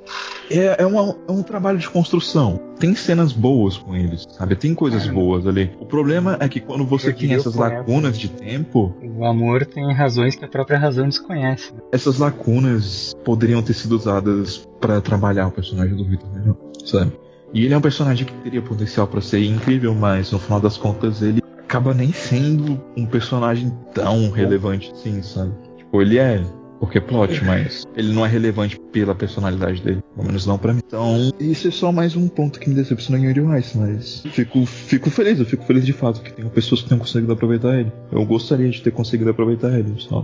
É, 0.50 0.82
é, 0.82 0.86
uma- 0.86 1.16
é 1.28 1.32
um 1.32 1.42
trabalho 1.42 1.78
de 1.78 1.88
construção. 1.88 2.60
Tem 2.78 2.94
cenas 2.94 3.32
boas 3.32 3.76
com 3.76 3.94
eles, 3.94 4.26
sabe? 4.36 4.56
Tem 4.56 4.74
coisas 4.74 5.06
boas 5.06 5.46
ali. 5.46 5.70
O 5.80 5.86
problema 5.86 6.36
é 6.40 6.48
que 6.48 6.58
quando 6.60 6.84
você 6.84 7.12
tem 7.12 7.32
essas 7.34 7.54
lacunas 7.54 8.18
de 8.18 8.28
tempo, 8.28 8.94
O 9.16 9.24
amor 9.24 9.64
tem 9.64 9.92
razões 9.92 10.34
que 10.34 10.44
a 10.44 10.48
própria 10.48 10.78
razão 10.78 11.06
desconhece. 11.08 11.72
essas 11.92 12.18
lacunas 12.18 13.14
poderiam 13.24 13.62
ter 13.62 13.74
sido 13.74 13.92
usadas 13.96 14.68
pra 14.80 15.00
trabalhar 15.00 15.46
o 15.46 15.52
personagem 15.52 15.94
do 15.96 16.04
Victor 16.04 16.28
melhor, 16.32 16.56
sabe? 16.84 17.12
E 17.54 17.64
ele 17.66 17.74
é 17.74 17.76
um 17.78 17.82
personagem 17.82 18.26
que 18.26 18.32
teria 18.42 18.62
potencial 18.62 19.06
pra 19.06 19.20
ser 19.20 19.44
incrível, 19.44 19.94
mas 19.94 20.32
no 20.32 20.38
final 20.38 20.58
das 20.58 20.76
contas 20.78 21.20
ele 21.22 21.41
acaba 21.72 21.94
nem 21.94 22.12
sendo 22.12 22.78
um 22.94 23.06
personagem 23.06 23.72
tão 23.94 24.30
relevante 24.30 24.92
assim, 24.92 25.22
sabe? 25.22 25.54
Tipo, 25.78 26.02
ele 26.02 26.18
é 26.18 26.44
porque 26.78 26.98
é 26.98 27.00
plot, 27.00 27.42
mas 27.46 27.86
ele 27.96 28.12
não 28.12 28.26
é 28.26 28.28
relevante 28.28 28.78
pela 28.92 29.14
personalidade 29.14 29.80
dele, 29.80 30.02
pelo 30.14 30.26
menos 30.26 30.44
não 30.44 30.58
pra 30.58 30.74
mim. 30.74 30.82
Então, 30.86 31.32
isso 31.40 31.68
é 31.68 31.70
só 31.70 31.90
mais 31.90 32.14
um 32.14 32.28
ponto 32.28 32.60
que 32.60 32.68
me 32.68 32.74
decepcionou 32.74 33.24
em 33.24 33.26
Yuri 33.26 33.58
Ice, 33.58 33.78
mas 33.78 34.22
fico, 34.32 34.66
fico 34.66 35.08
feliz, 35.08 35.38
eu 35.38 35.46
fico 35.46 35.64
feliz 35.64 35.86
de 35.86 35.94
fato 35.94 36.20
que 36.20 36.30
tem 36.30 36.46
pessoas 36.50 36.82
que 36.82 36.90
tenham 36.90 36.98
conseguido 36.98 37.32
aproveitar 37.32 37.74
ele. 37.74 37.90
Eu 38.10 38.26
gostaria 38.26 38.68
de 38.68 38.82
ter 38.82 38.90
conseguido 38.90 39.30
aproveitar 39.30 39.72
ele, 39.72 39.94
só 39.96 40.20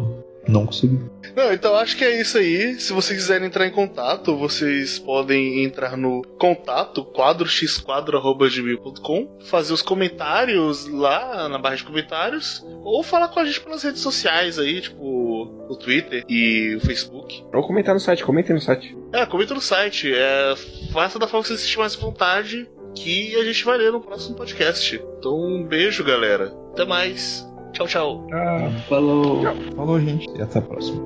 não 0.49 0.67
consegui. 0.67 0.99
Não, 1.37 1.53
então 1.53 1.77
acho 1.77 1.97
que 1.97 2.05
é 2.05 2.21
isso 2.21 2.37
aí. 2.39 2.81
Se 2.81 2.93
vocês 2.93 3.17
quiserem 3.19 3.47
entrar 3.47 3.67
em 3.67 3.71
contato, 3.71 4.37
vocês 4.37 4.99
podem 4.99 5.65
entrar 5.65 5.97
no 5.97 6.23
contato 6.39 7.05
quadroxquadro.gmail.com, 7.05 9.39
fazer 9.45 9.73
os 9.73 9.83
comentários 9.83 10.89
lá 10.89 11.49
na 11.49 11.59
barra 11.59 11.77
de 11.77 11.85
comentários, 11.85 12.65
ou 12.83 13.03
falar 13.03 13.29
com 13.29 13.41
a 13.41 13.45
gente 13.45 13.61
pelas 13.61 13.83
redes 13.83 14.01
sociais 14.01 14.59
aí, 14.59 14.81
tipo 14.81 15.67
o 15.69 15.77
Twitter 15.77 16.25
e 16.29 16.77
o 16.77 16.81
Facebook. 16.81 17.45
Ou 17.53 17.63
comentar 17.63 17.95
no 17.95 18.01
site, 18.01 18.25
comentem 18.25 18.55
no 18.55 18.61
site. 18.61 18.97
É, 19.13 19.27
comenta 19.27 19.55
no 19.55 19.61
site. 19.61 20.13
É, 20.13 20.55
faça 20.93 21.19
da 21.19 21.27
forma 21.27 21.43
que 21.43 21.49
você 21.49 21.59
sentir 21.59 21.79
mais 21.79 21.95
vontade, 21.95 22.69
que 22.95 23.37
a 23.37 23.45
gente 23.45 23.65
vai 23.65 23.79
ler 23.79 23.93
no 23.93 24.01
próximo 24.01 24.37
podcast. 24.37 25.01
Então, 25.19 25.39
um 25.39 25.65
beijo, 25.65 26.05
galera. 26.05 26.55
Até 26.73 26.85
mais. 26.85 27.48
Tchau, 27.79 27.87
tchau. 27.87 28.27
Ah, 28.33 28.71
Falou. 28.89 29.41
Falou, 29.77 30.01
gente. 30.01 30.29
E 30.37 30.43
até 30.43 30.59
a 30.59 30.63
próxima. 30.63 31.01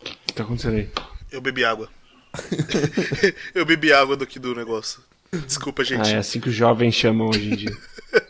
O 0.00 0.26
que 0.26 0.32
tá 0.32 0.42
acontecendo 0.42 0.76
aí? 0.76 0.90
Eu 1.30 1.42
bebi 1.42 1.66
água. 1.66 1.90
eu 3.54 3.66
bebi 3.66 3.92
água 3.92 4.16
do 4.16 4.26
que 4.26 4.38
do 4.38 4.54
negócio. 4.54 5.02
Desculpa, 5.32 5.84
gente. 5.84 6.08
Ah, 6.08 6.12
é 6.12 6.16
assim 6.18 6.40
que 6.40 6.48
os 6.48 6.54
jovens 6.54 6.94
chamam 6.94 7.28
hoje 7.28 7.52
em 7.52 7.56
dia. 7.56 7.76